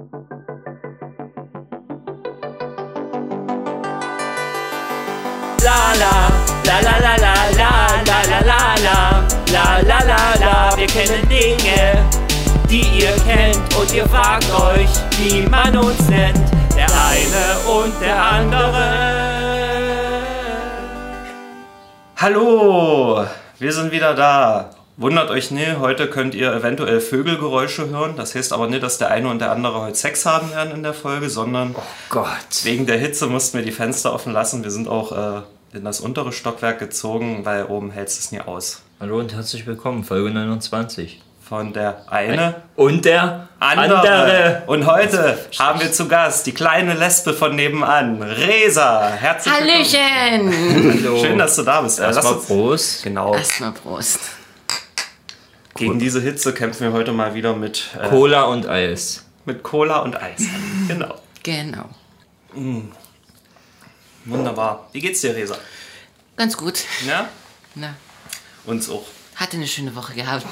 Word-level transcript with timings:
La 0.00 0.06
la, 6.00 6.14
la 6.64 6.80
la 6.80 6.96
la 7.04 7.14
la 7.20 7.34
la 7.60 7.72
la 8.06 8.18
la 8.30 8.40
la 8.40 8.60
la 8.80 8.98
la 9.52 9.80
la 9.82 9.98
la 10.00 10.20
la 10.40 10.76
Wir 10.78 10.86
kennen 10.86 11.28
Dinge, 11.28 12.02
die 12.70 12.86
ihr 13.00 13.14
kennt 13.26 13.76
und 13.76 13.92
ihr 13.92 14.08
fragt 14.08 14.50
euch, 14.54 14.88
wie 15.18 15.42
man 15.46 15.76
uns 15.76 16.08
nennt. 16.08 16.50
Der 16.74 16.88
eine 16.88 17.58
und 17.68 17.92
der 18.00 18.22
andere. 18.22 18.86
Hallo, 22.16 23.26
wir 23.58 23.72
sind 23.72 23.92
wieder 23.92 24.14
da. 24.14 24.79
Wundert 25.00 25.30
euch 25.30 25.50
nicht, 25.50 25.78
heute 25.78 26.08
könnt 26.10 26.34
ihr 26.34 26.52
eventuell 26.52 27.00
Vögelgeräusche 27.00 27.88
hören. 27.88 28.16
Das 28.18 28.34
heißt 28.34 28.52
aber 28.52 28.66
nicht, 28.66 28.82
dass 28.82 28.98
der 28.98 29.10
eine 29.10 29.30
und 29.30 29.38
der 29.38 29.50
andere 29.50 29.80
heute 29.80 29.94
Sex 29.94 30.26
haben 30.26 30.50
werden 30.50 30.74
in 30.74 30.82
der 30.82 30.92
Folge, 30.92 31.30
sondern 31.30 31.74
Gott. 32.10 32.28
wegen 32.64 32.84
der 32.84 32.98
Hitze 32.98 33.26
mussten 33.26 33.56
wir 33.56 33.64
die 33.64 33.72
Fenster 33.72 34.12
offen 34.12 34.34
lassen. 34.34 34.62
Wir 34.62 34.70
sind 34.70 34.88
auch 34.88 35.38
äh, 35.38 35.40
in 35.74 35.84
das 35.86 36.00
untere 36.00 36.32
Stockwerk 36.32 36.80
gezogen, 36.80 37.46
weil 37.46 37.64
oben 37.64 37.90
hält 37.92 38.08
es 38.08 38.30
nie 38.30 38.42
aus. 38.42 38.82
Hallo 39.00 39.18
und 39.20 39.32
herzlich 39.32 39.66
willkommen, 39.66 40.04
Folge 40.04 40.32
29. 40.32 41.22
Von 41.48 41.72
der 41.72 42.04
eine 42.12 42.56
Und 42.76 43.06
der 43.06 43.48
andere. 43.58 44.00
andere. 44.00 44.62
Und 44.66 44.84
heute 44.84 45.38
haben 45.58 45.80
wir 45.80 45.90
zu 45.92 46.08
Gast 46.08 46.46
die 46.46 46.52
kleine 46.52 46.92
Lesbe 46.92 47.32
von 47.32 47.56
nebenan, 47.56 48.22
Resa. 48.22 49.08
Herzlich 49.08 49.54
Hallöchen! 49.54 50.50
willkommen. 50.52 51.00
Hallo. 51.04 51.24
Schön, 51.24 51.38
dass 51.38 51.56
du 51.56 51.62
da 51.62 51.80
bist. 51.80 51.98
Erstmal 52.00 52.34
Prost. 52.34 53.02
Genau. 53.02 53.34
Erstmal 53.34 53.72
Prost. 53.72 54.20
Gegen 55.80 55.98
diese 55.98 56.20
Hitze 56.20 56.52
kämpfen 56.54 56.84
wir 56.84 56.92
heute 56.92 57.12
mal 57.12 57.34
wieder 57.34 57.56
mit, 57.56 57.90
äh, 57.98 58.08
Cola 58.08 58.44
und 58.44 58.66
Eis. 58.66 59.24
mit 59.46 59.62
Cola 59.62 60.00
und 60.00 60.14
Eis. 60.20 60.42
genau. 60.88 61.14
Genau. 61.42 61.88
Wunderbar. 64.24 64.88
Wie 64.92 65.00
geht's 65.00 65.20
dir, 65.22 65.34
Resa? 65.34 65.56
Ganz 66.36 66.56
gut. 66.56 66.84
Ja? 67.06 67.28
Na, 67.74 67.94
Uns 68.66 68.90
auch. 68.90 69.04
hatte 69.36 69.56
eine 69.56 69.66
schöne 69.66 69.94
Woche 69.96 70.14
gehabt. 70.14 70.44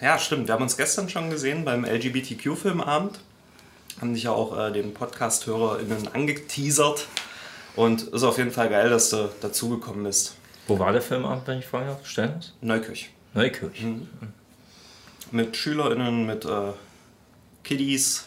Ja, 0.00 0.18
stimmt. 0.18 0.48
Wir 0.48 0.54
haben 0.54 0.62
uns 0.62 0.76
gestern 0.76 1.08
schon 1.08 1.30
gesehen 1.30 1.64
beim 1.64 1.84
LGBTQ-Filmabend. 1.84 3.20
Haben 4.00 4.12
dich 4.14 4.24
ja 4.24 4.32
auch 4.32 4.58
äh, 4.58 4.70
den 4.72 4.92
Podcast-HörerInnen 4.92 6.08
angeteasert. 6.08 7.06
Und 7.76 8.02
ist 8.02 8.22
auf 8.22 8.38
jeden 8.38 8.50
Fall 8.52 8.68
geil, 8.68 8.90
dass 8.90 9.10
du 9.10 9.30
dazugekommen 9.40 10.04
bist. 10.04 10.34
Wo 10.66 10.78
war 10.78 10.92
der 10.92 11.02
Filmabend, 11.02 11.46
wenn 11.46 11.58
ich 11.58 11.66
darf? 11.70 12.06
Stellen 12.06 12.44
Neukirch. 12.60 13.10
Neukirch. 13.34 13.84
Mit 15.34 15.56
SchülerInnen, 15.56 16.26
mit 16.26 16.44
äh, 16.44 16.70
Kiddies. 17.64 18.26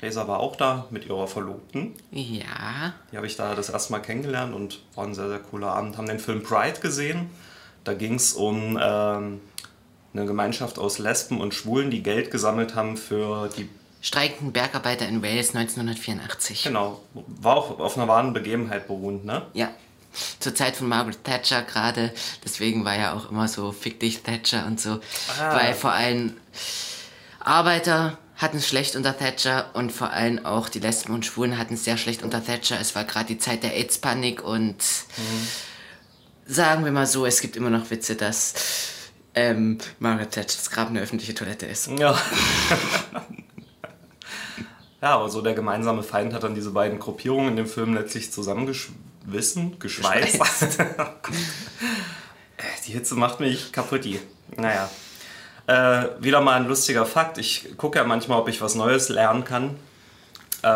Resa 0.00 0.26
war 0.26 0.40
auch 0.40 0.56
da 0.56 0.86
mit 0.88 1.04
ihrer 1.04 1.28
Verlobten. 1.28 1.92
Ja. 2.12 2.94
Die 3.12 3.16
habe 3.18 3.26
ich 3.26 3.36
da 3.36 3.54
das 3.54 3.68
erste 3.68 3.92
Mal 3.92 3.98
kennengelernt 3.98 4.54
und 4.54 4.80
war 4.94 5.04
ein 5.04 5.12
sehr, 5.12 5.28
sehr 5.28 5.40
cooler 5.40 5.74
Abend. 5.74 5.98
Haben 5.98 6.06
den 6.06 6.18
Film 6.18 6.42
Pride 6.42 6.80
gesehen. 6.80 7.28
Da 7.84 7.92
ging 7.92 8.14
es 8.14 8.32
um 8.32 8.78
ähm, 8.82 9.42
eine 10.14 10.24
Gemeinschaft 10.24 10.78
aus 10.78 10.98
Lesben 10.98 11.42
und 11.42 11.52
Schwulen, 11.52 11.90
die 11.90 12.02
Geld 12.02 12.30
gesammelt 12.30 12.74
haben 12.74 12.96
für 12.96 13.50
die. 13.58 13.68
Streikenden 14.00 14.54
Bergarbeiter 14.54 15.06
in 15.06 15.22
Wales 15.22 15.54
1984. 15.54 16.62
Genau, 16.62 17.02
war 17.12 17.58
auch 17.58 17.78
auf 17.80 17.98
einer 17.98 18.08
wahren 18.08 18.32
Begebenheit 18.32 18.86
beruhend, 18.86 19.26
ne? 19.26 19.42
Ja. 19.52 19.68
Zur 20.38 20.54
Zeit 20.54 20.76
von 20.76 20.88
Margaret 20.88 21.22
Thatcher 21.24 21.62
gerade. 21.62 22.12
Deswegen 22.44 22.84
war 22.84 22.96
ja 22.96 23.12
auch 23.14 23.30
immer 23.30 23.48
so 23.48 23.72
Fick 23.72 24.00
dich 24.00 24.22
Thatcher 24.22 24.66
und 24.66 24.80
so. 24.80 25.00
Ah. 25.40 25.56
Weil 25.56 25.74
vor 25.74 25.92
allem 25.92 26.36
Arbeiter 27.38 28.18
hatten 28.36 28.56
es 28.56 28.68
schlecht 28.68 28.96
unter 28.96 29.16
Thatcher 29.16 29.70
und 29.74 29.92
vor 29.92 30.10
allem 30.10 30.44
auch 30.46 30.68
die 30.68 30.80
Lesben 30.80 31.14
und 31.14 31.26
Schwulen 31.26 31.58
hatten 31.58 31.74
es 31.74 31.84
sehr 31.84 31.98
schlecht 31.98 32.22
unter 32.22 32.44
Thatcher. 32.44 32.80
Es 32.80 32.94
war 32.94 33.04
gerade 33.04 33.26
die 33.26 33.38
Zeit 33.38 33.62
der 33.62 33.76
AIDS-Panik 33.76 34.42
und 34.42 34.76
sagen 36.46 36.84
wir 36.84 36.92
mal 36.92 37.06
so, 37.06 37.26
es 37.26 37.40
gibt 37.40 37.56
immer 37.56 37.70
noch 37.70 37.90
Witze, 37.90 38.16
dass 38.16 38.54
ähm, 39.34 39.78
Margaret 39.98 40.32
Thatchers 40.32 40.70
Grab 40.70 40.88
eine 40.88 41.00
öffentliche 41.00 41.34
Toilette 41.34 41.66
ist. 41.66 41.88
Ja. 41.98 42.18
ja, 45.02 45.08
aber 45.08 45.28
so 45.28 45.42
der 45.42 45.54
gemeinsame 45.54 46.02
Feind 46.02 46.32
hat 46.32 46.42
dann 46.42 46.54
diese 46.54 46.70
beiden 46.70 46.98
Gruppierungen 46.98 47.50
in 47.50 47.56
dem 47.56 47.66
Film 47.66 47.94
letztlich 47.94 48.32
zusammengeschwissen, 49.20 49.78
geschweißt. 49.78 50.78
Äh, 52.56 52.62
die 52.86 52.92
Hitze 52.92 53.14
macht 53.14 53.40
mich 53.40 53.72
kaputt. 53.72 54.06
Naja. 54.54 54.90
Äh, 55.66 56.08
wieder 56.22 56.42
mal 56.42 56.60
ein 56.60 56.68
lustiger 56.68 57.06
Fakt. 57.06 57.38
Ich 57.38 57.74
gucke 57.78 57.98
ja 57.98 58.04
manchmal, 58.04 58.38
ob 58.38 58.48
ich 58.48 58.60
was 58.60 58.74
Neues 58.74 59.08
lernen 59.08 59.44
kann. 59.44 59.76
Äh, 60.62 60.66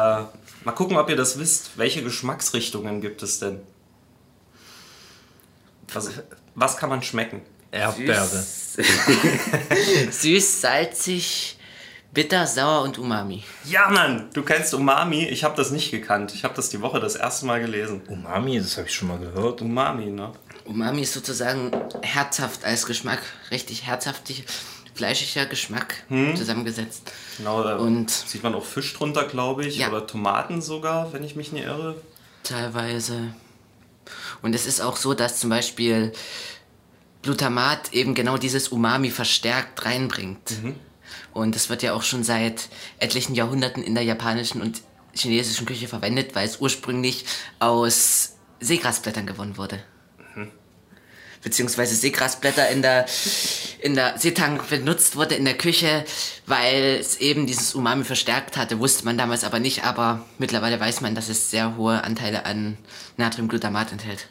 mal 0.65 0.72
gucken, 0.75 0.97
ob 0.97 1.10
ihr 1.10 1.16
das 1.16 1.38
wisst. 1.38 1.77
Welche 1.77 2.03
Geschmacksrichtungen 2.03 3.03
gibt 3.03 3.22
es 3.22 3.38
denn? 3.38 3.60
Was, 5.93 6.09
was 6.55 6.78
kann 6.78 6.88
man 6.88 7.03
schmecken? 7.03 7.43
Erdbeere. 7.71 8.47
Süß, 10.11 10.61
salzig, 10.62 11.59
bitter, 12.14 12.47
sauer 12.47 12.82
und 12.82 12.97
umami. 12.98 13.42
Ja, 13.64 13.91
Mann, 13.91 14.30
du 14.32 14.42
kennst 14.42 14.72
Umami. 14.72 15.26
Ich 15.28 15.44
habe 15.44 15.56
das 15.56 15.70
nicht 15.70 15.91
gekannt. 15.91 16.32
Ich 16.34 16.44
habe 16.44 16.54
das 16.54 16.70
die 16.70 16.80
Woche 16.80 17.00
das 17.00 17.16
erste 17.16 17.44
Mal 17.47 17.60
gelesen. 17.60 18.02
Umami, 18.08 18.58
das 18.58 18.76
habe 18.78 18.86
ich 18.86 18.94
schon 18.94 19.08
mal 19.08 19.19
gehört. 19.19 19.60
Umami, 19.60 20.06
ne? 20.06 20.32
Umami 20.64 21.02
ist 21.02 21.12
sozusagen 21.12 21.70
herzhaft 22.02 22.64
als 22.64 22.86
Geschmack, 22.86 23.19
richtig 23.50 23.84
herzhaftig, 23.86 24.44
fleischiger 24.94 25.44
Geschmack 25.47 26.04
zusammengesetzt. 26.36 27.10
Genau, 27.36 27.62
da 27.62 27.76
Und- 27.76 28.10
sieht 28.10 28.42
man 28.42 28.54
auch 28.54 28.64
Fisch 28.64 28.94
drunter, 28.94 29.25
glaube 29.25 29.66
ich. 29.66 29.76
Ja. 29.76 29.88
Oder 29.88 30.06
Tomaten 30.06 30.62
sogar, 30.62 31.12
wenn 31.12 31.25
ich 31.25 31.36
mich 31.36 31.52
nicht 31.52 31.64
irre. 31.66 31.96
Teilweise. 32.44 33.34
Und 34.41 34.54
es 34.54 34.66
ist 34.66 34.81
auch 34.81 34.96
so, 34.96 35.14
dass 35.14 35.41
zum 35.41 35.50
Beispiel 35.50 36.12
Glutamat 37.22 37.92
eben 37.92 38.14
genau 38.14 38.36
dieses 38.36 38.69
Umami 38.69 39.10
verstärkt 39.10 39.84
reinbringt. 39.84 40.52
Und 41.34 41.54
das 41.54 41.68
wird 41.68 41.82
ja 41.82 41.92
auch 41.92 42.02
schon 42.02 42.24
seit 42.24 42.68
etlichen 42.98 43.34
Jahrhunderten 43.34 43.82
in 43.82 43.94
der 43.94 44.04
japanischen 44.04 44.62
und 44.62 44.80
chinesischen 45.12 45.66
Küche 45.66 45.88
verwendet, 45.88 46.34
weil 46.34 46.46
es 46.46 46.60
ursprünglich 46.60 47.24
aus 47.58 48.34
Seegrasblättern 48.60 49.26
gewonnen 49.26 49.58
wurde. 49.58 49.82
Beziehungsweise 51.42 51.94
Seegrasblätter 51.94 52.70
in 52.70 52.80
der, 52.80 53.04
in 53.80 53.94
der 53.94 54.18
Seetang 54.18 54.60
benutzt 54.70 55.14
wurde 55.16 55.34
in 55.34 55.44
der 55.44 55.58
Küche, 55.58 56.06
weil 56.46 56.96
es 56.98 57.18
eben 57.18 57.46
dieses 57.46 57.74
Umami 57.74 58.04
verstärkt 58.04 58.56
hatte. 58.56 58.78
Wusste 58.78 59.04
man 59.04 59.18
damals 59.18 59.44
aber 59.44 59.58
nicht, 59.60 59.84
aber 59.84 60.24
mittlerweile 60.38 60.80
weiß 60.80 61.02
man, 61.02 61.14
dass 61.14 61.28
es 61.28 61.50
sehr 61.50 61.76
hohe 61.76 62.02
Anteile 62.02 62.46
an 62.46 62.78
Natriumglutamat 63.18 63.92
enthält. 63.92 64.28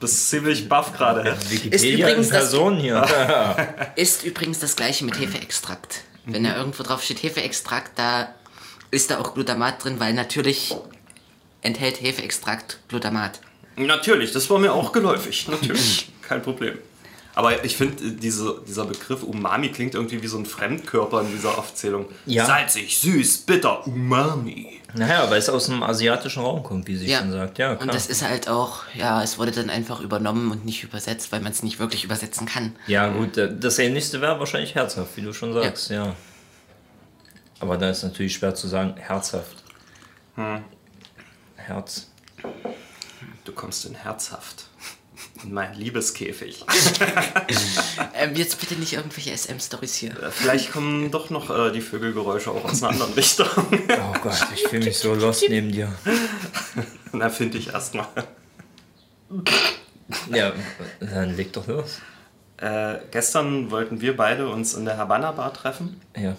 Bist 0.00 0.28
ziemlich 0.30 0.68
baff 0.68 0.92
gerade. 0.92 1.36
Wikipedia 1.48 2.08
übrigens 2.08 2.28
das- 2.28 2.38
Person 2.38 2.76
hier. 2.76 3.06
Ist 3.96 4.24
übrigens 4.24 4.58
das 4.58 4.76
gleiche 4.76 5.04
mit 5.04 5.18
Hefeextrakt. 5.18 6.02
Wenn 6.26 6.44
da 6.44 6.56
irgendwo 6.56 6.82
drauf 6.82 7.02
steht 7.02 7.22
Hefeextrakt, 7.22 7.98
da 7.98 8.34
ist 8.90 9.10
da 9.10 9.18
auch 9.18 9.34
Glutamat 9.34 9.82
drin, 9.84 10.00
weil 10.00 10.14
natürlich 10.14 10.74
enthält 11.62 12.00
Hefeextrakt 12.00 12.78
Glutamat. 12.88 13.40
Natürlich, 13.76 14.32
das 14.32 14.48
war 14.50 14.58
mir 14.58 14.72
auch 14.72 14.92
geläufig. 14.92 15.48
Natürlich, 15.48 16.08
kein 16.22 16.42
Problem. 16.42 16.78
Aber 17.36 17.64
ich 17.64 17.76
finde, 17.76 18.12
diese, 18.12 18.62
dieser 18.66 18.84
Begriff 18.84 19.22
Umami 19.24 19.70
klingt 19.70 19.94
irgendwie 19.94 20.22
wie 20.22 20.26
so 20.28 20.38
ein 20.38 20.46
Fremdkörper 20.46 21.22
in 21.22 21.30
dieser 21.32 21.58
Aufzählung. 21.58 22.06
Ja. 22.26 22.46
Salzig, 22.46 22.98
süß, 22.98 23.38
bitter, 23.38 23.86
Umami. 23.86 24.80
Naja, 24.96 25.28
weil 25.28 25.38
es 25.38 25.48
aus 25.48 25.66
dem 25.66 25.82
asiatischen 25.82 26.42
Raum 26.44 26.62
kommt, 26.62 26.86
wie 26.86 26.96
sie 26.96 27.06
Ja. 27.08 27.18
schon 27.18 27.32
sagt. 27.32 27.58
Ja, 27.58 27.74
klar. 27.74 27.82
Und 27.82 27.92
das 27.92 28.06
ist 28.06 28.22
halt 28.22 28.48
auch, 28.48 28.82
ja, 28.94 29.20
es 29.24 29.38
wurde 29.38 29.50
dann 29.50 29.68
einfach 29.68 30.00
übernommen 30.00 30.52
und 30.52 30.64
nicht 30.64 30.84
übersetzt, 30.84 31.32
weil 31.32 31.40
man 31.40 31.50
es 31.50 31.64
nicht 31.64 31.80
wirklich 31.80 32.04
übersetzen 32.04 32.46
kann. 32.46 32.76
ja, 32.86 33.08
gut, 33.08 33.36
äh, 33.36 33.52
das 33.58 33.80
ähnlichste 33.80 34.20
wäre 34.20 34.38
wahrscheinlich 34.38 34.76
herzhaft, 34.76 35.16
wie 35.16 35.22
du 35.22 35.32
schon 35.32 35.52
sagst, 35.52 35.90
ja. 35.90 36.14
Aber 37.58 37.76
da 37.76 37.90
ist 37.90 38.04
natürlich 38.04 38.34
schwer 38.34 38.54
zu 38.54 38.68
sagen, 38.68 38.94
herzhaft. 38.96 39.64
Herz. 41.56 42.08
Du 43.44 43.52
kommst 43.52 43.84
in 43.86 43.94
herzhaft. 43.94 44.68
In 45.44 45.52
meinen 45.52 45.74
Liebeskäfig. 45.74 46.64
Ähm, 48.16 48.34
jetzt 48.36 48.60
bitte 48.60 48.74
nicht 48.76 48.92
irgendwelche 48.92 49.36
SM-Stories 49.36 49.94
hier. 49.96 50.14
Vielleicht 50.30 50.70
kommen 50.72 51.10
doch 51.10 51.30
noch 51.30 51.50
äh, 51.50 51.72
die 51.72 51.80
Vögelgeräusche 51.80 52.50
auch 52.52 52.64
aus 52.64 52.82
einer 52.82 52.92
anderen 52.92 53.12
Richtung. 53.16 53.46
Oh 53.56 54.18
Gott, 54.22 54.46
ich 54.54 54.62
fühle 54.68 54.84
mich 54.84 54.98
so 54.98 55.14
lost 55.14 55.44
neben 55.48 55.72
dir. 55.72 55.92
Na, 57.12 57.28
finde 57.28 57.58
ich 57.58 57.68
erstmal. 57.72 58.06
Ja, 60.30 60.52
dann 61.00 61.36
leg 61.36 61.52
doch 61.52 61.66
los. 61.66 62.00
Äh, 62.58 62.98
gestern 63.10 63.70
wollten 63.70 64.00
wir 64.00 64.16
beide 64.16 64.48
uns 64.48 64.74
in 64.74 64.84
der 64.84 64.96
Havanna 64.96 65.32
Bar 65.32 65.52
treffen, 65.52 66.00
Ja. 66.16 66.36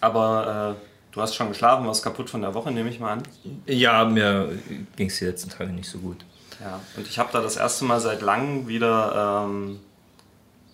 aber 0.00 0.76
äh, 0.78 1.12
du 1.12 1.20
hast 1.20 1.34
schon 1.34 1.48
geschlafen, 1.48 1.86
warst 1.86 2.04
kaputt 2.04 2.30
von 2.30 2.40
der 2.42 2.54
Woche, 2.54 2.70
nehme 2.70 2.88
ich 2.88 3.00
mal 3.00 3.14
an. 3.14 3.22
Ja, 3.66 4.04
mir 4.04 4.56
ging 4.94 5.08
es 5.08 5.18
die 5.18 5.24
letzten 5.24 5.50
Tage 5.50 5.72
nicht 5.72 5.88
so 5.90 5.98
gut. 5.98 6.24
Ja, 6.60 6.80
und 6.96 7.06
ich 7.06 7.18
habe 7.18 7.30
da 7.32 7.40
das 7.40 7.56
erste 7.56 7.84
Mal 7.84 8.00
seit 8.00 8.22
langem 8.22 8.66
wieder 8.68 9.44
ähm, 9.46 9.80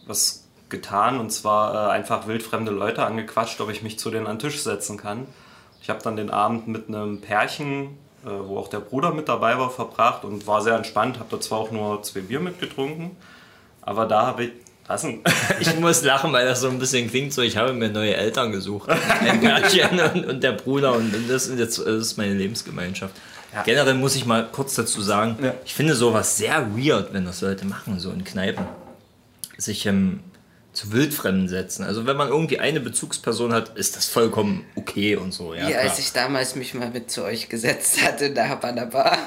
was 0.06 0.44
getan 0.68 1.20
und 1.20 1.30
zwar 1.30 1.88
äh, 1.88 1.92
einfach 1.92 2.26
wildfremde 2.26 2.72
Leute 2.72 3.04
angequatscht, 3.04 3.60
ob 3.60 3.70
ich 3.70 3.82
mich 3.82 3.98
zu 3.98 4.10
denen 4.10 4.26
an 4.26 4.38
den 4.38 4.50
Tisch 4.50 4.62
setzen 4.62 4.96
kann. 4.96 5.26
Ich 5.80 5.90
habe 5.90 6.00
dann 6.02 6.16
den 6.16 6.30
Abend 6.30 6.68
mit 6.68 6.88
einem 6.88 7.20
Pärchen, 7.20 7.98
äh, 8.24 8.28
wo 8.28 8.58
auch 8.58 8.68
der 8.68 8.80
Bruder 8.80 9.12
mit 9.12 9.28
dabei 9.28 9.58
war, 9.58 9.70
verbracht 9.70 10.24
und 10.24 10.46
war 10.46 10.62
sehr 10.62 10.76
entspannt. 10.76 11.18
Habe 11.18 11.28
da 11.30 11.40
zwar 11.40 11.58
auch 11.58 11.70
nur 11.70 12.02
zwei 12.02 12.20
Bier 12.20 12.40
mitgetrunken, 12.40 13.12
aber 13.82 14.06
da 14.06 14.26
habe 14.26 14.44
ich. 14.44 14.50
Was 14.88 15.02
denn? 15.02 15.22
Ich 15.60 15.78
muss 15.78 16.02
lachen, 16.02 16.32
weil 16.32 16.44
das 16.44 16.60
so 16.60 16.68
ein 16.68 16.78
bisschen 16.80 17.08
klingt 17.08 17.32
so, 17.32 17.42
ich 17.42 17.56
habe 17.56 17.72
mir 17.72 17.88
neue 17.88 18.16
Eltern 18.16 18.50
gesucht. 18.50 18.88
Ein 18.88 19.40
Pärchen 19.40 20.00
und, 20.00 20.26
und 20.26 20.42
der 20.42 20.52
Bruder 20.52 20.94
und 20.94 21.14
das, 21.28 21.48
jetzt, 21.56 21.78
das 21.78 21.86
ist 21.86 22.16
meine 22.16 22.34
Lebensgemeinschaft. 22.34 23.14
Ja. 23.54 23.62
Generell 23.64 23.94
muss 23.94 24.16
ich 24.16 24.24
mal 24.24 24.48
kurz 24.50 24.74
dazu 24.74 25.02
sagen, 25.02 25.36
Ja. 25.42 25.54
ich 25.64 25.74
finde 25.74 25.94
sowas 25.94 26.36
sehr 26.38 26.68
weird, 26.76 27.12
wenn 27.12 27.24
das 27.26 27.40
Leute 27.42 27.66
machen, 27.66 27.98
so 28.00 28.10
in 28.10 28.24
Kneipen. 28.24 28.64
Sich 29.58 29.84
ähm, 29.86 30.20
zu 30.72 30.90
Wildfremden 30.92 31.48
setzen. 31.48 31.84
Also 31.84 32.06
wenn 32.06 32.16
man 32.16 32.28
irgendwie 32.28 32.58
eine 32.58 32.80
Bezugsperson 32.80 33.52
hat, 33.52 33.76
ist 33.76 33.96
das 33.96 34.06
vollkommen 34.06 34.64
okay 34.74 35.16
und 35.16 35.32
so. 35.34 35.52
Ja, 35.54 35.68
Wie 35.68 35.72
klar. 35.72 35.82
als 35.84 35.98
ich 35.98 36.12
damals 36.12 36.54
mich 36.56 36.72
mal 36.74 36.88
mit 36.90 37.10
zu 37.10 37.24
euch 37.24 37.48
gesetzt 37.50 38.02
hatte 38.02 38.26
in 38.26 38.34
der 38.34 38.48
Habana 38.48 38.86
Bar. 38.86 39.18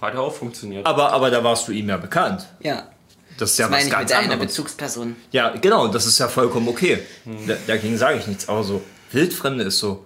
Hat 0.00 0.14
ja 0.14 0.20
auch 0.20 0.34
funktioniert. 0.34 0.84
aber, 0.84 1.12
aber 1.12 1.30
da 1.30 1.44
warst 1.44 1.68
du 1.68 1.72
ihm 1.72 1.88
ja 1.88 1.96
bekannt. 1.96 2.46
Ja. 2.60 2.88
Das 3.38 3.52
ist 3.52 3.58
ja 3.58 3.66
Das 3.66 3.70
meine 3.70 3.82
was 3.84 3.86
ich 3.86 3.92
ganz 3.92 4.10
mit 4.10 4.18
einer 4.18 4.32
anderes. 4.32 4.50
Bezugsperson. 4.52 5.16
Ja, 5.30 5.50
genau, 5.50 5.86
das 5.86 6.04
ist 6.06 6.18
ja 6.18 6.26
vollkommen 6.26 6.66
okay. 6.68 6.98
Da, 7.46 7.54
dagegen 7.68 7.96
sage 7.96 8.18
ich 8.18 8.26
nichts. 8.26 8.48
Aber 8.48 8.64
so, 8.64 8.82
Wildfremde 9.12 9.62
ist 9.64 9.78
so, 9.78 10.04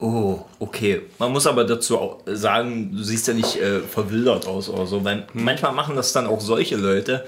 oh, 0.00 0.44
okay. 0.58 1.02
Man 1.18 1.32
muss 1.32 1.46
aber 1.46 1.64
dazu 1.64 1.98
auch 1.98 2.18
sagen, 2.26 2.92
du 2.96 3.02
siehst 3.02 3.28
ja 3.28 3.34
nicht 3.34 3.56
äh, 3.56 3.80
verwildert 3.80 4.46
aus 4.46 4.68
oder 4.68 4.86
so, 4.86 5.04
weil 5.04 5.26
manchmal 5.32 5.72
machen 5.72 5.96
das 5.96 6.12
dann 6.12 6.26
auch 6.26 6.40
solche 6.40 6.76
Leute. 6.76 7.24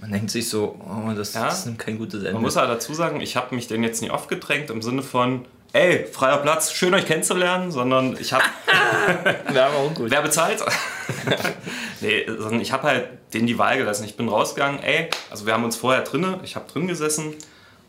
Man 0.00 0.12
denkt 0.12 0.30
sich 0.30 0.48
so, 0.48 0.80
oh, 0.88 1.12
das, 1.14 1.34
Ja. 1.34 1.44
das 1.46 1.66
nimmt 1.66 1.78
kein 1.78 1.98
gutes 1.98 2.20
Ende. 2.20 2.32
Man 2.32 2.42
muss 2.42 2.56
aber 2.56 2.68
dazu 2.68 2.94
sagen, 2.94 3.20
ich 3.20 3.36
habe 3.36 3.54
mich 3.54 3.68
den 3.68 3.82
jetzt 3.82 4.00
nie 4.00 4.10
aufgedrängt 4.10 4.70
im 4.70 4.80
Sinne 4.80 5.02
von, 5.02 5.44
ey, 5.72 6.06
freier 6.06 6.38
Platz, 6.38 6.72
schön 6.72 6.94
euch 6.94 7.04
kennenzulernen, 7.04 7.70
sondern 7.70 8.16
ich 8.18 8.32
habe, 8.32 8.44
wer 9.52 10.22
bezahlt? 10.22 10.64
nee, 12.00 12.24
sondern 12.26 12.60
ich 12.60 12.72
habe 12.72 12.84
halt 12.84 13.08
denen 13.34 13.46
die 13.46 13.58
Wahl 13.58 13.76
gelassen. 13.76 14.04
Ich 14.04 14.16
bin 14.16 14.28
rausgegangen, 14.28 14.82
ey, 14.82 15.10
also 15.30 15.46
wir 15.46 15.52
haben 15.52 15.64
uns 15.64 15.76
vorher 15.76 16.02
drinnen, 16.02 16.36
ich 16.44 16.56
habe 16.56 16.70
drin 16.70 16.86
gesessen 16.88 17.34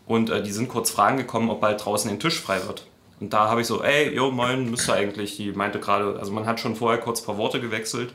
und 0.06 0.30
äh, 0.30 0.44
die 0.44 0.52
sind 0.52 0.68
kurz 0.68 0.92
fragen 0.92 1.18
gekommen, 1.18 1.50
ob 1.50 1.62
bald 1.62 1.84
draußen 1.84 2.10
den 2.10 2.20
Tisch 2.20 2.40
frei 2.40 2.60
wird. 2.68 2.86
Und 3.22 3.32
da 3.32 3.48
habe 3.48 3.62
ich 3.62 3.68
so, 3.68 3.84
ey, 3.84 4.14
jo, 4.14 4.32
moin, 4.32 4.72
müsste 4.72 4.94
eigentlich, 4.94 5.38
die 5.38 5.52
meinte 5.52 5.80
gerade, 5.80 6.20
also 6.20 6.32
man 6.32 6.48
hat 6.48 6.60
schon 6.60 6.76
vorher 6.76 7.00
kurz 7.00 7.22
ein 7.22 7.26
paar 7.28 7.38
Worte 7.38 7.62
gewechselt. 7.62 8.14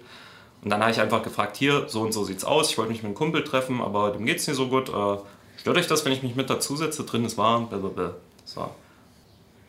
Und 0.62 0.70
dann 0.70 0.80
habe 0.80 0.90
ich 0.90 1.00
einfach 1.00 1.22
gefragt, 1.22 1.56
hier, 1.56 1.84
so 1.86 2.00
und 2.00 2.12
so 2.12 2.24
sieht's 2.24 2.44
aus, 2.44 2.70
ich 2.70 2.76
wollte 2.76 2.90
mich 2.90 3.02
mit 3.02 3.06
einem 3.06 3.14
Kumpel 3.14 3.44
treffen, 3.44 3.80
aber 3.80 4.10
dem 4.10 4.26
geht's 4.26 4.48
nicht 4.48 4.56
so 4.56 4.66
gut. 4.66 4.88
Äh, 4.88 5.18
stört 5.58 5.76
euch 5.76 5.86
das, 5.86 6.04
wenn 6.04 6.12
ich 6.12 6.24
mich 6.24 6.34
mit 6.34 6.50
dazusetze? 6.50 7.04
Drin 7.04 7.24
ist 7.24 7.38
warm, 7.38 7.68
blablabla. 7.68 8.16
So. 8.44 8.68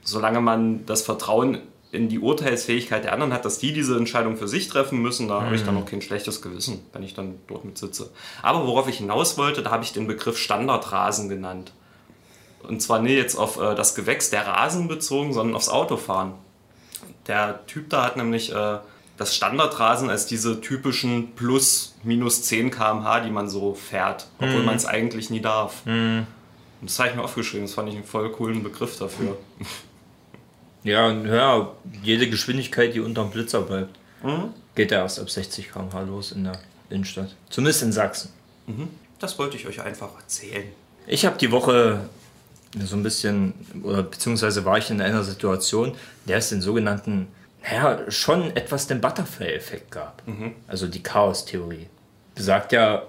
Solange 0.02 0.42
man 0.42 0.88
das 0.88 1.04
Vertrauen 1.04 1.60
in 1.92 2.10
die 2.10 2.20
Urteilsfähigkeit 2.20 3.04
der 3.04 3.14
anderen 3.14 3.32
hat, 3.32 3.46
dass 3.46 3.60
die 3.60 3.74
diese 3.74 3.96
Entscheidung 3.96 4.38
für 4.38 4.48
sich 4.48 4.68
treffen 4.68 5.02
müssen, 5.04 5.28
da 5.28 5.44
habe 5.44 5.56
ich 5.56 5.64
dann 5.64 5.78
auch 5.78 5.86
kein 5.86 6.02
schlechtes 6.02 6.42
Gewissen, 6.42 6.80
wenn 6.94 7.04
ich 7.04 7.14
dann 7.14 7.36
dort 7.48 7.64
mit 7.64 7.78
sitze. 7.78 8.10
Aber 8.42 8.66
worauf 8.66 8.90
ich 8.90 8.98
hinaus 8.98 9.38
wollte, 9.38 9.62
da 9.62 9.70
habe 9.70 9.84
ich 9.84 9.94
den 9.94 10.08
Begriff 10.08 10.38
Standardrasen 10.38 11.30
genannt. 11.30 11.74
Und 12.64 12.82
zwar 12.82 13.00
nicht 13.00 13.16
jetzt 13.16 13.36
auf 13.36 13.60
äh, 13.60 13.76
das 13.76 13.96
Gewächs 13.96 14.30
der 14.30 14.46
Rasen 14.46 14.88
bezogen, 14.88 15.34
sondern 15.34 15.56
aufs 15.56 15.70
Autofahren. 15.70 16.34
Der 17.28 17.66
Typ 17.68 17.90
da 17.90 18.04
hat 18.04 18.18
nämlich 18.18 18.54
äh, 18.54 18.78
das 19.18 19.36
Standardrasen 19.36 20.10
als 20.10 20.26
diese 20.26 20.62
typischen 20.62 21.32
plus 21.36 21.96
minus 22.04 22.44
10 22.44 22.72
km/h, 22.72 23.22
die 23.22 23.32
man 23.32 23.50
so 23.50 23.74
fährt, 23.74 24.28
obwohl 24.40 24.64
man 24.64 24.76
es 24.76 24.86
eigentlich 24.86 25.30
nie 25.30 25.42
darf. 25.42 25.82
Und 25.86 26.28
das 26.82 27.00
habe 27.00 27.10
ich 27.10 27.16
mir 27.16 27.24
aufgeschrieben, 27.24 27.66
das 27.66 27.74
fand 27.74 27.90
ich 27.90 27.96
einen 27.96 28.04
voll 28.04 28.32
coolen 28.32 28.64
Begriff 28.64 28.98
dafür. 28.98 29.38
Ja, 30.84 31.12
ja, 31.12 31.72
jede 32.02 32.30
Geschwindigkeit, 32.30 32.94
die 32.94 33.02
unterm 33.02 33.30
Blitzer 33.30 33.62
bleibt, 33.62 33.98
geht 34.74 34.92
ja 34.92 35.00
erst 35.00 35.20
ab 35.20 35.30
60 35.30 35.70
km/h 35.74 36.02
los 36.02 36.32
in 36.32 36.46
der 36.46 36.60
Innenstadt. 36.90 37.36
Zumindest 37.50 37.84
in 37.84 37.92
Sachsen. 37.92 38.32
Das 39.20 39.38
wollte 39.38 39.58
ich 39.58 39.68
euch 39.68 39.82
einfach 39.82 40.16
erzählen. 40.18 40.72
Ich 41.06 41.26
habe 41.26 41.38
die 41.38 41.52
Woche 41.52 42.08
so 42.80 42.96
ein 42.96 43.04
bisschen, 43.04 43.54
oder 43.84 44.04
beziehungsweise 44.04 44.66
war 44.66 44.78
ich 44.78 44.90
in 44.90 45.02
einer 45.02 45.24
Situation, 45.24 45.90
in 45.90 46.28
der 46.28 46.38
es 46.38 46.50
den 46.50 46.62
sogenannten, 46.62 47.28
naja, 47.64 48.00
schon 48.10 48.56
etwas 48.56 48.88
den 48.88 49.02
Butterfly-Effekt 49.02 49.92
gab. 49.92 50.22
Also 50.68 50.88
die 50.88 51.02
Chaos-Theorie. 51.04 51.88
Besagt 52.36 52.72
ja, 52.72 53.04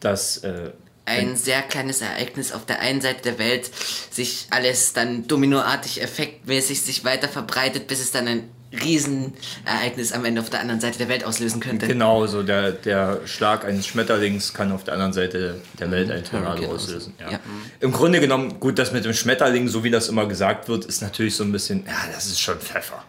dass 0.00 0.38
äh, 0.38 0.72
Ein 1.04 1.36
sehr 1.36 1.62
kleines 1.62 2.00
Ereignis 2.00 2.52
auf 2.52 2.64
der 2.66 2.80
einen 2.80 3.00
Seite 3.00 3.22
der 3.22 3.38
Welt 3.38 3.70
sich 4.10 4.46
alles 4.50 4.92
dann 4.92 5.26
dominoartig 5.26 6.02
effektmäßig 6.02 6.82
sich 6.82 7.04
weiter 7.04 7.28
verbreitet, 7.28 7.86
bis 7.88 8.00
es 8.00 8.12
dann 8.12 8.28
ein 8.28 8.50
Riesenereignis 8.72 10.12
am 10.12 10.24
Ende 10.24 10.40
auf 10.40 10.50
der 10.50 10.60
anderen 10.60 10.80
Seite 10.80 10.98
der 10.98 11.08
Welt 11.08 11.24
auslösen 11.24 11.60
könnte. 11.60 11.86
genau 11.86 12.26
so 12.26 12.42
der, 12.42 12.72
der 12.72 13.20
Schlag 13.26 13.64
eines 13.64 13.86
Schmetterlings 13.86 14.52
kann 14.54 14.72
auf 14.72 14.84
der 14.84 14.94
anderen 14.94 15.12
Seite 15.12 15.60
der 15.78 15.90
Welt 15.90 16.10
ein 16.10 16.24
Tornado 16.24 16.56
Hurricane 16.62 16.74
auslösen. 16.74 17.14
Ja. 17.20 17.32
Ja. 17.32 17.40
Im 17.80 17.92
Grunde 17.92 18.20
genommen, 18.20 18.58
gut, 18.60 18.78
das 18.78 18.92
mit 18.92 19.04
dem 19.04 19.14
Schmetterling, 19.14 19.68
so 19.68 19.84
wie 19.84 19.90
das 19.90 20.08
immer 20.08 20.26
gesagt 20.26 20.68
wird, 20.68 20.84
ist 20.84 21.00
natürlich 21.02 21.36
so 21.36 21.44
ein 21.44 21.52
bisschen, 21.52 21.84
ja, 21.86 21.94
das 22.12 22.26
ist 22.26 22.40
schon 22.40 22.58
Pfeffer. 22.58 23.02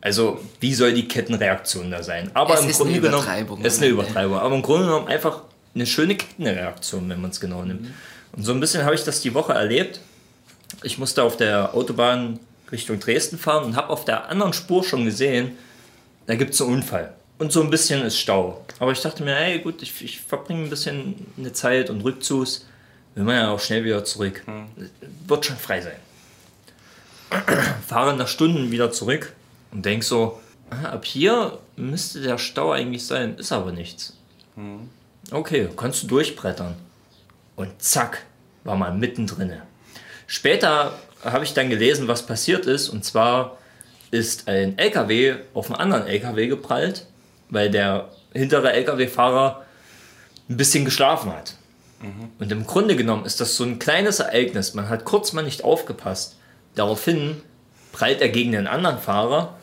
Also, 0.00 0.40
wie 0.60 0.74
soll 0.74 0.94
die 0.94 1.06
Kettenreaktion 1.06 1.90
da 1.90 2.02
sein? 2.02 2.30
Aber 2.34 2.54
Es 2.54 2.62
im 2.62 2.70
ist 2.70 2.76
Grunde 2.78 2.94
eine 2.94 3.02
genommen, 3.02 3.22
Übertreibung 3.22 3.60
es 3.64 3.74
ist 3.74 3.78
am 3.78 3.84
eine. 3.84 3.92
Übertreibung. 3.92 4.38
Aber 4.38 4.54
im 4.56 4.62
Grunde 4.62 4.86
genommen 4.86 5.08
einfach 5.08 5.42
eine 5.74 5.86
schöne 5.86 6.16
Kettenreaktion, 6.16 7.08
wenn 7.08 7.20
man 7.20 7.30
es 7.30 7.38
genau 7.38 7.62
nimmt. 7.62 7.88
Und 8.32 8.42
so 8.42 8.52
ein 8.52 8.58
bisschen 8.60 8.82
habe 8.84 8.94
ich 8.94 9.04
das 9.04 9.20
die 9.20 9.34
Woche 9.34 9.52
erlebt. 9.52 10.00
Ich 10.82 10.98
musste 10.98 11.22
auf 11.22 11.36
der 11.36 11.74
Autobahn 11.74 12.40
Richtung 12.72 13.00
Dresden 13.00 13.38
fahren 13.38 13.64
und 13.64 13.76
habe 13.76 13.90
auf 13.90 14.04
der 14.04 14.28
anderen 14.28 14.52
Spur 14.52 14.84
schon 14.84 15.04
gesehen, 15.04 15.56
da 16.26 16.34
gibt 16.34 16.54
es 16.54 16.60
einen 16.60 16.74
Unfall. 16.74 17.14
Und 17.38 17.52
so 17.52 17.62
ein 17.62 17.70
bisschen 17.70 18.02
ist 18.02 18.18
Stau. 18.18 18.64
Aber 18.78 18.92
ich 18.92 19.00
dachte 19.00 19.22
mir, 19.22 19.34
hey, 19.34 19.58
gut, 19.58 19.82
ich, 19.82 20.02
ich 20.02 20.20
verbringe 20.20 20.64
ein 20.64 20.70
bisschen 20.70 21.26
eine 21.36 21.52
Zeit 21.52 21.90
und 21.90 22.00
Rückzugs. 22.02 22.66
Will 23.14 23.24
man 23.24 23.36
ja 23.36 23.50
auch 23.50 23.60
schnell 23.60 23.84
wieder 23.84 24.04
zurück. 24.04 24.42
Wird 25.26 25.44
schon 25.44 25.56
frei 25.56 25.80
sein. 25.80 25.96
Fahre 27.86 28.16
nach 28.16 28.28
Stunden 28.28 28.70
wieder 28.70 28.90
zurück 28.92 29.34
und 29.72 29.84
denk 29.84 30.04
so, 30.04 30.40
ah, 30.70 30.90
ab 30.90 31.04
hier 31.04 31.58
müsste 31.76 32.22
der 32.22 32.38
Stau 32.38 32.72
eigentlich 32.72 33.04
sein, 33.04 33.36
ist 33.36 33.52
aber 33.52 33.72
nichts. 33.72 34.16
Okay, 35.30 35.68
kannst 35.76 36.02
du 36.02 36.06
durchbrettern. 36.06 36.74
Und 37.56 37.82
zack, 37.82 38.24
war 38.64 38.76
man 38.76 38.98
mittendrin. 38.98 39.60
Später 40.26 40.98
habe 41.24 41.44
ich 41.44 41.54
dann 41.54 41.70
gelesen, 41.70 42.08
was 42.08 42.26
passiert 42.26 42.66
ist. 42.66 42.88
Und 42.88 43.04
zwar 43.04 43.58
ist 44.10 44.48
ein 44.48 44.78
LKW 44.78 45.36
auf 45.54 45.70
einen 45.70 45.80
anderen 45.80 46.06
LKW 46.06 46.46
geprallt, 46.48 47.06
weil 47.50 47.70
der 47.70 48.10
hintere 48.32 48.72
LKW-Fahrer 48.72 49.64
ein 50.48 50.56
bisschen 50.56 50.84
geschlafen 50.84 51.32
hat. 51.32 51.54
Und 52.38 52.52
im 52.52 52.66
Grunde 52.66 52.94
genommen 52.94 53.24
ist 53.24 53.40
das 53.40 53.56
so 53.56 53.64
ein 53.64 53.78
kleines 53.78 54.20
Ereignis. 54.20 54.74
Man 54.74 54.88
hat 54.88 55.04
kurz 55.04 55.32
mal 55.32 55.42
nicht 55.42 55.64
aufgepasst. 55.64 56.36
Daraufhin 56.74 57.40
prallt 57.92 58.20
er 58.20 58.28
gegen 58.28 58.52
den 58.52 58.66
anderen 58.66 58.98
Fahrer. 58.98 59.54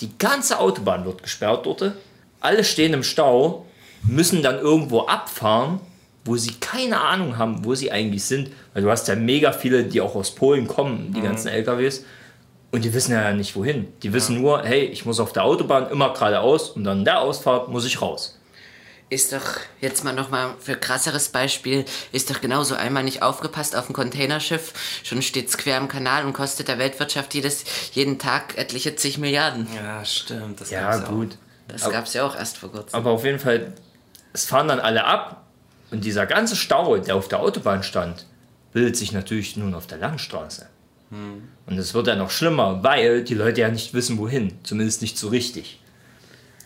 Die 0.00 0.16
ganze 0.16 0.60
Autobahn 0.60 1.04
wird 1.04 1.22
gesperrt 1.22 1.66
dort. 1.66 1.92
Alle 2.40 2.64
stehen 2.64 2.94
im 2.94 3.02
Stau, 3.02 3.66
müssen 4.02 4.42
dann 4.42 4.58
irgendwo 4.58 5.00
abfahren, 5.00 5.80
wo 6.24 6.36
sie 6.36 6.52
keine 6.60 7.00
Ahnung 7.00 7.38
haben, 7.38 7.64
wo 7.64 7.74
sie 7.74 7.90
eigentlich 7.92 8.24
sind. 8.24 8.50
Weil 8.74 8.82
du 8.82 8.90
hast 8.90 9.08
ja 9.08 9.14
mega 9.16 9.52
viele, 9.52 9.84
die 9.84 10.00
auch 10.00 10.14
aus 10.14 10.34
Polen 10.34 10.66
kommen, 10.68 11.12
die 11.14 11.22
ganzen 11.22 11.48
LKWs. 11.48 12.04
Und 12.72 12.84
die 12.84 12.94
wissen 12.94 13.12
ja 13.12 13.32
nicht 13.32 13.56
wohin. 13.56 13.88
Die 14.02 14.12
wissen 14.12 14.40
nur, 14.40 14.62
hey, 14.62 14.84
ich 14.84 15.04
muss 15.04 15.18
auf 15.18 15.32
der 15.32 15.44
Autobahn 15.44 15.90
immer 15.90 16.12
geradeaus 16.12 16.70
und 16.70 16.84
dann 16.84 16.98
in 17.00 17.04
der 17.04 17.20
Ausfahrt 17.20 17.68
muss 17.68 17.84
ich 17.84 18.00
raus. 18.00 18.36
Ist 19.08 19.32
doch 19.32 19.42
jetzt 19.80 20.04
mal 20.04 20.12
nochmal 20.12 20.54
für 20.60 20.76
krasseres 20.76 21.30
Beispiel, 21.30 21.84
ist 22.12 22.30
doch 22.30 22.40
genauso 22.40 22.76
einmal 22.76 23.02
nicht 23.02 23.22
aufgepasst 23.24 23.74
auf 23.74 23.90
ein 23.90 23.92
Containerschiff, 23.92 24.72
schon 25.02 25.20
steht's 25.20 25.58
quer 25.58 25.78
im 25.78 25.88
Kanal 25.88 26.24
und 26.24 26.32
kostet 26.32 26.68
der 26.68 26.78
Weltwirtschaft 26.78 27.34
jedes, 27.34 27.64
jeden 27.92 28.20
Tag 28.20 28.56
etliche 28.56 28.94
zig 28.94 29.18
Milliarden. 29.18 29.66
Ja, 29.74 30.04
stimmt. 30.04 30.60
Das 30.60 30.70
Ja, 30.70 30.92
gab's 30.92 31.06
auch. 31.06 31.10
gut. 31.10 31.38
Das 31.66 31.82
Aber- 31.82 31.92
gab's 31.92 32.14
ja 32.14 32.24
auch 32.24 32.36
erst 32.36 32.58
vor 32.58 32.70
kurzem. 32.70 32.96
Aber 32.96 33.10
auf 33.10 33.24
jeden 33.24 33.40
Fall, 33.40 33.72
es 34.32 34.44
fahren 34.44 34.68
dann 34.68 34.78
alle 34.78 35.04
ab 35.04 35.39
und 35.90 36.04
dieser 36.04 36.26
ganze 36.26 36.56
Stau, 36.56 36.96
der 36.98 37.16
auf 37.16 37.28
der 37.28 37.40
Autobahn 37.40 37.82
stand, 37.82 38.26
bildet 38.72 38.96
sich 38.96 39.12
natürlich 39.12 39.56
nun 39.56 39.74
auf 39.74 39.86
der 39.86 39.98
Landstraße. 39.98 40.68
Und 41.66 41.78
es 41.78 41.92
wird 41.94 42.06
ja 42.06 42.14
noch 42.14 42.30
schlimmer, 42.30 42.82
weil 42.84 43.24
die 43.24 43.34
Leute 43.34 43.62
ja 43.62 43.68
nicht 43.68 43.94
wissen, 43.94 44.18
wohin. 44.18 44.52
Zumindest 44.62 45.02
nicht 45.02 45.18
so 45.18 45.28
richtig. 45.28 45.80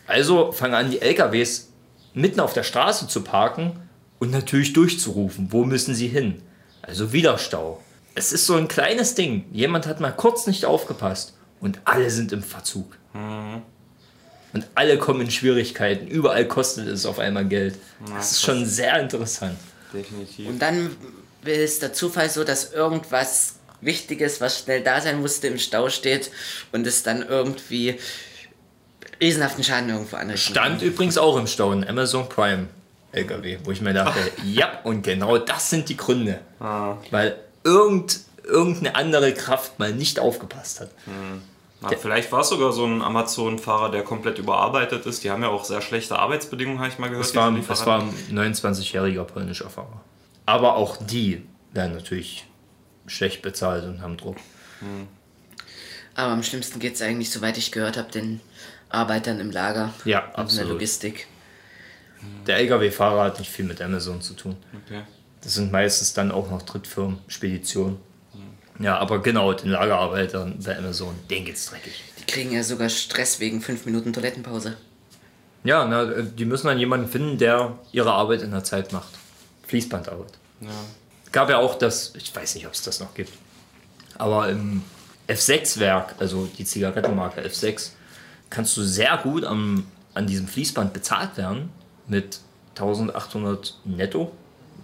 Also 0.07 0.51
fangen 0.51 0.75
an, 0.75 0.91
die 0.91 1.01
LKWs 1.01 1.71
mitten 2.13 2.39
auf 2.39 2.53
der 2.53 2.63
Straße 2.63 3.07
zu 3.07 3.21
parken 3.21 3.79
und 4.19 4.31
natürlich 4.31 4.73
durchzurufen, 4.73 5.51
wo 5.51 5.63
müssen 5.63 5.95
sie 5.95 6.07
hin. 6.07 6.41
Also 6.81 7.11
wieder 7.11 7.37
Stau. 7.39 7.81
Es 8.13 8.31
ist 8.31 8.45
so 8.45 8.55
ein 8.55 8.67
kleines 8.67 9.15
Ding. 9.15 9.45
Jemand 9.51 9.87
hat 9.87 9.99
mal 9.99 10.11
kurz 10.11 10.45
nicht 10.47 10.65
aufgepasst 10.65 11.35
und 11.59 11.79
alle 11.85 12.09
sind 12.11 12.31
im 12.31 12.43
Verzug. 12.43 12.97
Und 14.55 14.65
alle 14.73 14.97
kommen 14.97 15.19
in 15.19 15.31
Schwierigkeiten. 15.31 16.07
Überall 16.07 16.47
kostet 16.47 16.87
es 16.87 17.05
auf 17.05 17.19
einmal 17.19 17.43
Geld. 17.43 17.77
Das 18.15 18.31
ist 18.31 18.41
schon 18.41 18.65
sehr 18.65 18.97
interessant. 19.01 19.57
Definitiv. 19.93 20.47
Und 20.47 20.61
dann 20.61 20.95
ist 21.43 21.81
der 21.81 21.91
Zufall 21.91 22.29
so, 22.29 22.45
dass 22.45 22.71
irgendwas 22.71 23.55
Wichtiges, 23.81 24.39
was 24.39 24.59
schnell 24.59 24.81
da 24.81 25.01
sein 25.01 25.19
musste, 25.19 25.47
im 25.47 25.59
Stau 25.59 25.89
steht 25.89 26.31
und 26.71 26.87
es 26.87 27.03
dann 27.03 27.27
irgendwie 27.27 27.99
riesenhaften 29.19 29.65
Schaden 29.65 29.89
irgendwo 29.89 30.15
anrichten 30.15 30.53
Stand 30.53 30.81
übrigens 30.81 31.17
auch 31.17 31.35
im 31.35 31.47
Stau, 31.47 31.71
ein 31.71 31.85
Amazon 31.85 32.29
Prime 32.29 32.69
LKW, 33.11 33.57
wo 33.65 33.71
ich 33.71 33.81
mir 33.81 33.93
dachte, 33.93 34.19
ja, 34.45 34.79
und 34.85 35.01
genau 35.01 35.37
das 35.37 35.69
sind 35.69 35.89
die 35.89 35.97
Gründe. 35.97 36.39
Weil 37.11 37.35
irgend, 37.65 38.21
irgendeine 38.45 38.95
andere 38.95 39.33
Kraft 39.33 39.79
mal 39.79 39.91
nicht 39.91 40.17
aufgepasst 40.17 40.79
hat. 40.79 40.91
Na, 41.81 41.89
vielleicht 41.89 42.31
war 42.31 42.41
es 42.41 42.49
sogar 42.49 42.71
so 42.71 42.85
ein 42.85 43.01
Amazon-Fahrer, 43.01 43.91
der 43.91 44.03
komplett 44.03 44.39
überarbeitet 44.39 45.05
ist. 45.05 45.23
Die 45.23 45.31
haben 45.31 45.43
ja 45.43 45.49
auch 45.49 45.65
sehr 45.65 45.81
schlechte 45.81 46.17
Arbeitsbedingungen, 46.17 46.79
habe 46.79 46.89
ich 46.89 46.99
mal 46.99 47.09
gehört. 47.09 47.25
Das 47.25 47.35
war, 47.35 47.51
das 47.51 47.85
war 47.85 48.01
ein 48.01 48.13
29-jähriger 48.31 49.23
polnischer 49.23 49.69
Fahrer. 49.69 50.01
Aber 50.45 50.75
auch 50.75 50.97
die 50.97 51.45
werden 51.73 51.93
natürlich 51.95 52.47
schlecht 53.07 53.41
bezahlt 53.41 53.83
und 53.83 54.01
haben 54.01 54.17
Druck. 54.17 54.37
Aber 56.15 56.31
am 56.31 56.43
schlimmsten 56.43 56.79
geht 56.79 56.95
es 56.95 57.01
eigentlich, 57.01 57.29
soweit 57.29 57.57
ich 57.57 57.71
gehört 57.71 57.97
habe, 57.97 58.11
den 58.11 58.41
Arbeitern 58.89 59.39
im 59.39 59.51
Lager 59.51 59.93
Ja, 60.05 60.19
und 60.19 60.25
in 60.25 60.31
der 60.31 60.39
absolut. 60.39 60.71
Logistik. 60.73 61.27
Der 62.47 62.57
LKW-Fahrer 62.57 63.25
hat 63.25 63.39
nicht 63.39 63.51
viel 63.51 63.65
mit 63.65 63.81
Amazon 63.81 64.21
zu 64.21 64.33
tun. 64.33 64.55
Okay. 64.85 65.01
Das 65.41 65.53
sind 65.55 65.71
meistens 65.71 66.13
dann 66.13 66.31
auch 66.31 66.49
noch 66.49 66.63
Drittfirmen, 66.63 67.19
Speditionen. 67.27 67.97
Ja, 68.79 68.97
aber 68.97 69.21
genau, 69.21 69.53
den 69.53 69.69
Lagerarbeitern 69.69 70.59
bei 70.63 70.77
Amazon, 70.77 71.15
denen 71.29 71.45
geht's 71.45 71.67
dreckig. 71.67 72.03
Die 72.19 72.25
kriegen 72.25 72.51
ja 72.51 72.63
sogar 72.63 72.89
Stress 72.89 73.39
wegen 73.39 73.61
5 73.61 73.85
Minuten 73.85 74.11
Toilettenpause. 74.11 74.75
Ja, 75.63 75.85
na, 75.85 76.21
die 76.21 76.45
müssen 76.45 76.67
dann 76.67 76.77
jemanden 76.77 77.07
finden, 77.07 77.37
der 77.37 77.77
ihre 77.91 78.11
Arbeit 78.11 78.41
in 78.41 78.51
der 78.51 78.63
Zeit 78.63 78.91
macht. 78.91 79.09
Fließbandarbeit. 79.67 80.33
Ja. 80.61 80.69
Gab 81.31 81.49
ja 81.49 81.57
auch 81.57 81.75
das, 81.75 82.13
ich 82.15 82.35
weiß 82.35 82.55
nicht, 82.55 82.67
ob 82.67 82.73
es 82.73 82.81
das 82.81 82.99
noch 82.99 83.13
gibt, 83.13 83.31
aber 84.17 84.49
im 84.49 84.83
F6-Werk, 85.27 86.15
also 86.19 86.47
die 86.57 86.65
Zigarettenmarke 86.65 87.41
F6, 87.41 87.91
kannst 88.49 88.77
du 88.77 88.83
sehr 88.83 89.17
gut 89.17 89.43
am, 89.43 89.85
an 90.13 90.27
diesem 90.27 90.47
Fließband 90.47 90.93
bezahlt 90.93 91.35
werden 91.37 91.69
mit 92.07 92.39
1800 92.75 93.79
netto. 93.85 94.31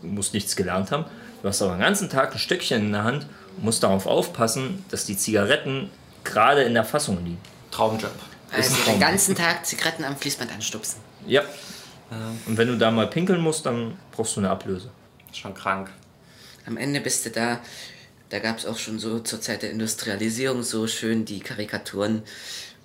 Du 0.01 0.07
musst 0.07 0.33
nichts 0.33 0.55
gelernt 0.55 0.91
haben. 0.91 1.05
Du 1.41 1.47
hast 1.47 1.61
aber 1.61 1.73
den 1.73 1.81
ganzen 1.81 2.09
Tag 2.09 2.33
ein 2.33 2.39
Stückchen 2.39 2.87
in 2.87 2.91
der 2.91 3.03
Hand 3.03 3.27
und 3.57 3.65
musst 3.65 3.83
darauf 3.83 4.05
aufpassen, 4.05 4.83
dass 4.89 5.05
die 5.05 5.17
Zigaretten 5.17 5.89
gerade 6.23 6.63
in 6.63 6.73
der 6.73 6.85
Fassung 6.85 7.23
liegen. 7.23 7.37
Traumjob. 7.71 8.11
Also 8.51 8.75
Traum. 8.75 8.95
den 8.95 8.99
ganzen 8.99 9.35
Tag 9.35 9.65
Zigaretten 9.65 10.03
am 10.03 10.17
Fließband 10.17 10.51
anstupsen. 10.51 10.99
Ja. 11.25 11.43
Und 12.45 12.57
wenn 12.57 12.67
du 12.67 12.77
da 12.77 12.91
mal 12.91 13.07
pinkeln 13.07 13.39
musst, 13.39 13.65
dann 13.65 13.97
brauchst 14.11 14.35
du 14.35 14.41
eine 14.41 14.49
Ablöse. 14.49 14.89
Schon 15.31 15.53
krank. 15.53 15.89
Am 16.65 16.75
Ende 16.75 16.99
bist 16.99 17.25
du 17.25 17.29
da, 17.29 17.61
da 18.29 18.39
gab 18.39 18.57
es 18.57 18.65
auch 18.65 18.77
schon 18.77 18.99
so 18.99 19.19
zur 19.19 19.39
Zeit 19.39 19.61
der 19.61 19.71
Industrialisierung 19.71 20.61
so 20.63 20.87
schön 20.87 21.23
die 21.23 21.39
Karikaturen, 21.39 22.23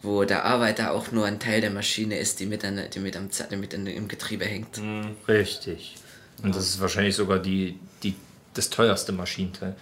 wo 0.02 0.24
der 0.24 0.44
Arbeiter 0.44 0.92
auch 0.92 1.10
nur 1.10 1.26
ein 1.26 1.40
Teil 1.40 1.60
der 1.60 1.70
Maschine 1.70 2.18
ist, 2.18 2.38
die 2.38 2.46
mit, 2.46 2.64
an, 2.64 2.80
die 2.94 3.00
mit, 3.00 3.16
am, 3.16 3.28
die 3.50 3.56
mit 3.56 3.74
in, 3.74 3.86
im 3.86 4.06
Getriebe 4.06 4.44
hängt. 4.44 4.80
Richtig. 5.26 5.96
Und 6.42 6.54
das 6.54 6.68
ist 6.68 6.80
wahrscheinlich 6.80 7.16
sogar 7.16 7.40
die, 7.40 7.78
die, 8.02 8.14
das 8.54 8.70
teuerste 8.70 9.10
Maschinenteil. 9.10 9.74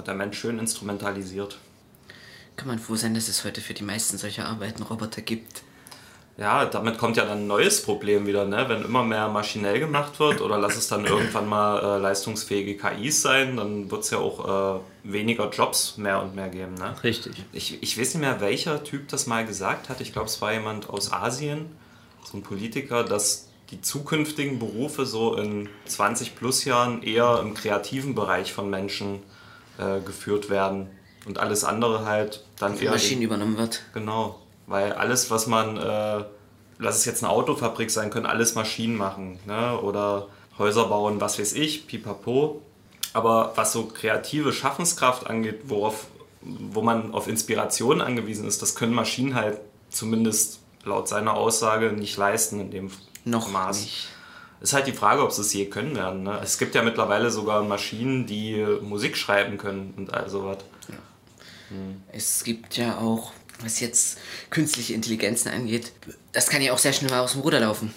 Hat 0.00 0.06
der 0.06 0.14
Mensch 0.14 0.38
schön 0.38 0.58
instrumentalisiert. 0.58 1.58
Kann 2.56 2.68
man 2.68 2.78
froh 2.78 2.96
sein, 2.96 3.12
dass 3.12 3.28
es 3.28 3.44
heute 3.44 3.60
für 3.60 3.74
die 3.74 3.82
meisten 3.82 4.16
solcher 4.16 4.46
Arbeiten 4.46 4.82
Roboter 4.82 5.20
gibt. 5.20 5.60
Ja, 6.38 6.64
damit 6.64 6.96
kommt 6.96 7.18
ja 7.18 7.26
dann 7.26 7.40
ein 7.40 7.46
neues 7.46 7.82
Problem 7.82 8.26
wieder, 8.26 8.46
ne? 8.46 8.64
Wenn 8.66 8.82
immer 8.82 9.04
mehr 9.04 9.28
maschinell 9.28 9.78
gemacht 9.78 10.18
wird 10.18 10.40
oder 10.40 10.56
lass 10.56 10.78
es 10.78 10.88
dann 10.88 11.04
irgendwann 11.04 11.46
mal 11.46 11.82
äh, 11.82 11.98
leistungsfähige 12.00 12.78
KIs 12.78 13.20
sein, 13.20 13.58
dann 13.58 13.90
wird 13.90 14.04
es 14.04 14.10
ja 14.10 14.16
auch 14.16 14.78
äh, 14.78 14.80
weniger 15.02 15.50
Jobs 15.50 15.98
mehr 15.98 16.22
und 16.22 16.34
mehr 16.34 16.48
geben, 16.48 16.76
ne? 16.76 16.94
Richtig. 17.04 17.34
Ich, 17.52 17.82
ich 17.82 18.00
weiß 18.00 18.14
nicht 18.14 18.22
mehr, 18.22 18.40
welcher 18.40 18.82
Typ 18.82 19.08
das 19.08 19.26
mal 19.26 19.44
gesagt 19.44 19.90
hat. 19.90 20.00
Ich 20.00 20.14
glaube, 20.14 20.28
es 20.28 20.40
war 20.40 20.54
jemand 20.54 20.88
aus 20.88 21.12
Asien, 21.12 21.66
so 22.24 22.38
ein 22.38 22.42
Politiker, 22.42 23.04
dass 23.04 23.48
die 23.70 23.82
zukünftigen 23.82 24.58
Berufe 24.58 25.04
so 25.04 25.36
in 25.36 25.68
20 25.84 26.36
plus 26.36 26.64
Jahren 26.64 27.02
eher 27.02 27.40
im 27.42 27.52
kreativen 27.52 28.14
Bereich 28.14 28.54
von 28.54 28.70
Menschen 28.70 29.16
äh, 29.16 29.18
geführt 30.04 30.50
werden. 30.50 30.88
Und 31.26 31.38
alles 31.38 31.64
andere 31.64 32.06
halt 32.06 32.44
dann 32.58 32.78
eher. 32.78 32.90
Maschinen 32.92 33.22
übernommen 33.22 33.58
wird. 33.58 33.82
Genau. 33.92 34.38
Weil 34.66 34.92
alles, 34.92 35.30
was 35.30 35.46
man, 35.46 35.76
äh, 35.76 36.24
lass 36.78 36.96
es 36.96 37.04
jetzt 37.04 37.22
eine 37.22 37.32
Autofabrik 37.32 37.90
sein, 37.90 38.10
können 38.10 38.26
alles 38.26 38.54
Maschinen 38.54 38.96
machen. 38.96 39.38
Ne? 39.46 39.78
Oder 39.80 40.28
Häuser 40.58 40.86
bauen, 40.86 41.20
was 41.20 41.38
weiß 41.38 41.52
ich, 41.54 41.86
pipapo. 41.86 42.62
Aber 43.12 43.52
was 43.56 43.72
so 43.72 43.86
kreative 43.86 44.52
Schaffenskraft 44.52 45.26
angeht, 45.26 45.62
worauf, 45.64 46.06
wo 46.40 46.80
man 46.80 47.12
auf 47.12 47.26
Inspiration 47.28 48.00
angewiesen 48.00 48.46
ist, 48.46 48.62
das 48.62 48.74
können 48.74 48.94
Maschinen 48.94 49.34
halt 49.34 49.58
zumindest 49.90 50.60
laut 50.84 51.08
seiner 51.08 51.34
Aussage 51.34 51.92
nicht 51.92 52.16
leisten 52.16 52.60
in 52.60 52.70
dem 52.70 52.90
Noch 53.24 53.50
Maß. 53.50 53.80
nicht. 53.80 54.08
Ist 54.60 54.72
halt 54.74 54.86
die 54.86 54.92
Frage, 54.92 55.22
ob 55.22 55.32
sie 55.32 55.40
es 55.40 55.52
je 55.52 55.66
können 55.66 55.96
werden. 55.96 56.22
Ne? 56.22 56.38
Es 56.42 56.58
gibt 56.58 56.74
ja 56.74 56.82
mittlerweile 56.82 57.30
sogar 57.30 57.62
Maschinen, 57.62 58.26
die 58.26 58.64
Musik 58.82 59.16
schreiben 59.16 59.56
können 59.56 59.94
und 59.96 60.12
all 60.12 60.28
sowas. 60.28 60.58
Es 62.12 62.44
gibt 62.44 62.76
ja 62.76 62.98
auch, 62.98 63.32
was 63.60 63.80
jetzt 63.80 64.18
künstliche 64.50 64.92
Intelligenzen 64.94 65.48
angeht, 65.50 65.92
das 66.32 66.48
kann 66.48 66.62
ja 66.62 66.72
auch 66.72 66.78
sehr 66.78 66.92
schnell 66.92 67.10
mal 67.10 67.20
aus 67.20 67.32
dem 67.32 67.40
Ruder 67.42 67.60
laufen. 67.60 67.94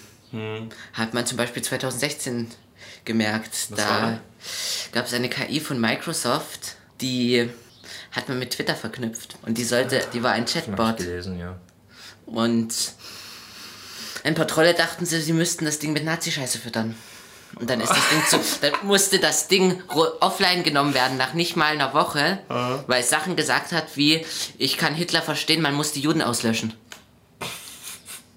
Hat 0.94 1.14
man 1.14 1.26
zum 1.26 1.36
Beispiel 1.36 1.62
2016 1.62 2.48
gemerkt. 3.04 3.70
war 3.70 3.76
da 3.76 4.20
gab 4.92 5.06
es 5.06 5.14
eine 5.14 5.28
KI 5.28 5.60
von 5.60 5.80
Microsoft, 5.80 6.76
die 7.00 7.48
hat 8.10 8.28
man 8.28 8.38
mit 8.38 8.50
Twitter 8.52 8.74
verknüpft. 8.74 9.36
Und 9.42 9.58
die 9.58 9.64
sollte, 9.64 10.00
die 10.12 10.22
war 10.22 10.32
ein 10.32 10.42
Hab 10.42 10.48
ich 10.48 10.54
Chatbot. 10.54 10.96
gelesen, 10.98 11.38
ja. 11.38 11.56
Und 12.26 12.74
ein 14.24 14.34
paar 14.34 14.48
Trolle 14.48 14.74
dachten 14.74 15.06
sie, 15.06 15.20
sie 15.20 15.32
müssten 15.32 15.64
das 15.64 15.78
Ding 15.78 15.92
mit 15.92 16.04
Nazi-Scheiße 16.04 16.58
füttern. 16.58 16.96
Und 17.56 17.70
dann 17.70 17.80
ist 17.80 17.90
das 17.90 18.08
Ding 18.08 18.24
zu, 18.26 18.40
dann 18.62 18.72
musste 18.82 19.18
das 19.20 19.46
Ding 19.46 19.80
offline 20.20 20.64
genommen 20.64 20.94
werden 20.94 21.16
nach 21.16 21.34
nicht 21.34 21.56
mal 21.56 21.66
einer 21.66 21.94
Woche, 21.94 22.40
weil 22.86 23.02
es 23.02 23.10
Sachen 23.10 23.36
gesagt 23.36 23.70
hat 23.70 23.96
wie, 23.96 24.26
ich 24.58 24.76
kann 24.76 24.94
Hitler 24.94 25.22
verstehen, 25.22 25.62
man 25.62 25.74
muss 25.74 25.92
die 25.92 26.00
Juden 26.00 26.22
auslöschen. 26.22 26.74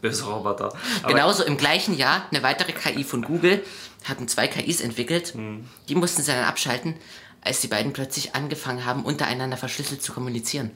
Böse 0.02 0.26
Roboter. 0.26 0.74
Aber 1.02 1.14
Genauso 1.14 1.44
im 1.44 1.58
gleichen 1.58 1.98
Jahr 1.98 2.28
eine 2.30 2.44
weitere 2.44 2.74
KI 2.74 3.04
von 3.04 3.24
Google 3.24 3.64
hatten 4.04 4.28
zwei 4.28 4.48
KIs 4.48 4.82
entwickelt. 4.82 5.34
Die 5.90 5.96
mussten 5.96 6.22
sie 6.22 6.32
dann 6.32 6.44
abschalten, 6.44 6.96
als 7.42 7.62
die 7.62 7.68
beiden 7.68 7.94
plötzlich 7.94 8.36
angefangen 8.36 8.86
haben, 8.86 9.04
untereinander 9.04 9.58
verschlüsselt 9.58 10.04
zu 10.04 10.14
kommunizieren. 10.14 10.70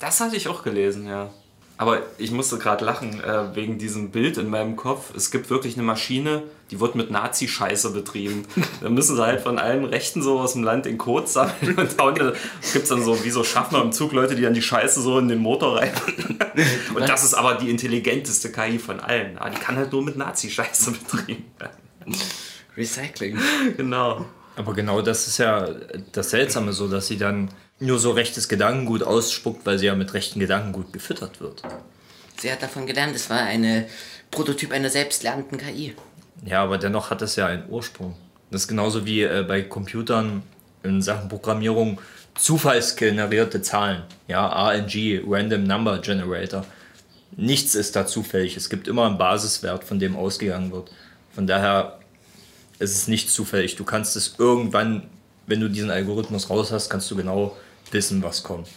Das 0.00 0.18
hatte 0.20 0.36
ich 0.36 0.48
auch 0.48 0.62
gelesen, 0.62 1.06
ja. 1.06 1.30
Aber 1.78 2.02
ich 2.16 2.30
musste 2.30 2.56
gerade 2.56 2.84
lachen 2.84 3.22
äh, 3.22 3.54
wegen 3.54 3.78
diesem 3.78 4.10
Bild 4.10 4.38
in 4.38 4.48
meinem 4.48 4.76
Kopf. 4.76 5.14
Es 5.14 5.30
gibt 5.30 5.50
wirklich 5.50 5.74
eine 5.74 5.82
Maschine, 5.82 6.42
die 6.70 6.80
wird 6.80 6.94
mit 6.94 7.10
Nazi-Scheiße 7.10 7.90
betrieben. 7.90 8.46
Da 8.80 8.88
müssen 8.88 9.16
sie 9.16 9.22
halt 9.22 9.40
von 9.40 9.58
allen 9.58 9.84
Rechten 9.84 10.22
so 10.22 10.38
aus 10.38 10.52
dem 10.52 10.62
Land 10.62 10.86
den 10.86 10.98
Code 10.98 11.26
sammeln 11.26 11.76
und 11.76 11.98
da 11.98 12.10
gibt's 12.72 12.88
dann 12.88 13.02
so 13.02 13.24
wie 13.24 13.30
so 13.30 13.42
Schaffner 13.42 13.82
im 13.82 13.92
Zug 13.92 14.12
Leute, 14.12 14.36
die 14.36 14.42
dann 14.42 14.54
die 14.54 14.62
Scheiße 14.62 15.00
so 15.00 15.18
in 15.18 15.28
den 15.28 15.38
Motor 15.38 15.78
rein. 15.78 15.92
Und 16.94 17.08
das 17.08 17.24
ist 17.24 17.34
aber 17.34 17.54
die 17.54 17.70
intelligenteste 17.70 18.50
KI 18.50 18.78
von 18.78 19.00
allen. 19.00 19.38
Aber 19.38 19.50
die 19.50 19.58
kann 19.58 19.76
halt 19.76 19.92
nur 19.92 20.02
mit 20.02 20.16
Nazi-Scheiße 20.16 20.92
betrieben 20.92 21.44
werden. 21.58 22.16
Recycling. 22.76 23.38
Genau. 23.76 24.26
Aber 24.56 24.72
genau 24.72 25.02
das 25.02 25.26
ist 25.26 25.38
ja 25.38 25.68
das 26.12 26.30
Seltsame 26.30 26.72
so, 26.72 26.88
dass 26.88 27.06
sie 27.06 27.18
dann 27.18 27.50
nur 27.78 27.98
so 27.98 28.12
rechtes 28.12 28.48
Gedankengut 28.48 29.02
ausspuckt, 29.02 29.66
weil 29.66 29.78
sie 29.78 29.86
ja 29.86 29.94
mit 29.94 30.14
rechten 30.14 30.40
Gedankengut 30.40 30.92
gefüttert 30.92 31.40
wird. 31.40 31.62
Sie 32.38 32.50
hat 32.50 32.62
davon 32.62 32.86
gelernt, 32.86 33.14
es 33.14 33.30
war 33.30 33.40
eine 33.40 33.86
Prototyp 34.30 34.72
einer 34.72 34.90
selbstlernenden 34.90 35.58
KI. 35.58 35.94
Ja, 36.44 36.62
aber 36.62 36.78
dennoch 36.78 37.10
hat 37.10 37.22
das 37.22 37.36
ja 37.36 37.46
einen 37.46 37.68
Ursprung. 37.68 38.16
Das 38.50 38.62
ist 38.62 38.68
genauso 38.68 39.06
wie 39.06 39.22
äh, 39.22 39.44
bei 39.46 39.62
Computern 39.62 40.42
in 40.82 41.02
Sachen 41.02 41.28
Programmierung 41.28 42.00
zufallsgenerierte 42.38 43.62
Zahlen. 43.62 44.02
Ja, 44.28 44.46
RNG, 44.46 45.22
Random 45.26 45.64
Number 45.64 45.98
Generator. 45.98 46.64
Nichts 47.36 47.74
ist 47.74 47.96
da 47.96 48.06
zufällig. 48.06 48.56
Es 48.56 48.70
gibt 48.70 48.88
immer 48.88 49.06
einen 49.06 49.18
Basiswert, 49.18 49.84
von 49.84 49.98
dem 49.98 50.16
ausgegangen 50.16 50.70
wird. 50.70 50.90
Von 51.34 51.46
daher 51.46 51.98
ist 52.78 52.94
es 52.94 53.08
nicht 53.08 53.30
zufällig. 53.30 53.76
Du 53.76 53.84
kannst 53.84 54.16
es 54.16 54.34
irgendwann, 54.38 55.08
wenn 55.46 55.60
du 55.60 55.68
diesen 55.68 55.90
Algorithmus 55.90 56.50
raus 56.50 56.72
hast, 56.72 56.88
kannst 56.88 57.10
du 57.10 57.16
genau 57.16 57.56
wissen, 57.92 58.22
was 58.22 58.42
kommt. 58.42 58.68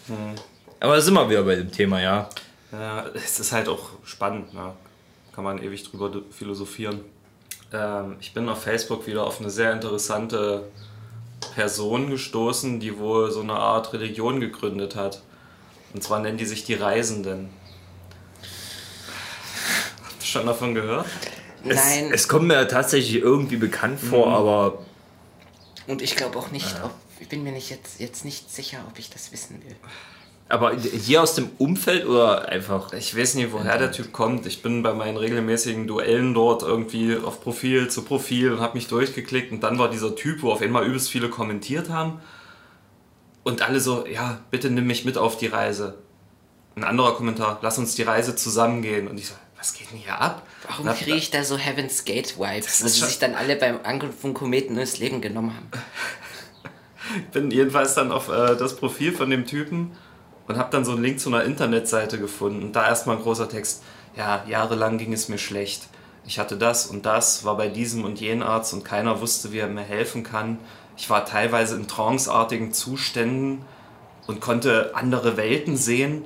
Aber 0.80 0.96
da 0.96 1.02
sind 1.02 1.14
wir 1.14 1.30
wieder 1.30 1.44
bei 1.44 1.56
dem 1.56 1.72
Thema, 1.72 2.02
ja. 2.02 2.30
Ja, 2.72 3.06
es 3.14 3.40
ist 3.40 3.52
halt 3.52 3.68
auch 3.68 3.90
spannend, 4.04 4.54
ne? 4.54 4.74
kann 5.34 5.44
man 5.44 5.64
ewig 5.64 5.84
drüber 5.90 6.12
philosophieren. 6.32 7.02
Ähm, 7.72 8.18
ich 8.20 8.34
bin 8.34 8.48
auf 8.50 8.64
Facebook 8.64 9.08
wieder 9.08 9.26
auf 9.26 9.40
eine 9.40 9.50
sehr 9.50 9.72
interessante 9.74 10.66
Person 11.56 12.10
gestoßen, 12.10 12.80
die 12.80 12.98
wohl 12.98 13.32
so 13.32 13.42
eine 13.42 13.54
Art 13.54 13.94
Religion 13.94 14.40
gegründet 14.40 14.96
hat. 14.96 15.22
Und 15.94 16.04
zwar 16.04 16.20
nennen 16.20 16.38
die 16.38 16.46
sich 16.46 16.64
die 16.64 16.74
Reisenden. 16.76 17.50
Habt 20.04 20.22
ihr 20.22 20.26
schon 20.26 20.46
davon 20.46 20.76
gehört? 20.76 21.08
Nein, 21.64 22.12
Es 22.14 22.28
kommt 22.28 22.48
mir 22.48 22.68
tatsächlich 22.68 23.22
irgendwie 23.22 23.58
bekannt 23.58 24.00
vor, 24.00 24.28
aber 24.28 24.80
und 25.88 26.02
ich 26.04 26.16
glaube 26.16 26.38
auch 26.38 26.52
nicht, 26.52 26.76
ob 26.84 26.92
ich 27.20 27.30
bin 27.30 27.44
mir 27.44 27.52
nicht 27.52 27.70
jetzt, 27.70 28.00
jetzt 28.00 28.26
nicht 28.26 28.52
sicher, 28.52 28.80
ob 28.90 29.00
ich 29.00 29.10
das 29.10 29.32
wissen 29.32 29.62
will. 29.64 29.76
Aber 30.48 30.76
hier 30.76 31.22
aus 31.22 31.36
dem 31.36 31.52
Umfeld 31.60 32.08
oder 32.08 32.50
einfach. 32.50 32.92
Ich 32.94 33.16
weiß 33.16 33.36
nicht, 33.36 33.52
woher 33.52 33.78
der 33.78 33.92
Typ 33.92 34.12
kommt. 34.12 34.48
Ich 34.48 34.64
bin 34.64 34.82
bei 34.82 34.94
meinen 34.94 35.16
regelmäßigen 35.16 35.86
Duellen 35.86 36.34
dort 36.34 36.64
irgendwie 36.64 37.18
auf 37.18 37.42
Profil 37.42 37.88
zu 37.90 38.02
Profil 38.02 38.54
und 38.54 38.60
habe 38.60 38.76
mich 38.76 38.88
durchgeklickt 38.88 39.52
und 39.52 39.62
dann 39.62 39.78
war 39.78 39.92
dieser 39.92 40.16
Typ, 40.16 40.42
wo 40.42 40.52
auf 40.52 40.62
einmal 40.62 40.86
übelst 40.86 41.12
viele 41.12 41.30
kommentiert 41.30 41.90
haben 41.90 42.20
und 43.44 43.62
alle 43.62 43.80
so, 43.80 44.06
ja, 44.08 44.40
bitte 44.52 44.70
nimm 44.70 44.88
mich 44.88 45.06
mit 45.06 45.18
auf 45.18 45.38
die 45.38 45.48
Reise. 45.48 46.00
Ein 46.76 46.84
anderer 46.84 47.16
Kommentar, 47.16 47.60
lass 47.62 47.78
uns 47.78 47.96
die 47.96 48.04
Reise 48.04 48.36
zusammengehen. 48.36 49.08
Und 49.08 49.20
ich 49.20 49.28
so, 49.28 49.34
was 49.58 49.74
geht 49.74 49.92
denn 49.92 49.98
hier 49.98 50.20
ab? 50.20 50.48
Warum 50.68 50.88
kriege 50.96 51.18
ich 51.18 51.32
da 51.32 51.44
so 51.44 51.58
Heaven's 51.58 52.06
Gate 52.06 52.40
Vibes, 52.40 52.84
wo 52.84 52.88
sie 52.88 53.06
sich 53.06 53.20
dann 53.20 53.36
alle 53.36 53.56
beim 53.56 53.80
Angriff 53.84 54.20
von 54.20 54.34
Kometen 54.34 54.76
das 54.76 55.00
Leben 55.00 55.22
genommen 55.22 55.56
haben? 55.56 55.70
bin 57.32 57.52
jedenfalls 57.52 57.96
dann 57.96 58.12
auf 58.12 58.30
äh, 58.30 58.56
das 58.56 58.76
Profil 58.76 59.12
von 59.12 59.30
dem 59.30 59.46
Typen 59.46 59.92
und 60.48 60.58
habe 60.58 60.72
dann 60.72 60.86
so 60.86 60.92
einen 60.94 61.04
Link 61.04 61.20
zu 61.20 61.30
einer 61.30 61.44
Internetseite 61.44 62.20
gefunden. 62.20 62.64
Und 62.64 62.76
da 62.76 62.88
erstmal 62.88 63.18
ein 63.18 63.22
großer 63.22 63.50
Text. 63.50 63.84
Ja, 64.16 64.44
jahrelang 64.48 64.98
ging 64.98 65.14
es 65.14 65.30
mir 65.30 65.38
schlecht. 65.38 65.88
Ich 66.26 66.40
hatte 66.40 66.58
das 66.58 66.88
und 66.88 67.06
das, 67.06 67.46
war 67.46 67.56
bei 67.58 67.68
diesem 67.68 68.04
und 68.04 68.20
jenen 68.20 68.44
Arzt 68.44 68.74
und 68.74 68.84
keiner 68.84 69.22
wusste, 69.22 69.52
wie 69.52 69.60
er 69.60 69.68
mir 69.68 69.84
helfen 69.84 70.24
kann. 70.24 70.60
Ich 70.98 71.10
war 71.10 71.26
teilweise 71.26 71.76
in 71.76 71.88
tranceartigen 71.88 72.74
Zuständen 72.74 73.64
und 74.28 74.42
konnte 74.42 74.92
andere 74.96 75.38
Welten 75.38 75.78
sehen. 75.78 76.24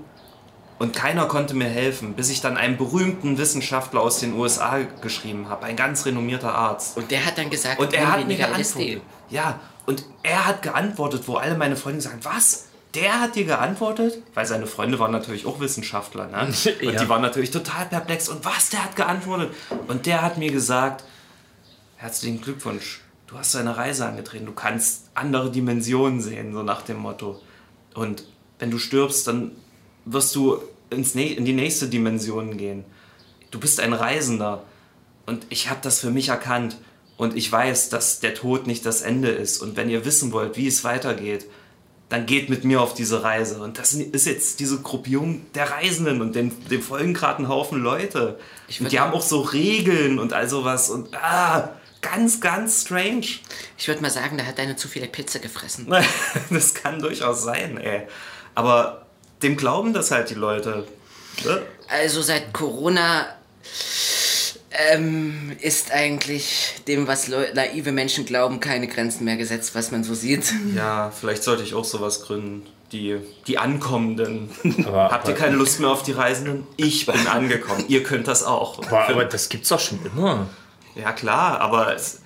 Und 0.79 0.93
keiner 0.93 1.27
konnte 1.27 1.53
mir 1.53 1.69
helfen, 1.69 2.13
bis 2.15 2.29
ich 2.29 2.41
dann 2.41 2.57
einen 2.57 2.77
berühmten 2.77 3.37
Wissenschaftler 3.37 4.01
aus 4.01 4.19
den 4.19 4.33
USA 4.33 4.79
geschrieben 5.01 5.47
habe, 5.47 5.65
ein 5.65 5.75
ganz 5.75 6.05
renommierter 6.05 6.53
Arzt. 6.53 6.97
Und 6.97 7.11
der 7.11 7.25
hat 7.25 7.37
dann 7.37 7.49
gesagt, 7.49 7.79
Und 7.79 7.93
er 7.93 8.11
hat 8.11 8.27
mir 8.27 8.35
geantwortet. 8.35 9.01
Ja, 9.29 9.59
und 9.85 10.05
er 10.23 10.45
hat 10.45 10.61
geantwortet, 10.61 11.23
wo 11.27 11.35
alle 11.35 11.55
meine 11.57 11.75
Freunde 11.75 12.01
sagen, 12.01 12.19
was? 12.23 12.65
Der 12.93 13.19
hat 13.19 13.35
dir 13.35 13.45
geantwortet? 13.45 14.21
Weil 14.35 14.45
seine 14.45 14.67
Freunde 14.67 14.99
waren 14.99 15.11
natürlich 15.11 15.45
auch 15.47 15.59
Wissenschaftler, 15.59 16.27
ne? 16.27 16.41
Und 16.81 16.93
Ja. 16.93 17.01
die 17.01 17.09
waren 17.09 17.23
natürlich 17.23 17.49
total 17.49 17.87
perplex. 17.87 18.29
Und 18.29 18.45
was? 18.45 18.69
Der 18.69 18.83
hat 18.83 18.95
geantwortet. 18.95 19.51
Und 19.87 20.05
der 20.05 20.21
hat 20.21 20.37
mir 20.37 20.51
gesagt, 20.51 21.03
herzlichen 21.97 22.39
Glückwunsch, 22.41 23.01
du 23.27 23.37
hast 23.37 23.55
deine 23.55 23.75
Reise 23.77 24.05
angetreten, 24.05 24.45
du 24.45 24.51
kannst 24.53 25.09
andere 25.15 25.49
Dimensionen 25.51 26.21
sehen, 26.21 26.53
so 26.53 26.61
nach 26.61 26.83
dem 26.83 26.97
Motto. 26.97 27.41
Und 27.95 28.25
wenn 28.59 28.69
du 28.69 28.77
stirbst, 28.77 29.27
dann 29.27 29.51
wirst 30.05 30.35
du 30.35 30.61
ins 30.91 31.15
in 31.15 31.45
die 31.45 31.53
nächste 31.53 31.87
Dimension 31.87 32.57
gehen. 32.57 32.85
Du 33.49 33.59
bist 33.59 33.79
ein 33.79 33.93
Reisender. 33.93 34.63
Und 35.25 35.45
ich 35.49 35.69
habe 35.69 35.79
das 35.81 35.99
für 35.99 36.11
mich 36.11 36.29
erkannt. 36.29 36.77
Und 37.17 37.36
ich 37.36 37.51
weiß, 37.51 37.89
dass 37.89 38.20
der 38.20 38.34
Tod 38.34 38.67
nicht 38.67 38.86
das 38.86 39.01
Ende 39.01 39.29
ist. 39.29 39.62
Und 39.62 39.77
wenn 39.77 39.89
ihr 39.89 40.05
wissen 40.05 40.32
wollt, 40.32 40.58
wie 40.58 40.67
es 40.67 40.84
weitergeht, 40.84 41.46
dann 42.10 42.25
geht 42.25 42.50
mit 42.50 42.63
mir 42.63 42.82
auf 42.82 42.93
diese 42.93 43.24
Reise. 43.24 43.60
Und 43.62 43.79
das 43.79 43.93
ist 43.93 44.25
jetzt 44.25 44.60
diese 44.60 44.82
Gruppierung 44.82 45.46
der 45.53 45.72
Reisenden 45.72 46.22
und 46.22 46.36
dem, 46.36 46.67
dem 46.67 46.82
folgen 46.82 47.13
gerade 47.13 47.43
ein 47.43 47.48
Haufen 47.48 47.82
Leute. 47.82 48.38
Und 48.79 48.91
die 48.91 49.00
haben 49.00 49.13
auch 49.13 49.22
so 49.22 49.41
Regeln 49.41 50.20
und 50.20 50.34
all 50.34 50.48
sowas. 50.48 50.89
Und 50.89 51.15
ah, 51.15 51.72
ganz, 52.01 52.39
ganz 52.39 52.82
strange. 52.84 53.25
Ich 53.77 53.88
würde 53.88 54.01
mal 54.01 54.12
sagen, 54.12 54.38
da 54.38 54.46
hat 54.46 54.60
einer 54.60 54.77
zu 54.77 54.88
viele 54.88 55.08
Pizza 55.08 55.39
gefressen. 55.39 55.88
Das 56.50 56.74
kann 56.74 57.00
durchaus 57.00 57.43
sein, 57.43 57.77
ey. 57.77 58.03
Aber 58.53 59.08
dem 59.41 59.58
glauben 59.58 59.93
das 59.93 60.12
halt 60.12 60.29
die 60.29 60.36
Leute. 60.36 60.86
Ne? 61.43 61.62
Also 61.89 62.22
seit 62.22 62.53
Corona 62.53 63.25
ähm, 64.91 65.51
ist 65.61 65.91
eigentlich 65.91 66.75
dem, 66.87 67.07
was 67.07 67.27
naive 67.27 67.91
Menschen 67.91 68.25
glauben, 68.25 68.59
keine 68.59 68.87
Grenzen 68.87 69.23
mehr 69.25 69.37
gesetzt, 69.37 69.75
was 69.75 69.91
man 69.91 70.03
so 70.03 70.13
sieht. 70.13 70.53
Ja, 70.75 71.11
vielleicht 71.11 71.43
sollte 71.43 71.63
ich 71.63 71.73
auch 71.73 71.85
sowas 71.85 72.21
gründen. 72.23 72.65
Die, 72.91 73.17
die 73.47 73.57
Ankommenden. 73.57 74.49
Aber- 74.85 75.09
Habt 75.11 75.27
ihr 75.27 75.33
keine 75.33 75.55
Lust 75.55 75.79
mehr 75.79 75.89
auf 75.89 76.03
die 76.03 76.11
Reisenden? 76.11 76.67
Ich 76.77 77.05
bin 77.07 77.27
angekommen. 77.27 77.85
ihr 77.87 78.03
könnt 78.03 78.27
das 78.27 78.43
auch. 78.43 78.77
Aber, 78.85 79.07
aber 79.09 79.25
das 79.25 79.49
gibt's 79.49 79.69
doch 79.69 79.79
schon 79.79 79.99
immer. 80.05 80.47
Ja, 80.95 81.12
klar, 81.12 81.59
aber 81.59 81.95
es, 81.95 82.19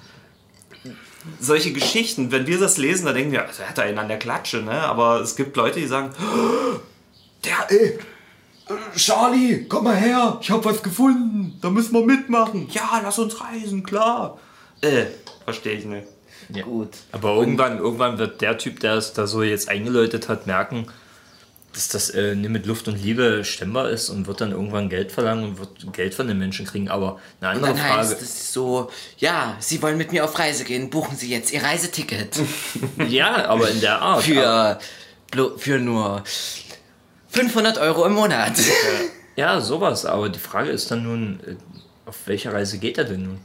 solche 1.40 1.72
Geschichten, 1.72 2.32
wenn 2.32 2.48
wir 2.48 2.60
das 2.60 2.78
lesen, 2.78 3.06
da 3.06 3.14
denken 3.14 3.32
wir, 3.32 3.46
also 3.48 3.64
er 3.64 3.70
hat 3.70 3.78
da 3.78 3.84
einen 3.84 3.98
an 3.98 4.08
der 4.10 4.20
Klatsche, 4.20 4.58
ne? 4.58 4.72
Aber 4.72 5.22
es 5.22 5.36
gibt 5.38 5.56
Leute, 5.56 5.80
die 5.80 5.88
sagen, 5.88 6.14
"Oh, 6.20 6.80
der, 7.46 7.66
ey, 7.70 8.00
äh, 8.68 8.98
Charlie, 8.98 9.66
komm 9.70 9.86
mal 9.86 9.96
her, 9.96 10.38
ich 10.42 10.52
hab 10.52 10.66
was 10.66 10.84
gefunden, 10.84 11.47
da 11.62 11.70
müssen 11.70 11.94
wir 11.94 12.06
mitmachen. 12.06 12.68
Ja, 12.72 13.00
lass 13.04 13.20
uns 13.20 13.40
reisen, 13.42 13.84
klar. 13.84 14.38
Äh, 14.82 15.06
verstehe 15.44 15.74
ich 15.74 15.86
nicht. 15.86 16.08
Ja. 16.54 16.64
Gut. 16.64 16.90
Aber 17.12 17.36
irgendwann, 17.36 17.78
irgendwann 17.78 18.18
wird 18.18 18.42
der 18.42 18.58
Typ, 18.58 18.80
der 18.80 18.94
es 18.96 19.14
da 19.14 19.28
so 19.28 19.44
jetzt 19.44 19.68
eingeläutet 19.70 20.30
hat, 20.30 20.48
merken, 20.48 20.88
dass 21.74 21.90
das 21.90 22.10
äh, 22.10 22.36
nicht 22.36 22.50
mit 22.50 22.66
Luft 22.66 22.88
und 22.88 22.96
Liebe 23.04 23.44
stemmbar 23.44 23.90
ist 23.90 24.10
und 24.10 24.28
wird 24.28 24.42
dann 24.42 24.52
irgendwann 24.52 24.90
Geld 24.90 25.12
verlangen 25.12 25.44
und 25.44 25.60
wird 25.60 25.94
Geld 25.94 26.16
von 26.16 26.28
den 26.28 26.38
Menschen 26.40 26.66
kriegen. 26.66 26.90
Aber 26.90 27.20
eine 27.42 27.52
Und 27.60 27.66
andere 27.66 27.74
dann 27.74 27.78
Frage. 27.78 28.00
heißt 28.10 28.22
es 28.22 28.54
so, 28.54 28.90
ja, 29.18 29.58
Sie 29.60 29.82
wollen 29.82 29.98
mit 29.98 30.12
mir 30.12 30.24
auf 30.24 30.40
Reise 30.40 30.64
gehen, 30.64 30.90
buchen 30.90 31.18
Sie 31.18 31.30
jetzt 31.30 31.52
Ihr 31.52 31.62
Reiseticket. 31.64 32.40
Ja, 33.10 33.48
aber 33.48 33.70
in 33.70 33.82
der 33.82 34.02
Art. 34.02 34.24
Für, 34.24 34.80
für 35.58 35.80
nur 35.80 36.24
500 37.30 37.78
Euro 37.78 38.06
im 38.06 38.14
Monat. 38.14 38.54
Ja, 39.38 39.62
sowas. 39.62 40.06
Aber 40.06 40.28
die 40.30 40.40
Frage 40.40 40.72
ist 40.72 40.92
dann 40.92 41.04
nun, 41.04 41.40
äh, 41.46 41.56
auf 42.06 42.18
welche 42.26 42.52
Reise 42.52 42.80
geht 42.80 42.98
er 42.98 43.06
denn 43.06 43.24
nun? 43.24 43.40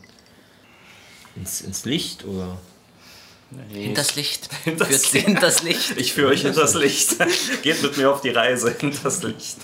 Ins, 1.36 1.60
ins 1.60 1.84
Licht 1.84 2.24
oder? 2.24 2.58
Hinters 3.70 4.16
Licht. 4.16 4.48
Hinters 4.64 5.10
Sie 5.10 5.18
Licht. 5.18 5.26
hinters 5.28 5.62
Licht. 5.62 5.96
Ich 5.98 6.14
führe 6.14 6.30
euch 6.32 6.42
hinters 6.42 6.74
Licht. 6.82 7.16
Geht 7.62 7.82
mit 7.82 7.96
mir 7.98 8.10
auf 8.10 8.22
die 8.22 8.30
Reise 8.30 8.74
hinters 8.80 9.22
Licht. 9.22 9.58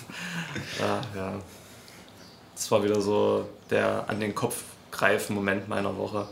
Ja, 0.79 1.01
ja. 1.15 1.33
Das 2.55 2.69
war 2.71 2.83
wieder 2.83 3.01
so 3.01 3.49
der 3.71 4.07
an 4.07 4.19
den 4.19 4.35
Kopf 4.35 4.61
greifen 4.91 5.33
Moment 5.35 5.67
meiner 5.67 5.97
Woche. 5.97 6.27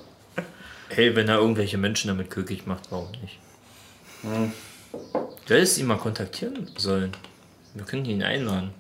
Hey, 0.90 1.16
wenn 1.16 1.28
er 1.28 1.38
irgendwelche 1.38 1.78
Menschen 1.78 2.08
damit 2.10 2.30
glücklich 2.30 2.66
macht, 2.66 2.92
warum 2.92 3.10
nicht? 3.22 3.40
Du 4.24 5.54
hättest 5.54 5.78
ihn 5.78 5.86
mal 5.86 5.98
kontaktieren 5.98 6.70
sollen. 6.78 7.12
Wir 7.74 7.86
können 7.86 8.06
ihn 8.06 8.24
einladen. 8.24 8.74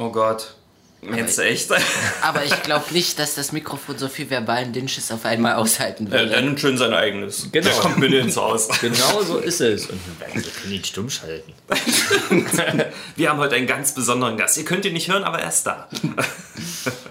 Oh 0.00 0.10
Gott. 0.10 0.54
Jetzt 1.02 1.38
echt? 1.38 1.70
Aber 2.22 2.44
ich 2.44 2.62
glaube 2.62 2.84
nicht, 2.92 3.18
dass 3.18 3.34
das 3.34 3.52
Mikrofon 3.52 3.96
so 3.98 4.08
viel 4.08 4.28
verbalen 4.30 4.72
Dünnsches 4.72 5.10
auf 5.12 5.24
einmal 5.26 5.54
aushalten 5.56 6.06
Er 6.12 6.20
würde. 6.20 6.30
nennt 6.42 6.58
schön 6.60 6.76
sein 6.78 6.92
eigenes. 6.94 7.48
Genau. 7.52 7.68
Der 7.68 7.76
kommt 7.78 7.98
mir 7.98 8.06
ins 8.20 8.36
Haus. 8.36 8.68
Genau 8.80 9.22
so 9.22 9.38
ist 9.38 9.60
es. 9.60 9.86
Und 9.86 9.98
wir 10.06 10.20
werden- 10.26 10.42
wir 10.44 10.50
können 10.52 10.72
ihn 10.74 10.84
stumm 10.84 11.08
schalten. 11.10 11.52
Wir 13.16 13.28
haben 13.30 13.38
heute 13.38 13.56
einen 13.56 13.66
ganz 13.66 13.94
besonderen 13.94 14.36
Gast. 14.38 14.56
Ihr 14.58 14.64
könnt 14.64 14.84
ihn 14.86 14.92
nicht 14.94 15.08
hören, 15.10 15.24
aber 15.24 15.38
er 15.40 15.48
ist 15.50 15.64
da. 15.66 15.86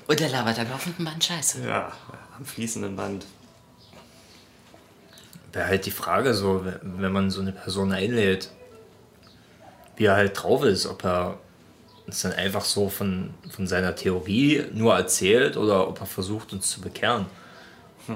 Und 0.07 0.19
er 0.21 0.29
labert 0.29 0.57
am 0.59 0.69
laufenden 0.69 1.05
Band 1.05 1.23
Scheiße. 1.23 1.59
Ja, 1.67 1.91
am 2.37 2.45
fließenden 2.45 2.95
Band. 2.95 3.25
Wäre 5.53 5.67
halt 5.67 5.85
die 5.85 5.91
Frage 5.91 6.33
so, 6.33 6.65
wenn 6.83 7.11
man 7.11 7.29
so 7.31 7.41
eine 7.41 7.51
Person 7.51 7.91
einlädt, 7.91 8.49
wie 9.95 10.05
er 10.05 10.15
halt 10.15 10.41
drauf 10.41 10.63
ist, 10.63 10.85
ob 10.85 11.03
er 11.03 11.37
uns 12.09 12.21
dann 12.21 12.33
einfach 12.33 12.65
so 12.65 12.89
von, 12.89 13.29
von 13.49 13.67
seiner 13.67 13.95
Theorie 13.95 14.65
nur 14.73 14.95
erzählt 14.95 15.57
oder 15.57 15.87
ob 15.87 15.99
er 16.01 16.07
versucht, 16.07 16.53
uns 16.53 16.69
zu 16.69 16.81
bekehren. 16.81 17.27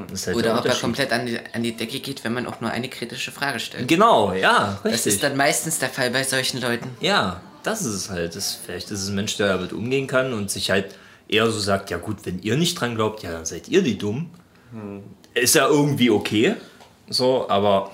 Das 0.10 0.22
ist 0.22 0.28
halt 0.28 0.38
der 0.38 0.54
Oder 0.54 0.60
ob 0.60 0.66
er 0.66 0.74
komplett 0.74 1.12
an 1.12 1.28
die, 1.28 1.40
an 1.54 1.62
die 1.62 1.74
Decke 1.74 2.00
geht, 2.00 2.24
wenn 2.24 2.34
man 2.34 2.48
auch 2.48 2.60
nur 2.60 2.72
eine 2.72 2.90
kritische 2.90 3.32
Frage 3.32 3.60
stellt. 3.60 3.88
Genau, 3.88 4.34
ja, 4.34 4.80
Das 4.84 4.94
richtig. 4.94 5.14
ist 5.14 5.24
dann 5.24 5.38
meistens 5.38 5.78
der 5.78 5.90
Fall 5.90 6.10
bei 6.10 6.24
solchen 6.24 6.60
Leuten. 6.60 6.90
Ja, 7.00 7.42
das 7.62 7.82
ist 7.82 7.94
es 7.94 8.10
halt. 8.10 8.36
Das, 8.36 8.56
vielleicht 8.56 8.90
ist 8.90 9.04
es 9.04 9.10
ein 9.10 9.16
Mensch, 9.16 9.38
der 9.38 9.50
damit 9.50 9.72
umgehen 9.72 10.08
kann 10.08 10.34
und 10.34 10.50
sich 10.50 10.72
halt 10.72 10.96
eher 11.28 11.46
so 11.52 11.60
sagt, 11.60 11.92
ja 11.92 11.98
gut, 11.98 12.18
wenn 12.24 12.42
ihr 12.42 12.58
nicht 12.58 12.80
dran 12.80 12.96
glaubt, 12.96 13.22
ja, 13.22 13.32
dann 13.32 13.46
seid 13.46 13.70
ihr 13.70 13.84
die 13.84 13.98
dumm. 13.98 14.32
Ist 15.36 15.54
ja 15.54 15.68
irgendwie 15.68 16.10
okay, 16.10 16.56
so, 17.08 17.48
aber 17.48 17.92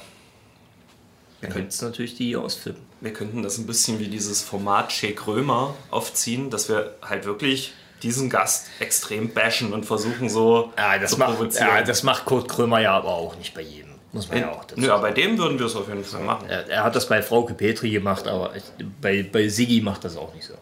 dann 1.41 1.53
gibt 1.53 1.73
es 1.73 1.81
natürlich 1.81 2.15
die 2.15 2.37
ausflippen. 2.37 2.88
Wir 3.01 3.13
könnten 3.13 3.43
das 3.43 3.57
ein 3.57 3.65
bisschen 3.65 3.99
wie 3.99 4.07
dieses 4.07 4.41
Format 4.41 4.91
Shake 4.91 5.25
Römer 5.27 5.73
aufziehen, 5.89 6.49
dass 6.49 6.67
wir 6.69 6.95
halt 7.01 7.25
wirklich 7.25 7.73
diesen 8.03 8.29
Gast 8.29 8.67
extrem 8.79 9.33
bashen 9.33 9.73
und 9.73 9.85
versuchen 9.85 10.29
so 10.29 10.73
Ja, 10.77 10.97
das, 10.97 11.11
zu 11.11 11.17
macht, 11.17 11.35
provozieren. 11.37 11.67
ja, 11.67 11.81
das 11.81 12.03
macht 12.03 12.25
Kurt 12.25 12.47
Krömer 12.49 12.79
ja 12.79 12.93
aber 12.93 13.09
auch 13.09 13.35
nicht 13.37 13.53
bei 13.53 13.61
jedem. 13.61 13.89
Muss 14.11 14.27
man 14.27 14.39
ja 14.39 14.51
auch 14.51 14.65
dazu 14.65 14.79
Nö, 14.81 14.89
aber 14.91 15.03
bei 15.03 15.11
dem 15.11 15.37
würden 15.37 15.59
wir 15.59 15.65
es 15.67 15.75
auf 15.75 15.87
jeden 15.87 16.03
Fall 16.03 16.21
machen. 16.23 16.47
er, 16.49 16.67
er 16.67 16.83
hat 16.83 16.95
das 16.95 17.07
bei 17.07 17.21
Frauke 17.21 17.53
Petri 17.53 17.89
gemacht, 17.91 18.27
aber 18.27 18.55
ich, 18.55 18.63
bei, 19.01 19.23
bei 19.23 19.47
Sigi 19.49 19.81
macht 19.81 20.03
das 20.03 20.17
auch 20.17 20.33
nicht 20.33 20.45
so. 20.47 20.55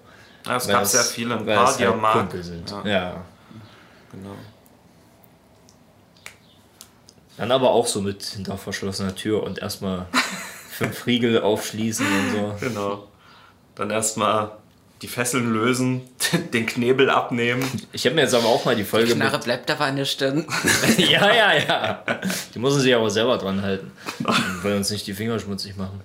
Ja, 0.45 0.58
es 0.58 0.67
gab 0.67 0.86
sehr 0.86 1.04
viele, 1.04 1.38
ein 1.38 1.45
paar, 1.45 1.76
die 1.78 1.86
mag. 1.86 2.13
Kumpel 2.13 2.43
sind. 2.43 2.69
Ja, 2.69 2.86
Ja. 2.86 3.26
genau. 4.12 4.36
Dann 7.38 7.52
aber 7.52 7.69
auch 7.71 7.86
so 7.88 8.02
mit 8.02 8.23
hinter 8.23 8.58
verschlossener 8.58 9.15
Tür 9.15 9.43
und 9.43 9.60
erstmal 9.60 10.08
fünf 10.78 11.06
Riegel 11.08 11.42
aufschließen 11.42 12.06
und 12.06 12.32
so. 12.32 12.68
genau. 12.68 13.08
Dann 13.76 13.90
erstmal 13.90 14.52
die 15.02 15.08
Fesseln 15.08 15.54
lösen, 15.54 16.02
den 16.54 16.66
Knebel 16.66 17.10
abnehmen. 17.10 17.63
Ich 17.92 18.06
habe 18.06 18.16
mir 18.16 18.22
jetzt 18.22 18.34
aber 18.34 18.46
auch 18.48 18.66
mal 18.66 18.76
die 18.76 18.84
Folge. 18.84 19.13
Knarre 19.13 19.40
bleibt 19.40 19.70
aber 19.70 19.86
an 19.86 19.96
der 19.96 20.06
Stirn. 20.06 20.46
Ja, 20.98 21.34
ja, 21.34 21.54
ja. 21.56 22.04
Die 22.54 22.60
müssen 22.60 22.82
sich 22.82 22.94
aber 22.96 23.10
selber 23.10 23.38
dran 23.38 23.62
halten. 23.62 23.92
Wir 24.20 24.63
wollen 24.63 24.78
uns 24.78 24.90
nicht 24.90 25.06
die 25.06 25.13
Finger 25.13 25.40
schmutzig 25.40 25.78
machen. 25.78 26.02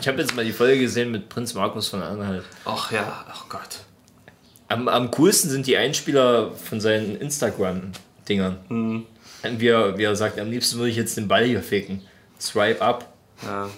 Ich 0.00 0.08
habe 0.08 0.20
jetzt 0.20 0.34
mal 0.34 0.44
die 0.44 0.52
Folge 0.52 0.80
gesehen 0.80 1.10
mit 1.10 1.28
Prinz 1.28 1.54
Markus 1.54 1.88
von 1.88 2.02
Anhalt. 2.02 2.44
Ach 2.64 2.90
ja, 2.90 3.24
ach 3.30 3.48
Gott. 3.48 3.80
Am, 4.68 4.88
am 4.88 5.10
coolsten 5.10 5.50
sind 5.50 5.66
die 5.66 5.76
Einspieler 5.76 6.52
von 6.52 6.80
seinen 6.80 7.16
Instagram-Dingern. 7.16 8.58
Mhm. 8.68 9.06
Wie, 9.58 9.68
er, 9.68 9.98
wie 9.98 10.04
er 10.04 10.16
sagt, 10.16 10.38
am 10.38 10.50
liebsten 10.50 10.78
würde 10.78 10.90
ich 10.90 10.96
jetzt 10.96 11.16
den 11.18 11.28
Ball 11.28 11.44
hier 11.44 11.62
ficken. 11.62 12.02
Swipe 12.40 12.80
up. 12.80 13.13
Ja. 13.42 13.68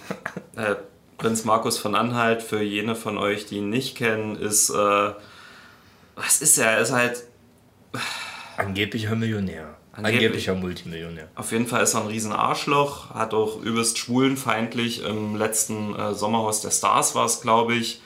Äh, 0.57 0.77
Prinz 1.19 1.45
Markus 1.45 1.79
von 1.79 1.95
Anhalt, 1.95 2.42
für 2.42 2.62
jene 2.62 2.95
von 2.95 3.19
euch, 3.19 3.47
die 3.47 3.57
ihn 3.57 3.71
nicht 3.71 3.97
kennen, 3.97 4.37
ist, 4.37 4.71
äh, 4.71 5.11
was 6.14 6.40
ist 6.40 6.59
er? 6.59 6.73
Er 6.73 6.81
ist 6.81 6.92
halt, 6.92 7.25
Angeblicher 8.57 9.14
Millionär. 9.14 9.77
Angeblich. 9.92 10.19
Angeblicher 10.19 10.55
Multimillionär. 10.55 11.29
auf 11.35 11.53
jeden 11.53 11.66
Fall 11.66 11.83
ist 11.83 11.95
er 11.95 12.03
ein 12.03 12.07
riesen 12.09 12.33
Arschloch, 12.33 13.11
hat 13.11 13.33
auch 13.33 13.62
übelst 13.62 13.97
schwulenfeindlich 13.99 15.03
im 15.05 15.37
letzten 15.37 15.95
äh, 15.95 16.14
Sommerhaus 16.14 16.61
der 16.61 16.71
Stars 16.71 17.14
war 17.14 17.25
es, 17.25 17.40
glaube 17.40 17.75
ich, 17.75 18.03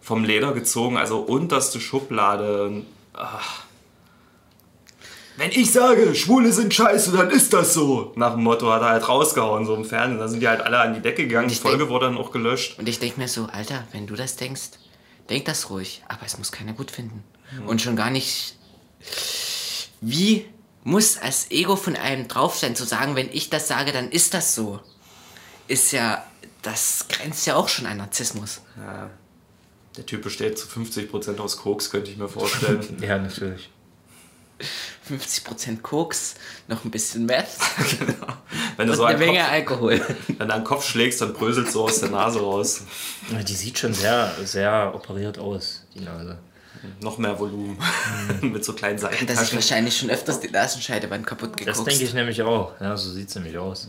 vom 0.00 0.24
Leder 0.24 0.52
gezogen, 0.52 0.96
also 0.96 1.18
unterste 1.18 1.80
Schublade. 1.80 2.82
Ach. 3.12 3.67
Wenn 5.38 5.52
ich 5.52 5.70
sage, 5.72 6.16
Schwule 6.16 6.52
sind 6.52 6.74
scheiße, 6.74 7.12
dann 7.12 7.30
ist 7.30 7.52
das 7.52 7.72
so. 7.72 8.12
Nach 8.16 8.32
dem 8.34 8.42
Motto 8.42 8.70
hat 8.72 8.82
er 8.82 8.88
halt 8.88 9.08
rausgehauen, 9.08 9.66
so 9.66 9.74
im 9.76 9.84
Fernsehen. 9.84 10.18
Da 10.18 10.26
sind 10.26 10.40
die 10.40 10.48
halt 10.48 10.60
alle 10.60 10.80
an 10.80 10.94
die 10.94 11.00
Decke 11.00 11.28
gegangen. 11.28 11.48
Die 11.48 11.54
Folge 11.54 11.78
denk- 11.78 11.90
wurde 11.90 12.06
dann 12.06 12.18
auch 12.18 12.32
gelöscht. 12.32 12.76
Und 12.78 12.88
ich 12.88 12.98
denke 12.98 13.20
mir 13.20 13.28
so, 13.28 13.44
Alter, 13.46 13.86
wenn 13.92 14.08
du 14.08 14.16
das 14.16 14.34
denkst, 14.34 14.70
denk 15.30 15.44
das 15.44 15.70
ruhig. 15.70 16.02
Aber 16.08 16.26
es 16.26 16.38
muss 16.38 16.50
keiner 16.50 16.72
gut 16.72 16.90
finden. 16.90 17.22
Und 17.68 17.80
schon 17.80 17.94
gar 17.94 18.10
nicht. 18.10 18.56
Wie 20.00 20.46
muss 20.82 21.18
als 21.18 21.50
Ego 21.52 21.76
von 21.76 21.94
einem 21.96 22.26
drauf 22.26 22.58
sein, 22.58 22.74
zu 22.74 22.84
sagen, 22.84 23.14
wenn 23.14 23.28
ich 23.32 23.48
das 23.48 23.68
sage, 23.68 23.92
dann 23.92 24.10
ist 24.10 24.34
das 24.34 24.54
so? 24.56 24.80
Ist 25.68 25.92
ja. 25.92 26.24
Das 26.62 27.06
grenzt 27.08 27.46
ja 27.46 27.54
auch 27.54 27.68
schon 27.68 27.86
an 27.86 27.98
Narzissmus. 27.98 28.60
Der 29.96 30.04
Typ 30.04 30.22
besteht 30.24 30.58
zu 30.58 30.66
50% 30.66 31.38
aus 31.38 31.56
Koks, 31.56 31.90
könnte 31.90 32.10
ich 32.10 32.16
mir 32.16 32.28
vorstellen. 32.28 32.80
Ja, 33.00 33.18
natürlich. 33.18 33.70
50% 35.08 35.80
Koks, 35.82 36.34
noch 36.66 36.84
ein 36.84 36.90
bisschen 36.90 37.26
Meth 37.26 37.46
Wenn 38.76 38.86
du 38.86 38.92
und 38.92 38.96
so 38.96 39.04
eine 39.04 39.18
Menge 39.18 39.40
Kopf, 39.40 39.50
Alkohol. 39.50 40.00
wenn 40.38 40.48
du 40.48 40.54
einen 40.54 40.64
Kopf 40.64 40.86
schlägst, 40.88 41.20
dann 41.20 41.32
bröselt 41.32 41.70
so 41.70 41.84
aus 41.84 42.00
der 42.00 42.10
Nase 42.10 42.40
raus. 42.40 42.82
Die 43.46 43.54
sieht 43.54 43.78
schon 43.78 43.94
sehr, 43.94 44.32
sehr 44.44 44.92
operiert 44.94 45.38
aus, 45.38 45.84
die 45.94 46.00
Nase. 46.00 46.38
Noch 47.00 47.18
mehr 47.18 47.38
Volumen. 47.38 47.76
Mit 48.40 48.64
so 48.64 48.72
kleinen 48.72 49.00
Das 49.00 49.42
ist 49.42 49.54
wahrscheinlich 49.54 49.96
schon 49.96 50.10
öfters 50.10 50.38
die 50.40 50.48
Nasenscheidewand 50.48 51.26
kaputt 51.26 51.52
Das 51.54 51.66
geguckt. 51.66 51.90
denke 51.90 52.04
ich 52.04 52.14
nämlich 52.14 52.42
auch. 52.42 52.72
Ja, 52.80 52.96
so 52.96 53.10
sieht 53.10 53.28
es 53.28 53.34
nämlich 53.34 53.58
aus. 53.58 53.88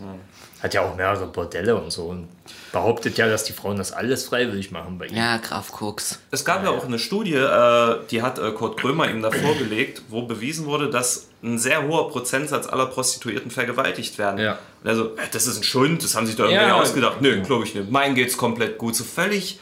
Hat 0.62 0.74
ja 0.74 0.82
auch 0.82 0.96
mehrere 0.96 1.26
Bordelle 1.28 1.76
und 1.76 1.90
so 1.92 2.04
und 2.08 2.28
behauptet 2.74 3.18
ja, 3.18 3.28
dass 3.30 3.46
die 3.46 3.54
Frauen 3.54 3.78
das 3.78 3.92
alles 3.94 4.26
freiwillig 4.26 4.72
machen 4.72 4.98
bei 4.98 5.06
ihm. 5.08 5.16
Ja, 5.16 5.38
Graf 5.38 5.72
Koks. 5.72 6.20
Es 6.32 6.44
gab 6.44 6.64
ja 6.64 6.70
auch 6.70 6.86
eine 6.86 7.00
Studie, 7.00 7.34
äh, 7.36 7.96
die 8.12 8.22
hat 8.22 8.40
äh, 8.40 8.52
Kurt 8.52 8.78
Krömer 8.80 9.10
ihm 9.10 9.22
da 9.22 9.32
vorgelegt, 9.32 10.02
wo 10.10 10.24
bewiesen 10.24 10.66
wurde, 10.66 10.90
dass 10.90 11.28
ein 11.42 11.58
sehr 11.58 11.88
hoher 11.88 12.10
Prozentsatz 12.10 12.68
aller 12.68 12.88
Prostituierten 12.88 13.50
vergewaltigt 13.52 14.18
werden. 14.18 14.40
Ja. 14.40 14.60
Und 14.84 14.90
also, 14.90 15.06
äh, 15.16 15.22
das 15.32 15.48
ist 15.48 15.58
ein 15.58 15.64
Schund, 15.64 16.04
das 16.04 16.16
haben 16.16 16.28
sich 16.28 16.36
da 16.36 16.44
irgendwie 16.44 16.62
Ja. 16.68 16.76
ausgedacht. 16.76 17.22
Nö, 17.22 17.42
glaube 17.42 17.64
ich 17.64 17.74
nicht. 17.74 17.90
Mein 17.90 18.14
geht's 18.14 18.36
komplett 18.38 18.78
gut. 18.78 18.96
So 18.96 19.06
völlig. 19.06 19.60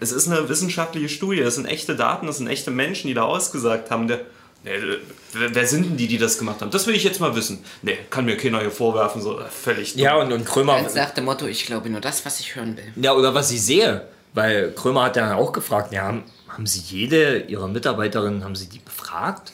Es 0.00 0.12
ist 0.12 0.28
eine 0.28 0.48
wissenschaftliche 0.48 1.08
Studie, 1.08 1.40
das 1.40 1.54
sind 1.54 1.66
echte 1.66 1.96
Daten, 1.96 2.26
das 2.26 2.36
sind 2.38 2.48
echte 2.48 2.70
Menschen, 2.70 3.08
die 3.08 3.14
da 3.14 3.22
ausgesagt 3.22 3.90
haben. 3.90 4.08
Der, 4.08 4.20
nee, 4.64 4.70
äh, 4.70 4.98
wer, 5.32 5.54
wer 5.54 5.66
sind 5.66 5.84
denn 5.84 5.96
die, 5.96 6.08
die 6.08 6.18
das 6.18 6.38
gemacht 6.38 6.60
haben? 6.60 6.70
Das 6.70 6.86
will 6.86 6.94
ich 6.94 7.04
jetzt 7.04 7.20
mal 7.20 7.34
wissen. 7.36 7.64
Nee, 7.82 7.98
kann 8.10 8.24
mir 8.24 8.36
keiner 8.36 8.60
hier 8.60 8.70
vorwerfen, 8.70 9.22
so 9.22 9.38
äh, 9.38 9.44
völlig. 9.48 9.92
dumm. 9.92 10.02
Ja, 10.02 10.16
und, 10.16 10.32
und 10.32 10.44
Krömer. 10.44 10.76
Ganz 10.76 10.94
nach 10.94 11.10
dem 11.10 11.26
Motto, 11.26 11.46
ich 11.46 11.66
glaube 11.66 11.88
nur 11.90 12.00
das, 12.00 12.24
was 12.26 12.40
ich 12.40 12.56
hören 12.56 12.76
will. 12.76 12.92
Ja, 12.96 13.12
oder 13.14 13.34
was 13.34 13.50
ich 13.50 13.62
sehe. 13.62 14.08
Weil 14.32 14.72
Krömer 14.72 15.04
hat 15.04 15.16
ja 15.16 15.36
auch 15.36 15.52
gefragt, 15.52 15.92
ja, 15.92 16.02
haben, 16.02 16.24
haben 16.48 16.66
Sie 16.66 16.80
jede 16.80 17.38
Ihrer 17.42 17.68
Mitarbeiterinnen, 17.68 18.42
haben 18.42 18.56
Sie 18.56 18.68
die 18.68 18.80
befragt? 18.80 19.52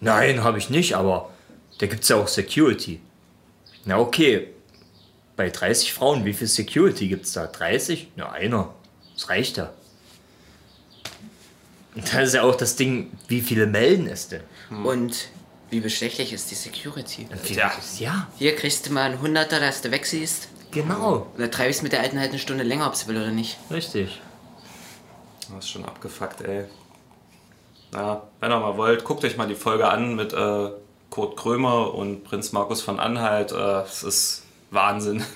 Nein, 0.00 0.42
habe 0.42 0.58
ich 0.58 0.68
nicht, 0.68 0.96
aber 0.96 1.30
da 1.78 1.86
gibt 1.86 2.02
es 2.02 2.08
ja 2.08 2.16
auch 2.16 2.26
Security. 2.26 3.00
Na 3.84 3.98
okay, 3.98 4.48
bei 5.36 5.50
30 5.50 5.92
Frauen, 5.92 6.24
wie 6.24 6.32
viel 6.32 6.48
Security 6.48 7.08
gibt 7.08 7.26
es 7.26 7.32
da? 7.32 7.46
30? 7.46 8.08
Ja, 8.16 8.30
einer. 8.32 8.74
Das 9.14 9.28
reicht 9.28 9.56
ja. 9.56 9.72
Und 11.94 12.12
da 12.12 12.20
ist 12.20 12.34
ja 12.34 12.42
auch 12.42 12.56
das 12.56 12.76
Ding, 12.76 13.12
wie 13.28 13.40
viele 13.40 13.66
melden 13.66 14.06
es 14.08 14.28
denn? 14.28 14.42
Und 14.84 15.28
wie 15.70 15.80
bestechlich 15.80 16.32
ist 16.32 16.50
die 16.50 16.54
Security? 16.54 17.28
Ja. 17.48 17.72
ja, 17.98 18.28
Hier 18.38 18.56
kriegst 18.56 18.86
du 18.86 18.92
mal 18.92 19.02
einen 19.10 19.20
Hunderter, 19.20 19.60
dass 19.60 19.80
du 19.82 19.90
wegsiehst. 19.90 20.48
genau. 20.70 21.26
Oder 21.36 21.50
treibst 21.50 21.82
mit 21.82 21.92
der 21.92 22.00
Alten 22.00 22.18
halt 22.18 22.30
eine 22.30 22.38
Stunde 22.38 22.64
länger, 22.64 22.86
ob 22.86 22.94
sie 22.96 23.06
will 23.08 23.16
oder 23.16 23.30
nicht. 23.30 23.58
Richtig. 23.70 24.20
Das 25.54 25.64
ist 25.64 25.70
schon 25.70 25.84
abgefuckt, 25.84 26.40
ey. 26.42 26.64
Ja, 27.92 28.22
wenn 28.40 28.50
ihr 28.50 28.58
mal 28.58 28.76
wollt, 28.76 29.04
guckt 29.04 29.24
euch 29.24 29.36
mal 29.36 29.46
die 29.46 29.54
Folge 29.54 29.88
an 29.88 30.16
mit 30.16 30.32
äh, 30.32 30.70
Kurt 31.10 31.36
Krömer 31.36 31.94
und 31.94 32.24
Prinz 32.24 32.50
Markus 32.52 32.80
von 32.80 32.98
Anhalt. 32.98 33.52
Äh, 33.52 33.82
es 33.82 34.02
ist 34.02 34.42
Wahnsinn. 34.70 35.22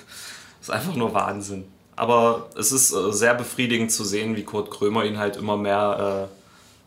Es 0.61 0.67
ist 0.67 0.73
einfach 0.75 0.93
nur 0.95 1.13
Wahnsinn. 1.13 1.71
Aber 1.95 2.49
es 2.57 2.73
ist 2.73 2.91
äh, 2.91 3.13
sehr 3.13 3.33
befriedigend 3.33 3.93
zu 3.93 4.03
sehen, 4.03 4.35
wie 4.35 4.43
Kurt 4.43 4.69
Krömer 4.71 5.05
ihn 5.05 5.17
halt 5.17 5.37
immer 5.37 5.55
mehr 5.55 6.27
äh, 6.29 6.38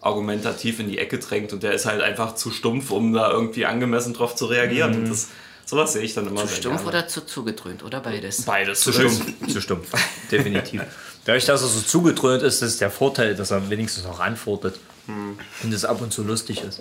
argumentativ 0.03 0.81
in 0.81 0.89
die 0.89 0.99
Ecke 0.99 1.19
drängt 1.19 1.53
und 1.53 1.63
der 1.63 1.73
ist 1.73 1.87
halt 1.87 2.03
einfach 2.03 2.35
zu 2.35 2.51
stumpf, 2.51 2.91
um 2.91 3.13
da 3.13 3.31
irgendwie 3.31 3.65
angemessen 3.65 4.13
drauf 4.13 4.35
zu 4.35 4.47
reagieren. 4.47 4.95
Und 4.95 5.09
das, 5.11 5.29
sowas 5.65 5.93
sehe 5.95 6.03
ich 6.03 6.13
dann 6.13 6.27
immer 6.27 6.43
Zu 6.43 6.49
sehr 6.49 6.57
stumpf 6.57 6.83
gerne. 6.83 6.89
oder 6.89 7.09
zu 7.09 7.25
zugedröhnt 7.25 7.83
oder 7.83 8.01
beides? 8.01 8.43
Beides. 8.43 8.81
Zu 8.81 8.93
stumpf. 8.93 9.23
Zu 9.51 9.61
stumpf. 9.61 9.89
Definitiv. 10.31 10.83
Dadurch, 11.25 11.45
dass 11.47 11.63
er 11.63 11.69
so 11.69 11.81
zugedröhnt 11.81 12.43
ist, 12.43 12.61
ist 12.63 12.81
der 12.81 12.91
Vorteil, 12.91 13.35
dass 13.37 13.53
er 13.53 13.71
wenigstens 13.71 14.05
noch 14.05 14.21
antwortet. 14.21 14.79
Und 15.07 15.73
es 15.73 15.85
ab 15.85 16.01
und 16.01 16.13
zu 16.13 16.23
lustig 16.23 16.63
ist. 16.63 16.81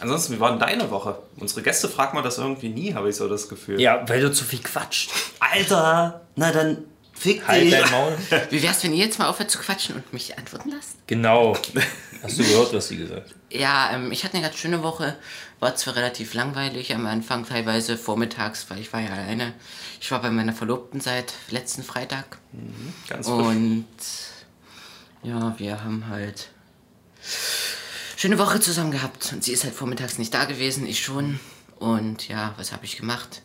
Ansonsten, 0.00 0.34
wie 0.34 0.40
war 0.40 0.50
denn 0.50 0.58
deine 0.58 0.90
Woche? 0.90 1.18
Unsere 1.36 1.62
Gäste 1.62 1.88
fragen 1.88 2.16
mal 2.16 2.22
das 2.22 2.38
irgendwie 2.38 2.70
nie, 2.70 2.94
habe 2.94 3.08
ich 3.10 3.16
so 3.16 3.28
das 3.28 3.48
Gefühl. 3.48 3.80
Ja, 3.80 4.02
weil 4.08 4.20
du 4.20 4.32
zu 4.32 4.44
viel 4.44 4.58
quatscht. 4.60 5.10
Alter, 5.38 6.22
na 6.34 6.50
dann 6.50 6.78
fick 7.22 7.46
Halt 7.46 7.72
dein 7.72 7.90
Maul. 7.90 8.16
Wie 8.50 8.62
wär's, 8.62 8.82
wenn 8.82 8.92
ihr 8.92 9.04
jetzt 9.04 9.18
mal 9.18 9.28
aufhört 9.28 9.50
zu 9.50 9.58
quatschen 9.58 9.94
und 9.94 10.12
mich 10.12 10.36
antworten 10.36 10.70
lasst? 10.70 10.96
Genau. 11.06 11.56
Hast 12.22 12.38
du 12.38 12.44
gehört, 12.44 12.72
was 12.72 12.88
sie 12.88 12.96
gesagt 12.96 13.30
hat? 13.30 13.36
Ja, 13.50 13.92
ähm, 13.92 14.12
ich 14.12 14.24
hatte 14.24 14.34
eine 14.34 14.46
ganz 14.46 14.58
schöne 14.58 14.82
Woche. 14.82 15.16
War 15.60 15.76
zwar 15.76 15.96
relativ 15.96 16.34
langweilig 16.34 16.94
am 16.94 17.06
Anfang, 17.06 17.46
teilweise 17.46 17.96
vormittags, 17.96 18.66
weil 18.68 18.80
ich 18.80 18.92
war 18.92 19.00
ja 19.00 19.10
alleine. 19.10 19.54
Ich 20.00 20.10
war 20.10 20.20
bei 20.20 20.30
meiner 20.30 20.52
Verlobten 20.52 21.00
seit 21.00 21.32
letzten 21.50 21.82
Freitag. 21.82 22.38
Ganz 23.08 23.26
frisch. 23.26 23.46
Und 23.46 23.86
ja, 25.22 25.54
wir 25.58 25.84
haben 25.84 26.08
halt 26.08 26.48
schöne 28.16 28.38
Woche 28.38 28.60
zusammen 28.60 28.90
gehabt. 28.90 29.32
Und 29.32 29.44
sie 29.44 29.52
ist 29.52 29.64
halt 29.64 29.74
vormittags 29.74 30.18
nicht 30.18 30.34
da 30.34 30.44
gewesen, 30.44 30.86
ich 30.86 31.04
schon. 31.04 31.38
Und 31.78 32.28
ja, 32.28 32.54
was 32.56 32.72
habe 32.72 32.84
ich 32.84 32.96
gemacht? 32.96 33.42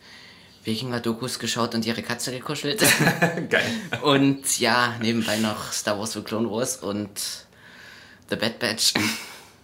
Wikinger-Dokus 0.63 1.39
geschaut 1.39 1.75
und 1.75 1.85
ihre 1.85 2.01
Katze 2.03 2.31
gekuschelt. 2.31 2.81
Geil. 3.49 3.65
und 4.01 4.59
ja, 4.59 4.95
nebenbei 5.01 5.37
noch 5.37 5.71
Star 5.71 5.97
Wars 5.99 6.13
für 6.13 6.23
Clone 6.23 6.49
Wars 6.49 6.77
und 6.77 7.09
The 8.29 8.35
Bad 8.35 8.59
Batch. 8.59 8.93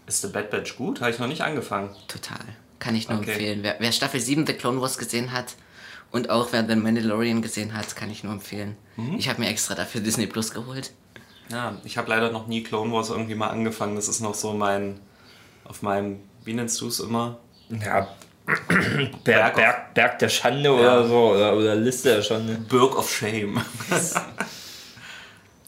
Ist 0.07 0.21
The 0.21 0.27
Bad 0.27 0.49
Batch 0.49 0.75
gut? 0.77 1.01
Habe 1.01 1.11
ich 1.11 1.19
noch 1.19 1.27
nicht 1.27 1.41
angefangen. 1.41 1.89
Total. 2.07 2.39
Kann 2.79 2.95
ich 2.95 3.09
nur 3.09 3.19
Okay. 3.19 3.31
empfehlen. 3.31 3.59
Wer, 3.63 3.75
wer 3.79 3.91
Staffel 3.91 4.19
7 4.19 4.45
The 4.47 4.53
Clone 4.53 4.81
Wars 4.81 4.97
gesehen 4.97 5.31
hat 5.31 5.55
und 6.11 6.29
auch 6.29 6.49
wer 6.51 6.65
The 6.67 6.75
Mandalorian 6.75 7.41
gesehen 7.41 7.73
hat, 7.73 7.95
kann 7.95 8.09
ich 8.11 8.23
nur 8.23 8.33
empfehlen. 8.33 8.75
Ich 9.17 9.27
habe 9.29 9.41
mir 9.41 9.47
extra 9.49 9.73
dafür 9.75 10.01
Disney 10.01 10.27
Plus 10.27 10.51
geholt. 10.51 10.91
Ja, 11.49 11.77
ich 11.83 11.97
habe 11.97 12.09
leider 12.09 12.31
noch 12.31 12.47
nie 12.47 12.63
Clone 12.63 12.91
Wars 12.93 13.09
irgendwie 13.09 13.35
mal 13.35 13.49
angefangen. 13.49 13.95
Das 13.95 14.07
ist 14.07 14.21
noch 14.21 14.33
so 14.35 14.53
mein, 14.53 14.99
auf 15.65 15.81
meinem, 15.81 16.19
wie 16.45 16.53
nennst 16.53 16.79
du 16.81 16.87
es 16.87 16.99
immer? 16.99 17.39
Ja. 17.69 18.07
Berg 19.23 19.55
Berg, 19.55 19.93
Berg, 19.93 20.19
der 20.19 20.29
Schande 20.29 20.71
oder 20.71 21.07
so. 21.07 21.31
Oder, 21.31 21.55
oder 21.55 21.75
Liste 21.75 22.15
der 22.15 22.21
Schande. 22.21 22.55
Burg 22.55 22.97
of 22.97 23.11
Shame. 23.11 23.61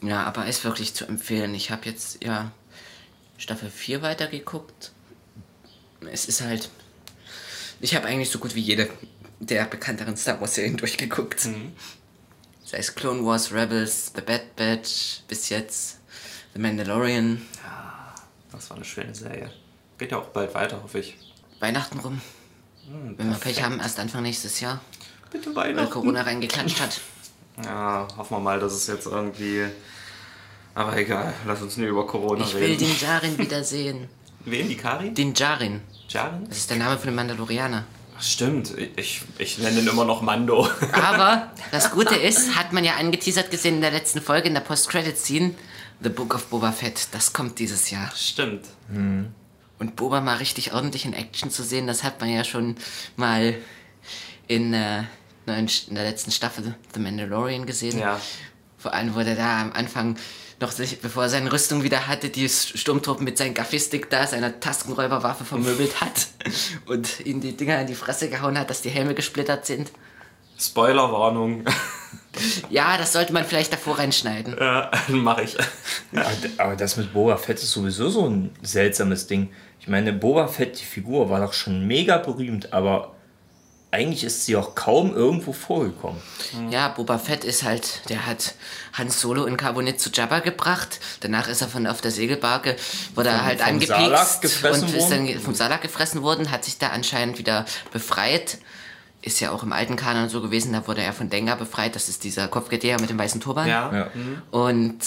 Ja, 0.02 0.24
aber 0.24 0.46
ist 0.46 0.64
wirklich 0.64 0.94
zu 0.94 1.08
empfehlen. 1.08 1.56
Ich 1.56 1.72
habe 1.72 1.86
jetzt 1.86 2.24
ja 2.24 2.52
Staffel 3.38 3.72
4 3.72 4.04
weitergeguckt. 4.04 4.92
Es 6.12 6.26
ist 6.26 6.42
halt. 6.42 6.70
Ich 7.80 7.96
habe 7.96 8.06
eigentlich 8.06 8.30
so 8.30 8.38
gut 8.38 8.54
wie 8.54 8.62
jede 8.62 8.88
der 9.40 9.66
bekannteren 9.66 10.16
Star 10.16 10.40
Wars 10.40 10.56
Serien 10.56 10.78
durchgeguckt. 10.78 11.40
Sei 12.64 12.78
es 12.78 12.94
Clone 12.94 13.26
Wars, 13.26 13.52
Rebels, 13.52 14.12
The 14.16 14.22
Bad 14.22 14.56
Batch, 14.56 15.22
bis 15.28 15.50
jetzt 15.50 16.00
The 16.54 16.60
Mandalorian. 16.60 17.42
Das 18.52 18.70
war 18.70 18.78
eine 18.78 18.86
schöne 18.86 19.16
Serie. 19.16 19.52
Geht 19.98 20.12
ja 20.12 20.20
auch 20.20 20.28
bald 20.28 20.54
weiter, 20.54 20.84
hoffe 20.84 21.00
ich. 21.00 21.18
Weihnachten 21.60 22.00
rum. 22.00 22.22
Wenn 22.88 23.30
wir 23.30 23.38
Pech 23.38 23.62
haben, 23.64 23.80
erst 23.80 24.00
Anfang 24.00 24.24
nächstes 24.24 24.60
Jahr, 24.60 24.80
Bitte 25.32 25.56
weil 25.56 25.70
Weihnachten. 25.76 25.90
Corona 25.92 26.22
reingeklatscht 26.22 26.80
hat. 26.80 27.02
Ja, 27.64 28.08
hoffen 28.18 28.36
wir 28.38 28.40
mal, 28.42 28.60
dass 28.60 28.74
es 28.74 28.88
jetzt 28.88 29.06
irgendwie 29.08 29.66
Aber 30.74 30.96
egal, 30.98 31.34
lass 31.48 31.62
uns 31.62 31.78
nicht 31.78 31.88
über 31.88 32.06
Corona 32.06 32.44
Ich 32.46 32.54
will 32.54 32.64
reden. 32.64 32.80
den 32.88 33.00
Jarin 33.00 33.38
wiedersehen. 33.40 34.08
Wen, 34.44 34.68
die 34.70 34.76
Kari? 34.78 35.14
Den 35.14 35.34
Jarin. 35.34 35.82
Jaren? 36.10 36.48
Das 36.48 36.58
ist 36.58 36.70
der 36.70 36.78
Name 36.78 36.98
von 36.98 37.08
dem 37.08 37.16
Mandalorianer. 37.16 37.86
Ach, 38.18 38.22
Stimmt, 38.22 38.74
ich, 38.78 39.22
ich 39.40 39.58
nenne 39.58 39.80
ihn 39.80 39.88
immer 39.88 40.06
noch 40.06 40.22
Mando. 40.22 40.70
Aber 40.94 41.52
das 41.72 41.92
Gute 41.92 42.16
ist, 42.16 42.56
hat 42.56 42.72
man 42.72 42.84
ja 42.84 42.96
angeteasert 42.96 43.50
gesehen 43.52 43.76
in 43.76 43.82
der 43.82 43.92
letzten 43.92 44.22
Folge 44.22 44.48
in 44.48 44.54
der 44.54 44.62
Post-Credit-Scene, 44.62 45.56
The 46.02 46.10
Book 46.10 46.36
of 46.36 46.46
Boba 46.48 46.72
Fett, 46.72 47.08
das 47.14 47.34
kommt 47.34 47.58
dieses 47.60 47.90
Jahr. 47.90 48.12
Stimmt. 48.16 48.66
Und 49.80 49.96
Boba 49.96 50.22
mal 50.22 50.38
richtig 50.38 50.74
ordentlich 50.74 51.06
in 51.06 51.14
Action 51.14 51.52
zu 51.52 51.64
sehen, 51.64 51.88
das 51.88 52.04
hat 52.04 52.22
man 52.22 52.30
ja 52.30 52.44
schon 52.44 52.76
mal 53.18 53.56
in, 54.48 54.74
äh, 54.74 55.04
in 55.48 55.96
der 55.96 56.04
letzten 56.04 56.32
Staffel 56.32 56.76
The 56.94 57.00
Mandalorian 57.00 57.66
gesehen. 57.66 58.00
Ja. 58.00 58.20
Vor 58.78 58.94
allem 58.94 59.16
wurde 59.16 59.36
da 59.36 59.62
am 59.62 59.74
Anfang 59.74 60.16
noch 60.62 60.72
sich, 60.72 61.02
bevor 61.02 61.24
er 61.24 61.30
seine 61.30 61.52
Rüstung 61.52 61.84
wieder 61.84 62.08
hatte, 62.08 62.30
die 62.30 62.48
Sturmtruppen 62.48 63.26
mit 63.26 63.38
seinem 63.38 63.54
Gaffistik 63.54 64.10
da, 64.10 64.26
seiner 64.26 64.60
Taskenräuberwaffe 64.60 65.44
vermöbelt 65.44 66.00
hat 66.00 66.28
und 66.86 67.20
ihm 67.26 67.42
die 67.42 67.58
Dinger 67.58 67.82
in 67.82 67.88
die 67.88 67.96
Fresse 67.96 68.30
gehauen 68.30 68.58
hat, 68.58 68.70
dass 68.70 68.82
die 68.82 68.90
Helme 68.90 69.14
gesplittert 69.14 69.66
sind. 69.66 69.92
Spoilerwarnung. 70.58 71.66
Ja, 72.70 72.98
das 72.98 73.14
sollte 73.14 73.32
man 73.32 73.46
vielleicht 73.46 73.72
davor 73.72 73.98
reinschneiden. 73.98 74.58
Ja, 74.60 74.92
mach 75.08 75.38
ich. 75.38 75.56
Aber, 76.12 76.32
aber 76.58 76.76
das 76.76 76.98
mit 76.98 77.14
Boba 77.14 77.38
Fett 77.38 77.60
ist 77.60 77.72
sowieso 77.72 78.10
so 78.10 78.28
ein 78.28 78.54
seltsames 78.62 79.28
Ding. 79.28 79.54
Ich 79.80 79.88
meine, 79.88 80.14
Boba 80.14 80.48
Fett, 80.48 80.80
die 80.80 80.86
Figur, 80.86 81.30
war 81.30 81.40
doch 81.40 81.54
schon 81.54 81.86
mega 81.86 82.18
berühmt, 82.18 82.74
aber 82.74 83.16
eigentlich 83.96 84.24
ist 84.26 84.46
sie 84.46 84.58
auch 84.58 84.76
kaum 84.76 85.16
irgendwo 85.16 85.54
vorgekommen. 85.54 86.20
Ja, 86.70 86.90
Boba 86.90 87.18
Fett 87.18 87.46
ist 87.46 87.64
halt, 87.64 88.02
der 88.10 88.26
hat 88.26 88.56
Han 88.94 89.10
Solo 89.10 89.46
in 89.46 89.56
Carbonit 89.56 90.02
zu 90.02 90.10
Jabba 90.12 90.40
gebracht. 90.40 91.00
Danach 91.22 91.48
ist 91.48 91.62
er 91.62 91.70
von 91.70 91.88
auf 91.88 92.02
der 92.02 92.12
Segelbarke, 92.12 92.76
wurde 93.14 93.30
er 93.30 93.46
halt 93.46 93.66
angepiekst 93.66 94.44
und 94.44 94.44
ist 94.44 94.64
worden? 94.64 95.28
dann 95.28 95.40
vom 95.40 95.56
Salak 95.56 95.82
gefressen 95.82 96.24
worden, 96.24 96.52
hat 96.52 96.66
sich 96.66 96.78
da 96.78 96.90
anscheinend 96.90 97.38
wieder 97.38 97.66
befreit. 97.94 98.58
Ist 99.22 99.40
ja 99.40 99.52
auch 99.52 99.64
im 99.64 99.72
alten 99.72 99.96
Kanon 99.96 100.30
so 100.30 100.42
gewesen, 100.42 100.74
da 100.74 100.86
wurde 100.88 101.02
er 101.02 101.14
von 101.14 101.30
Dengar 101.30 101.56
befreit. 101.56 101.96
Das 101.96 102.10
ist 102.10 102.24
dieser 102.26 102.48
Kopfgedeher 102.48 103.00
mit 103.00 103.10
dem 103.10 103.18
weißen 103.18 103.40
Turban. 103.40 103.68
Ja. 103.68 103.94
Ja. 103.94 104.08
Und 104.52 105.00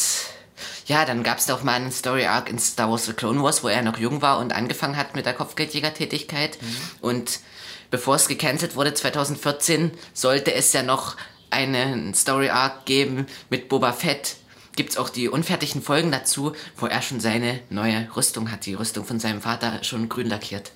ja, 0.86 1.04
dann 1.04 1.22
gab 1.22 1.38
es 1.38 1.46
da 1.46 1.54
auch 1.54 1.62
mal 1.62 1.74
einen 1.74 1.92
Story 1.92 2.26
Arc 2.26 2.48
in 2.50 2.58
Star 2.58 2.90
Wars 2.90 3.06
The 3.06 3.12
Clone 3.12 3.42
Wars, 3.42 3.62
wo 3.62 3.68
er 3.68 3.82
noch 3.82 3.98
jung 3.98 4.22
war 4.22 4.38
und 4.38 4.52
angefangen 4.52 4.96
hat 4.96 5.14
mit 5.14 5.26
der 5.26 5.34
Kopfgeldjäger-Tätigkeit. 5.34 6.58
Und 7.00 7.40
bevor 7.90 8.16
es 8.16 8.28
gecancelt 8.28 8.76
wurde 8.76 8.94
2014, 8.94 9.92
sollte 10.12 10.54
es 10.54 10.72
ja 10.72 10.82
noch 10.82 11.16
einen 11.50 12.14
Story 12.14 12.50
Arc 12.50 12.84
geben 12.86 13.26
mit 13.50 13.68
Boba 13.68 13.92
Fett. 13.92 14.36
Gibt 14.76 14.90
es 14.90 14.96
auch 14.96 15.08
die 15.08 15.28
unfertigen 15.28 15.82
Folgen 15.82 16.12
dazu, 16.12 16.52
wo 16.76 16.86
er 16.86 17.02
schon 17.02 17.20
seine 17.20 17.60
neue 17.68 18.08
Rüstung 18.14 18.52
hat, 18.52 18.66
die 18.66 18.74
Rüstung 18.74 19.04
von 19.04 19.18
seinem 19.18 19.40
Vater 19.40 19.82
schon 19.82 20.08
grün 20.08 20.28
lackiert. 20.28 20.70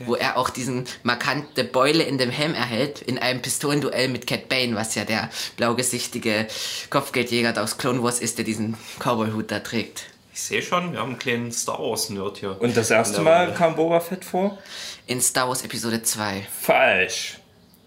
Wo 0.00 0.14
er 0.14 0.36
auch 0.36 0.50
diesen 0.50 0.84
markante 1.02 1.64
Beule 1.64 2.02
in 2.02 2.18
dem 2.18 2.30
Helm 2.30 2.54
erhält, 2.54 3.02
in 3.02 3.18
einem 3.18 3.42
Pistolenduell 3.42 4.08
mit 4.08 4.26
Cat 4.26 4.48
Bane, 4.48 4.74
was 4.74 4.94
ja 4.94 5.04
der 5.04 5.30
blaugesichtige 5.56 6.46
Kopfgeldjäger 6.90 7.62
aus 7.62 7.78
Clone 7.78 8.02
Wars 8.02 8.20
ist, 8.20 8.38
der 8.38 8.44
diesen 8.44 8.76
Cowboy-Hut 8.98 9.50
da 9.50 9.60
trägt. 9.60 10.04
Ich 10.34 10.40
sehe 10.40 10.62
schon, 10.62 10.92
wir 10.92 11.00
haben 11.00 11.10
einen 11.10 11.18
kleinen 11.18 11.52
Star 11.52 11.78
Wars-Nerd 11.78 12.38
hier. 12.38 12.60
Und 12.60 12.76
das 12.76 12.90
erste 12.90 13.20
Mal 13.20 13.44
Runde. 13.44 13.58
kam 13.58 13.76
Boba 13.76 14.00
Fett 14.00 14.24
vor? 14.24 14.58
In 15.06 15.20
Star 15.20 15.48
Wars 15.48 15.62
Episode 15.62 16.02
2. 16.02 16.46
Falsch. 16.60 17.38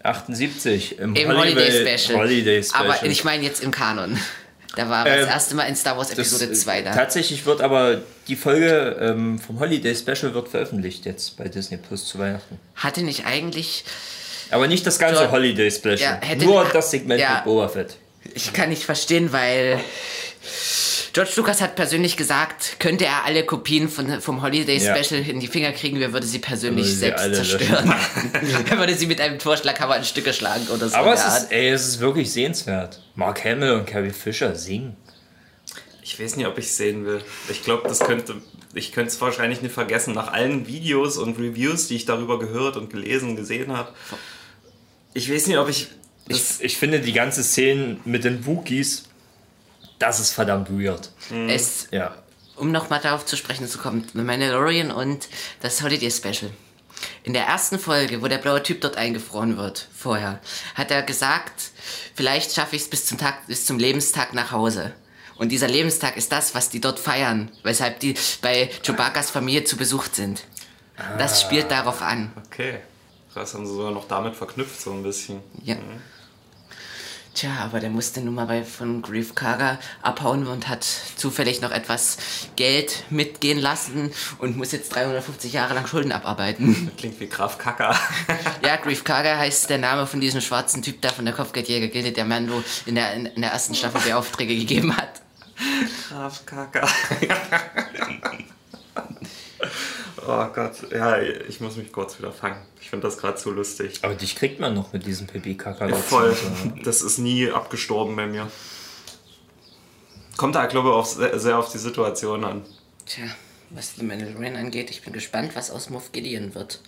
78 0.04 0.98
im, 1.00 1.16
Im 1.16 1.28
Holiday, 1.28 1.54
Holiday 1.54 1.98
Special. 1.98 2.18
Holiday 2.18 2.62
Special. 2.62 2.90
Aber 2.90 3.06
ich 3.06 3.24
meine 3.24 3.42
jetzt 3.42 3.62
im 3.62 3.72
Kanon. 3.72 4.18
Da 4.76 4.88
war 4.88 5.06
Ähm, 5.06 5.20
das 5.22 5.28
erste 5.30 5.54
Mal 5.56 5.64
in 5.64 5.74
Star 5.74 5.96
Wars 5.96 6.10
Episode 6.10 6.44
äh, 6.44 6.52
2 6.52 6.82
da. 6.82 6.94
Tatsächlich 6.94 7.44
wird 7.46 7.60
aber 7.62 8.00
die 8.28 8.36
Folge 8.36 8.96
ähm, 9.00 9.38
vom 9.40 9.58
Holiday 9.58 9.94
Special 9.96 10.32
wird 10.34 10.48
veröffentlicht 10.48 11.04
jetzt 11.06 11.36
bei 11.36 11.48
Disney 11.48 11.78
Plus 11.78 12.06
zu 12.06 12.18
Weihnachten. 12.18 12.58
Hatte 12.76 13.02
nicht 13.02 13.26
eigentlich. 13.26 13.84
Aber 14.50 14.68
nicht 14.68 14.86
das 14.86 14.98
ganze 15.00 15.16
George- 15.22 15.32
Holiday 15.32 15.70
Special. 15.70 15.98
Ja, 15.98 16.20
hätte- 16.22 16.44
Nur 16.44 16.64
das 16.66 16.90
Segment 16.92 17.20
ja. 17.20 17.36
mit 17.36 17.44
Boba 17.44 17.68
Fett. 17.68 17.96
Ich 18.34 18.52
kann 18.52 18.68
nicht 18.68 18.84
verstehen, 18.84 19.32
weil. 19.32 19.80
George 21.16 21.32
Lucas 21.36 21.62
hat 21.62 21.76
persönlich 21.76 22.18
gesagt, 22.18 22.76
könnte 22.78 23.06
er 23.06 23.24
alle 23.24 23.42
Kopien 23.42 23.88
von, 23.88 24.20
vom 24.20 24.42
Holiday 24.42 24.76
Ja. 24.76 24.94
Special 24.94 25.26
in 25.26 25.40
die 25.40 25.46
Finger 25.46 25.72
kriegen, 25.72 25.98
er 26.02 26.12
würde 26.12 26.26
sie 26.26 26.40
persönlich 26.40 26.84
Würde 26.84 26.90
sie 26.90 26.98
selbst 26.98 27.34
zerstören. 27.34 27.94
er 28.70 28.78
würde 28.78 28.94
sie 28.94 29.06
mit 29.06 29.18
einem 29.22 29.38
Torschlaghammer 29.38 29.96
in 29.96 30.04
Stücke 30.04 30.34
schlagen 30.34 30.68
oder 30.68 30.90
so. 30.90 30.94
Aber 30.94 31.14
es 31.14 31.24
ist, 31.24 31.52
ey, 31.52 31.70
es 31.70 31.88
ist 31.88 32.00
wirklich 32.00 32.30
sehenswert. 32.30 33.00
Mark 33.14 33.42
Hamill 33.46 33.70
und 33.70 33.86
Carrie 33.86 34.10
Fisher 34.10 34.54
singen. 34.56 34.94
Ich 36.02 36.20
weiß 36.20 36.36
nicht, 36.36 36.46
ob 36.48 36.58
ich 36.58 36.70
sehen 36.70 37.06
will. 37.06 37.22
Ich 37.48 37.62
glaube, 37.62 37.88
das 37.88 38.00
könnte. 38.00 38.34
Ich 38.74 38.92
könnte 38.92 39.10
es 39.10 39.18
wahrscheinlich 39.18 39.62
nicht 39.62 39.72
vergessen. 39.72 40.12
Nach 40.12 40.34
allen 40.34 40.66
Videos 40.66 41.16
und 41.16 41.38
Reviews, 41.38 41.88
die 41.88 41.96
ich 41.96 42.04
darüber 42.04 42.38
gehört 42.38 42.76
und 42.76 42.90
gelesen, 42.90 43.36
gesehen 43.36 43.74
habe. 43.74 43.88
Ich 45.14 45.32
weiß 45.32 45.46
nicht, 45.46 45.56
ob 45.56 45.70
ich. 45.70 45.88
Ich, 46.28 46.42
ich 46.60 46.76
finde 46.76 47.00
die 47.00 47.14
ganze 47.14 47.42
Szene 47.42 47.96
mit 48.04 48.24
den 48.24 48.44
Wookies, 48.44 49.04
das 49.98 50.20
ist 50.20 50.32
verdammt 50.32 50.70
weird. 50.70 51.10
Es, 51.48 51.88
Ja. 51.90 52.14
um 52.56 52.70
nochmal 52.72 53.00
darauf 53.00 53.24
zu 53.26 53.36
sprechen 53.36 53.66
zu 53.68 53.78
kommen, 53.78 54.06
The 54.14 54.20
Mandalorian 54.22 54.90
und 54.90 55.28
das 55.60 55.82
Holiday 55.82 56.10
Special. 56.10 56.50
In 57.24 57.34
der 57.34 57.44
ersten 57.46 57.78
Folge, 57.78 58.22
wo 58.22 58.28
der 58.28 58.38
blaue 58.38 58.62
Typ 58.62 58.80
dort 58.80 58.96
eingefroren 58.96 59.56
wird, 59.58 59.86
vorher, 59.94 60.40
hat 60.74 60.90
er 60.90 61.02
gesagt, 61.02 61.70
vielleicht 62.14 62.54
schaffe 62.54 62.76
ich 62.76 62.82
es 62.82 62.90
bis 62.90 63.04
zum 63.06 63.18
Tag, 63.18 63.46
bis 63.46 63.66
zum 63.66 63.78
Lebenstag 63.78 64.32
nach 64.32 64.50
Hause. 64.52 64.92
Und 65.36 65.50
dieser 65.50 65.68
Lebenstag 65.68 66.16
ist 66.16 66.32
das, 66.32 66.54
was 66.54 66.70
die 66.70 66.80
dort 66.80 66.98
feiern, 66.98 67.50
weshalb 67.62 68.00
die 68.00 68.14
bei 68.40 68.70
Chewbacca's 68.82 69.30
Familie 69.30 69.64
zu 69.64 69.76
Besuch 69.76 70.06
sind. 70.10 70.44
Das 71.18 71.42
spielt 71.42 71.70
darauf 71.70 72.00
an. 72.00 72.32
Okay. 72.46 72.78
Das 73.34 73.52
haben 73.52 73.66
sie 73.66 73.74
sogar 73.74 73.90
noch 73.90 74.08
damit 74.08 74.34
verknüpft, 74.34 74.80
so 74.80 74.92
ein 74.92 75.02
bisschen. 75.02 75.40
Ja. 75.62 75.76
Tja, 77.36 77.50
aber 77.62 77.80
der 77.80 77.90
musste 77.90 78.22
nun 78.22 78.34
mal 78.34 78.46
bei, 78.46 78.64
von 78.64 79.02
Grief 79.02 79.34
Karga 79.34 79.78
abhauen 80.00 80.46
und 80.46 80.68
hat 80.68 80.84
zufällig 80.84 81.60
noch 81.60 81.70
etwas 81.70 82.16
Geld 82.56 83.04
mitgehen 83.10 83.58
lassen 83.58 84.10
und 84.38 84.56
muss 84.56 84.72
jetzt 84.72 84.94
350 84.94 85.52
Jahre 85.52 85.74
lang 85.74 85.86
Schulden 85.86 86.12
abarbeiten. 86.12 86.90
Klingt 86.96 87.20
wie 87.20 87.28
Graf 87.28 87.58
Kacker. 87.58 87.94
ja, 88.64 88.76
Grief 88.76 89.04
Karga 89.04 89.36
heißt 89.36 89.68
der 89.68 89.76
Name 89.76 90.06
von 90.06 90.18
diesem 90.18 90.40
schwarzen 90.40 90.80
Typ 90.80 91.02
da 91.02 91.10
von 91.10 91.26
der 91.26 91.34
Kopfgeldjäger-Gilde, 91.34 92.12
der 92.12 92.24
Mando 92.24 92.64
in 92.86 92.94
der, 92.94 93.12
in, 93.12 93.26
in 93.26 93.42
der 93.42 93.50
ersten 93.50 93.74
Staffel 93.74 94.00
die 94.06 94.14
Aufträge 94.14 94.56
gegeben 94.56 94.96
hat. 94.96 95.20
Graf 96.08 96.46
Kacker. 96.46 96.88
oh 100.26 100.46
Gott. 100.54 100.90
Ja, 100.92 101.20
ich 101.20 101.60
muss 101.60 101.76
mich 101.76 101.92
kurz 101.92 102.18
wieder 102.18 102.32
fangen. 102.32 102.60
Ich 102.80 102.90
finde 102.90 103.06
das 103.06 103.18
gerade 103.18 103.38
so 103.38 103.50
lustig. 103.50 104.00
Aber 104.02 104.14
dich 104.14 104.36
kriegt 104.36 104.60
man 104.60 104.74
noch 104.74 104.92
mit 104.92 105.06
diesem 105.06 105.26
Pipi-Kaka. 105.26 105.88
Voll. 105.94 106.36
Das 106.84 107.02
ist 107.02 107.18
nie 107.18 107.50
abgestorben 107.50 108.16
bei 108.16 108.26
mir. 108.26 108.50
Kommt 110.36 110.54
da, 110.54 110.66
glaube 110.66 110.88
ich, 110.90 110.94
auch 110.94 111.06
sehr, 111.06 111.38
sehr 111.38 111.58
auf 111.58 111.72
die 111.72 111.78
Situation 111.78 112.44
an. 112.44 112.62
Tja, 113.06 113.24
was 113.70 113.94
The 113.96 114.04
Mandalorian 114.04 114.56
angeht, 114.56 114.90
ich 114.90 115.02
bin 115.02 115.12
gespannt, 115.12 115.56
was 115.56 115.70
aus 115.70 115.88
Moff 115.90 116.12
Gideon 116.12 116.54
wird. 116.54 116.80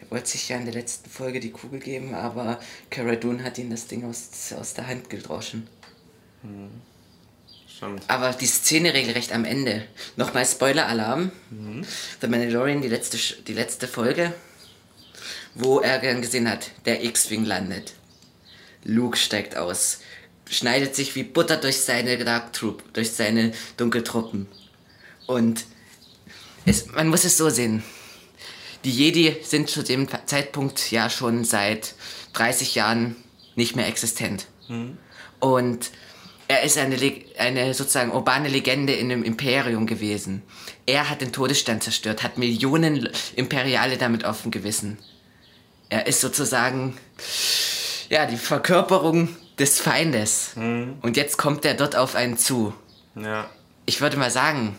Der 0.00 0.10
wollte 0.10 0.28
sich 0.28 0.48
ja 0.48 0.56
in 0.56 0.64
der 0.64 0.74
letzten 0.74 1.08
Folge 1.08 1.40
die 1.40 1.50
Kugel 1.50 1.80
geben, 1.80 2.14
aber 2.14 2.58
Cara 2.90 3.16
Dune 3.16 3.42
hat 3.42 3.58
ihm 3.58 3.70
das 3.70 3.86
Ding 3.86 4.04
aus, 4.04 4.52
aus 4.58 4.74
der 4.74 4.86
Hand 4.86 5.08
gedroschen. 5.10 5.66
Stimmt. 7.80 8.04
Aber 8.08 8.32
die 8.32 8.46
Szene 8.46 8.92
regelrecht 8.92 9.32
am 9.32 9.46
Ende. 9.46 9.86
Nochmal 10.16 10.44
Spoiler-Alarm. 10.44 11.32
The 12.20 12.26
Mandalorian, 12.26 12.82
die 12.82 12.88
letzte, 12.88 13.16
die 13.44 13.54
letzte 13.54 13.88
Folge, 13.88 14.34
wo 15.54 15.80
er 15.80 15.98
dann 15.98 16.20
gesehen 16.20 16.50
hat, 16.50 16.72
der 16.84 17.02
X-Wing 17.02 17.46
landet. 17.46 17.94
Luke 18.84 19.16
steigt 19.16 19.56
aus, 19.56 20.00
schneidet 20.50 20.94
sich 20.94 21.14
wie 21.14 21.22
Butter 21.22 21.56
durch 21.56 21.80
seine 21.80 22.18
Dark 22.18 22.52
Troop, 22.52 22.84
durch 22.92 23.12
seine 23.12 23.52
Dunkeltruppen. 23.78 24.46
Und 25.26 25.64
es, 26.66 26.86
man 26.88 27.08
muss 27.08 27.24
es 27.24 27.38
so 27.38 27.48
sehen. 27.48 27.82
Die 28.84 28.92
Jedi 28.92 29.38
sind 29.42 29.70
zu 29.70 29.82
dem 29.82 30.06
Zeitpunkt 30.26 30.90
ja 30.90 31.08
schon 31.08 31.44
seit 31.44 31.94
30 32.34 32.74
Jahren 32.74 33.16
nicht 33.54 33.74
mehr 33.74 33.88
existent. 33.88 34.48
Und 35.38 35.90
er 36.50 36.64
ist 36.64 36.76
eine, 36.78 36.96
eine 37.38 37.74
sozusagen 37.74 38.10
urbane 38.10 38.48
Legende 38.48 38.92
in 38.92 39.08
dem 39.08 39.22
Imperium 39.22 39.86
gewesen. 39.86 40.42
Er 40.84 41.08
hat 41.08 41.20
den 41.20 41.32
Todesstern 41.32 41.80
zerstört, 41.80 42.24
hat 42.24 42.38
Millionen 42.38 43.08
Imperiale 43.36 43.96
damit 43.98 44.24
offen 44.24 44.50
gewissen. 44.50 44.98
Er 45.90 46.08
ist 46.08 46.20
sozusagen 46.20 46.98
ja 48.08 48.26
die 48.26 48.36
Verkörperung 48.36 49.28
des 49.60 49.78
Feindes. 49.78 50.50
Und 50.56 51.16
jetzt 51.16 51.38
kommt 51.38 51.64
er 51.64 51.74
dort 51.74 51.94
auf 51.94 52.16
einen 52.16 52.36
zu. 52.36 52.74
Ja. 53.14 53.48
Ich 53.86 54.00
würde 54.00 54.16
mal 54.16 54.32
sagen, 54.32 54.76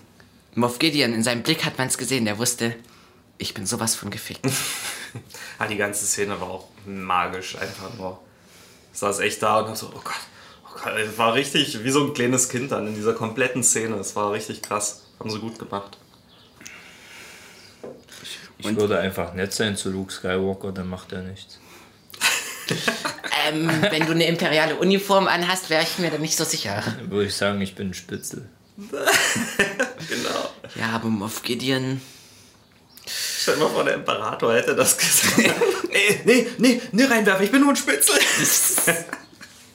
Moff 0.56 0.78
Gideon, 0.78 1.14
in 1.14 1.24
seinem 1.24 1.42
Blick 1.42 1.64
hat 1.64 1.78
man 1.78 1.88
es 1.88 1.98
gesehen, 1.98 2.26
der 2.26 2.38
wusste, 2.38 2.76
ich 3.38 3.54
bin 3.54 3.66
sowas 3.66 3.96
von 3.96 4.12
gefickt. 4.12 4.46
Ah, 5.60 5.68
die 5.68 5.76
ganze 5.76 6.06
Szene 6.06 6.40
war 6.40 6.50
auch 6.50 6.68
magisch, 6.86 7.58
einfach 7.58 7.94
nur. 7.98 8.18
Ich 8.94 9.00
saß 9.00 9.20
echt 9.20 9.44
da 9.44 9.60
und 9.60 9.68
hab 9.68 9.78
so, 9.78 9.88
oh 9.88 10.02
Gott, 10.02 10.16
Es 10.98 11.18
war 11.18 11.34
richtig 11.34 11.84
wie 11.84 11.92
so 11.92 12.06
ein 12.06 12.14
kleines 12.14 12.50
Kind 12.50 12.72
dann 12.72 12.88
in 12.88 12.96
dieser 12.96 13.14
kompletten 13.14 13.64
Szene. 13.64 13.96
Es 13.98 14.16
war 14.16 14.32
richtig 14.32 14.62
krass. 14.62 15.04
Haben 15.20 15.30
sie 15.30 15.40
gut 15.40 15.60
gemacht. 15.60 15.98
Ich 18.58 18.76
würde 18.76 19.00
einfach 19.00 19.34
nett 19.34 19.54
sein 19.54 19.76
zu 19.76 19.90
Luke 19.90 20.14
Skywalker, 20.14 20.72
dann 20.72 20.88
macht 20.88 21.12
er 21.12 21.24
nichts. 21.24 21.60
Ähm, 23.48 23.70
wenn 23.90 24.06
du 24.06 24.12
eine 24.12 24.28
imperiale 24.28 24.76
Uniform 24.76 25.28
anhast, 25.28 25.70
wäre 25.70 25.84
ich 25.84 25.98
mir 25.98 26.12
da 26.12 26.18
nicht 26.18 26.38
so 26.38 26.44
sicher. 26.44 26.84
Dann 26.86 27.10
würde 27.10 27.26
ich 27.26 27.36
sagen, 27.36 27.60
ich 27.62 27.76
bin 27.76 27.90
ein 27.90 27.94
Spitzel. 27.94 28.50
Genau. 30.10 30.50
Ja, 30.76 30.96
aber 30.96 31.10
Moff 31.10 31.44
Gideon. 31.44 32.02
Stell 33.06 33.56
dir 33.56 33.62
mal 33.62 33.70
vor, 33.70 33.84
der 33.84 33.94
Imperator 33.94 34.54
hätte 34.54 34.76
das 34.76 34.98
gesagt. 34.98 35.38
nee, 35.90 36.22
nee, 36.26 36.48
nee, 36.58 36.82
nee, 36.92 37.06
reinwerfen, 37.06 37.46
ich 37.46 37.52
bin 37.52 37.62
nur 37.62 37.70
ein 37.70 37.76
Spitzel. 37.76 38.16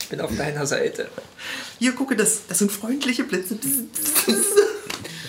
Ich 0.06 0.10
bin 0.10 0.20
auf 0.20 0.36
deiner 0.36 0.64
Seite. 0.68 1.08
Hier, 1.80 1.92
gucke, 1.92 2.14
das, 2.14 2.46
das 2.46 2.58
sind 2.58 2.70
freundliche 2.70 3.24
Blitze. 3.24 3.58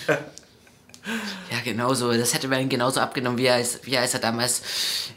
Ja, 0.06 1.58
genauso. 1.64 2.12
Das 2.12 2.32
hätte 2.32 2.46
man 2.46 2.68
genauso 2.68 3.00
abgenommen, 3.00 3.38
wie 3.38 3.46
er, 3.46 3.54
als, 3.54 3.80
wie 3.82 3.94
er, 3.94 4.02
als 4.02 4.14
er 4.14 4.20
damals 4.20 4.62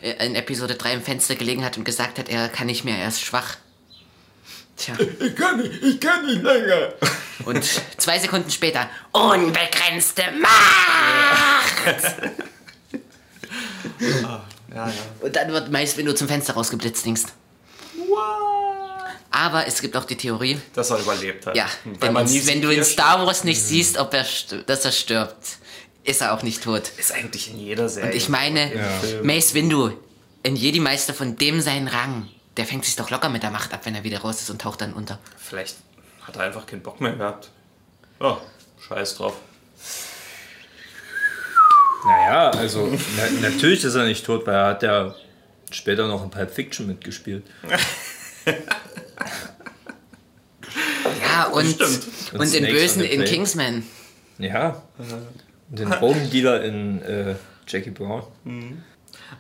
äh, 0.02 0.26
in 0.26 0.34
Episode 0.34 0.74
3 0.74 0.94
im 0.94 1.04
Fenster 1.04 1.36
gelegen 1.36 1.64
hat 1.64 1.78
und 1.78 1.84
gesagt 1.84 2.18
hat, 2.18 2.28
er 2.28 2.50
kann 2.50 2.66
nicht 2.66 2.86
mehr, 2.86 2.98
er 2.98 3.10
ist 3.10 3.22
schwach. 3.22 3.58
Tja. 4.78 4.96
Ich 5.20 5.36
kann 5.36 5.58
nicht, 5.58 5.84
ich 5.84 6.00
kann 6.00 6.26
nicht 6.26 6.42
länger. 6.42 6.94
Und 7.46 7.64
zwei 7.98 8.18
Sekunden 8.18 8.50
später, 8.50 8.90
unbegrenzte 9.12 10.24
Macht! 10.42 12.04
Ja, 14.00 14.44
ja. 14.74 14.94
Und 15.20 15.36
dann 15.36 15.52
wird 15.52 15.72
meist, 15.72 15.98
wenn 15.98 16.08
du 16.08 16.16
zum 16.16 16.28
Fenster 16.28 16.54
rausgeblitzt 16.54 17.06
denkst. 17.06 17.26
Aber 19.32 19.66
es 19.66 19.82
gibt 19.82 19.96
auch 19.96 20.04
die 20.04 20.18
Theorie, 20.18 20.60
Dass 20.74 20.90
er 20.90 21.00
überlebt 21.00 21.46
hat. 21.46 21.56
ja, 21.56 21.66
Weil 22.00 22.14
wenn, 22.14 22.62
du 22.62 22.70
in 22.70 22.84
Star 22.84 23.26
Wars 23.26 23.46
nicht 23.46 23.62
siehst, 23.62 23.98
ob 23.98 24.14
er, 24.14 24.26
dass 24.66 24.84
er 24.84 24.92
stirbt, 24.92 25.58
ist 26.04 26.22
er 26.22 26.34
auch 26.34 26.44
nicht 26.44 26.64
tot. 26.64 26.92
Ist 26.98 27.14
eigentlich 27.14 27.50
in 27.50 27.60
jeder 27.60 27.88
Serie. 27.88 28.10
Und 28.10 28.16
ich 28.18 28.28
meine, 28.28 28.70
Film. 29.02 29.26
Mace 29.26 29.54
Windu, 29.54 29.92
ein 30.46 30.56
Jedi-Meister 30.56 31.14
von 31.14 31.38
dem 31.38 31.62
seinen 31.62 31.88
Rang, 31.88 32.28
der 32.58 32.66
fängt 32.66 32.84
sich 32.84 32.98
doch 32.98 33.10
locker 33.10 33.30
mit 33.30 33.44
der 33.44 33.52
Macht 33.52 33.74
ab, 33.74 33.82
wenn 33.86 33.96
er 33.96 34.04
wieder 34.04 34.20
raus 34.20 34.42
ist 34.42 34.50
und 34.50 34.62
taucht 34.62 34.82
dann 34.82 34.94
unter. 34.94 35.18
Vielleicht 35.38 35.78
hat 36.24 36.36
er 36.36 36.44
einfach 36.44 36.66
keinen 36.66 36.82
Bock 36.82 37.00
mehr 37.00 37.14
gehabt. 37.14 37.50
Oh, 38.20 38.38
scheiß 38.88 39.16
drauf. 39.16 39.36
Naja, 42.06 42.50
also 42.50 42.92
na, 43.16 43.50
natürlich 43.50 43.84
ist 43.84 43.96
er 43.96 44.06
nicht 44.06 44.26
tot, 44.26 44.46
weil 44.48 44.56
er 44.56 44.66
hat 44.66 44.84
ja 44.84 45.16
später 45.72 46.08
noch 46.08 46.24
in 46.24 46.30
Pulp 46.32 46.52
Fiction 46.52 46.88
mitgespielt. 46.88 47.46
Ja, 51.22 51.46
und, 51.46 51.82
und, 51.82 52.40
Und 52.40 52.54
den 52.54 52.66
Bösen 52.66 53.04
in. 53.04 53.24
Kingsman. 53.26 53.84
Ja. 54.38 54.82
Und 54.98 55.80
den 55.80 55.90
Drogendealer 55.90 56.64
in 56.64 57.02
äh, 57.02 57.36
Jackie 57.68 57.92
Brown. 57.92 58.24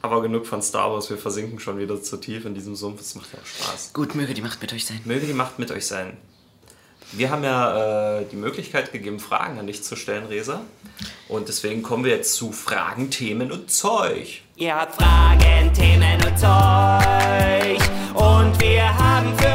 Aber 0.01 0.21
genug 0.21 0.45
von 0.47 0.61
Star 0.61 0.91
Wars, 0.91 1.09
wir 1.09 1.17
versinken 1.17 1.59
schon 1.59 1.77
wieder 1.77 2.01
zu 2.01 2.17
tief 2.17 2.45
in 2.45 2.53
diesem 2.53 2.75
Sumpf. 2.75 3.01
Es 3.01 3.15
macht 3.15 3.33
ja 3.33 3.39
auch 3.39 3.45
Spaß. 3.45 3.93
Gut, 3.93 4.15
möge 4.15 4.33
die 4.33 4.41
Macht 4.41 4.61
mit 4.61 4.73
euch 4.73 4.85
sein. 4.85 5.01
Möge 5.05 5.25
die 5.25 5.33
Macht 5.33 5.59
mit 5.59 5.71
euch 5.71 5.85
sein. 5.85 6.17
Wir 7.13 7.29
haben 7.29 7.43
ja 7.43 8.19
äh, 8.19 8.25
die 8.31 8.37
Möglichkeit 8.37 8.93
gegeben, 8.93 9.19
Fragen 9.19 9.59
an 9.59 9.67
dich 9.67 9.83
zu 9.83 9.97
stellen, 9.97 10.27
Resa. 10.27 10.61
Und 11.27 11.49
deswegen 11.49 11.83
kommen 11.83 12.05
wir 12.05 12.11
jetzt 12.11 12.35
zu 12.35 12.53
Fragen, 12.53 13.09
Themen 13.09 13.51
und 13.51 13.69
Zeug. 13.69 14.41
Ihr 14.55 14.75
habt 14.75 14.95
Fragen, 14.95 15.73
Themen 15.73 16.23
und 16.25 16.39
Zeug. 16.39 17.81
Und 18.13 18.61
wir 18.61 18.97
haben 18.97 19.37
für 19.37 19.50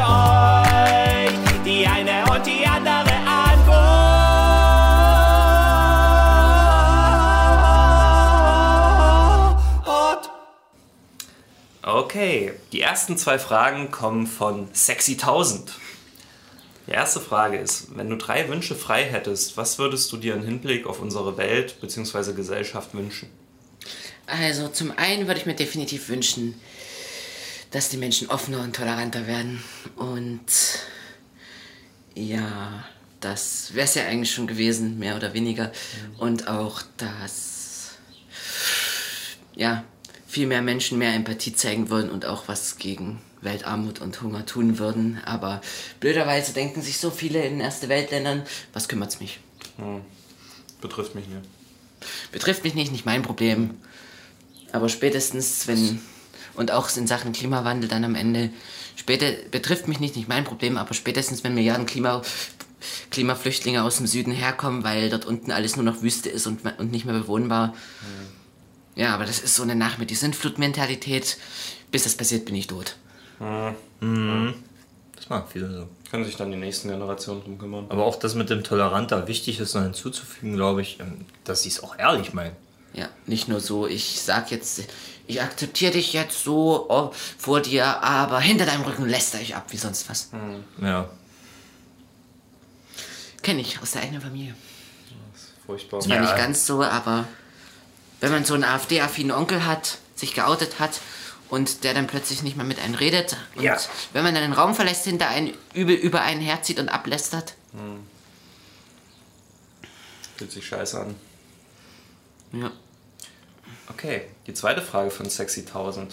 Okay, 12.17 12.51
die 12.71 12.81
ersten 12.81 13.15
zwei 13.15 13.37
Fragen 13.37 13.91
kommen 13.91 14.25
von 14.25 14.73
Sexy1000. 14.73 15.69
Die 16.87 16.91
erste 16.91 17.19
Frage 17.19 17.59
ist, 17.59 17.95
wenn 17.95 18.09
du 18.09 18.15
drei 18.15 18.49
Wünsche 18.49 18.73
frei 18.73 19.03
hättest, 19.03 19.55
was 19.55 19.77
würdest 19.77 20.11
du 20.11 20.17
dir 20.17 20.33
im 20.33 20.43
Hinblick 20.43 20.87
auf 20.87 20.99
unsere 20.99 21.37
Welt 21.37 21.79
bzw. 21.79 22.33
Gesellschaft 22.33 22.95
wünschen? 22.95 23.29
Also, 24.25 24.67
zum 24.69 24.97
einen 24.97 25.27
würde 25.27 25.39
ich 25.39 25.45
mir 25.45 25.53
definitiv 25.53 26.09
wünschen, 26.09 26.59
dass 27.69 27.89
die 27.89 27.97
Menschen 27.97 28.31
offener 28.31 28.63
und 28.63 28.75
toleranter 28.75 29.27
werden. 29.27 29.63
Und 29.95 30.47
ja, 32.15 32.83
das 33.19 33.75
wäre 33.75 33.85
es 33.85 33.93
ja 33.93 34.07
eigentlich 34.07 34.33
schon 34.33 34.47
gewesen, 34.47 34.97
mehr 34.97 35.17
oder 35.17 35.35
weniger. 35.35 35.71
Und 36.17 36.47
auch, 36.47 36.81
dass 36.97 37.91
ja, 39.55 39.83
viel 40.27 40.47
mehr 40.47 40.61
Menschen 40.61 40.97
mehr 40.97 41.13
Empathie 41.13 41.53
zeigen 41.53 41.89
würden 41.89 42.11
und 42.11 42.25
auch 42.25 42.47
was 42.47 42.77
gegen 42.77 43.19
Weltarmut 43.41 44.01
und 44.01 44.21
Hunger 44.21 44.45
tun 44.45 44.77
würden. 44.77 45.21
Aber 45.25 45.61
blöderweise 45.99 46.53
denken 46.53 46.81
sich 46.81 46.97
so 46.97 47.09
viele 47.11 47.43
in 47.43 47.59
erste 47.59 47.89
Weltländern, 47.89 48.43
was 48.73 48.87
kümmert's 48.87 49.19
mich? 49.19 49.39
Betrifft 50.81 51.15
mich 51.15 51.27
nicht. 51.27 51.41
Betrifft 52.31 52.63
mich 52.63 52.75
nicht, 52.75 52.91
nicht 52.91 53.05
mein 53.05 53.23
Problem. 53.23 53.75
Aber 54.71 54.89
spätestens, 54.89 55.67
wenn, 55.67 56.01
und 56.55 56.71
auch 56.71 56.95
in 56.95 57.07
Sachen 57.07 57.31
Klimawandel 57.31 57.87
dann 57.87 58.03
am 58.03 58.15
Ende, 58.15 58.49
später, 58.95 59.31
betrifft 59.49 59.87
mich 59.87 59.99
nicht, 59.99 60.15
nicht 60.15 60.27
mein 60.27 60.43
Problem, 60.43 60.77
aber 60.77 60.93
spätestens, 60.93 61.43
wenn 61.43 61.53
Milliarden 61.53 61.85
Klima, 61.85 62.21
Klimaflüchtlinge 63.11 63.83
aus 63.83 63.97
dem 63.97 64.07
Süden 64.07 64.31
herkommen, 64.31 64.83
weil 64.83 65.09
dort 65.09 65.25
unten 65.25 65.51
alles 65.51 65.77
nur 65.77 65.85
noch 65.85 66.01
Wüste 66.01 66.29
ist 66.29 66.47
und, 66.47 66.61
und 66.79 66.91
nicht 66.91 67.05
mehr 67.05 67.17
bewohnbar. 67.17 67.73
Ja, 68.97 69.13
aber 69.13 69.25
das 69.25 69.39
ist 69.39 69.55
so 69.55 69.63
eine 69.63 69.75
Nachmitt, 69.75 70.09
die 70.09 70.15
Sintflutmentalität. 70.15 71.37
Bis 71.91 72.03
das 72.03 72.15
passiert, 72.17 72.45
bin 72.45 72.55
ich 72.55 72.67
tot. 72.67 72.97
Das 73.39 75.29
machen 75.29 75.43
viele 75.49 75.71
so. 75.71 75.87
Können 76.09 76.25
sich 76.25 76.35
dann 76.35 76.51
die 76.51 76.57
nächsten 76.57 76.89
Generationen 76.89 77.43
drum 77.43 77.57
kümmern. 77.59 77.85
Aber 77.89 78.05
auch 78.05 78.15
das 78.17 78.33
mit 78.33 78.49
dem 78.49 78.63
Toleranter, 78.63 79.27
wichtig 79.27 79.59
ist 79.59 79.75
noch 79.75 79.83
hinzuzufügen, 79.83 80.55
glaube 80.55 80.81
ich, 80.81 80.99
ähm, 80.99 81.25
dass 81.43 81.63
sie 81.63 81.69
es 81.69 81.83
auch 81.83 81.97
ehrlich 81.99 82.33
meinen. 82.33 82.55
Ja, 82.93 83.09
nicht 83.25 83.47
nur 83.47 83.59
so, 83.59 83.85
ich 83.87 84.21
sag 84.21 84.49
jetzt, 84.49 84.81
ich 85.27 85.41
akzeptiere 85.41 85.91
dich 85.91 86.13
jetzt 86.13 86.43
so 86.43 86.87
oh, 86.89 87.11
vor 87.37 87.59
dir, 87.61 88.01
aber 88.01 88.39
hinter 88.39 88.65
deinem 88.65 88.83
Rücken 88.83 89.05
lässt 89.07 89.35
ich 89.35 89.55
ab, 89.55 89.65
wie 89.69 89.77
sonst 89.77 90.09
was. 90.09 90.31
Ja. 90.81 91.09
Kenne 93.43 93.61
ich 93.61 93.79
aus 93.81 93.91
der 93.91 94.01
eigenen 94.03 94.21
Familie. 94.21 94.55
Furchtbar. 95.65 95.99
Zwar 95.99 96.15
Ja. 96.15 96.21
nicht 96.21 96.37
ganz 96.37 96.65
so, 96.65 96.81
aber 96.81 97.27
wenn 98.19 98.31
man 98.31 98.45
so 98.45 98.53
einen 98.53 98.63
AfD-affinen 98.63 99.31
Onkel 99.31 99.65
hat, 99.65 99.97
sich 100.15 100.33
geoutet 100.33 100.79
hat 100.79 100.99
und 101.49 101.83
der 101.83 101.93
dann 101.93 102.07
plötzlich 102.07 102.41
nicht 102.43 102.57
mehr 102.57 102.65
mit 102.65 102.79
einem 102.79 102.95
redet 102.95 103.37
und 103.55 103.63
Ja. 103.63 103.77
wenn 104.13 104.23
man 104.23 104.33
dann 104.33 104.43
den 104.43 104.53
Raum 104.53 104.75
verlässt, 104.75 105.05
hinter 105.05 105.27
einen 105.29 105.53
übel 105.73 105.95
über 105.95 106.21
einen 106.21 106.41
herzieht 106.41 106.79
und 106.79 106.89
ablästert. 106.89 107.53
Fühlt 110.35 110.51
sich 110.51 110.65
scheiße 110.67 110.99
an. 110.99 111.15
Ja. 112.53 112.71
Okay, 113.89 114.23
die 114.45 114.53
zweite 114.53 114.81
Frage 114.81 115.09
von 115.11 115.27
Sexy1000. 115.27 116.07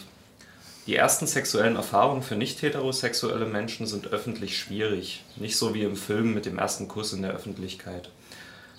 Die 0.86 0.96
ersten 0.96 1.26
sexuellen 1.26 1.76
Erfahrungen 1.76 2.22
für 2.22 2.36
nicht-heterosexuelle 2.36 3.46
Menschen 3.46 3.86
sind 3.86 4.08
öffentlich 4.08 4.58
schwierig. 4.58 5.24
Nicht 5.36 5.56
so 5.56 5.72
wie 5.74 5.82
im 5.82 5.96
Film 5.96 6.34
mit 6.34 6.44
dem 6.44 6.58
ersten 6.58 6.88
Kuss 6.88 7.12
in 7.14 7.22
der 7.22 7.32
Öffentlichkeit. 7.32 8.10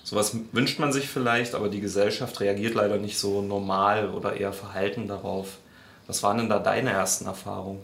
Sowas 0.06 0.36
wünscht 0.52 0.78
man 0.78 0.92
sich 0.92 1.08
vielleicht, 1.08 1.56
aber 1.56 1.68
die 1.68 1.80
Gesellschaft 1.80 2.38
reagiert 2.38 2.76
leider 2.76 2.96
nicht 2.96 3.18
so 3.18 3.42
normal 3.42 4.10
oder 4.10 4.36
eher 4.36 4.52
verhalten 4.52 5.08
darauf. 5.08 5.58
Was 6.06 6.22
waren 6.22 6.38
denn 6.38 6.48
da 6.48 6.60
deine 6.60 6.90
ersten 6.90 7.26
Erfahrungen? 7.26 7.80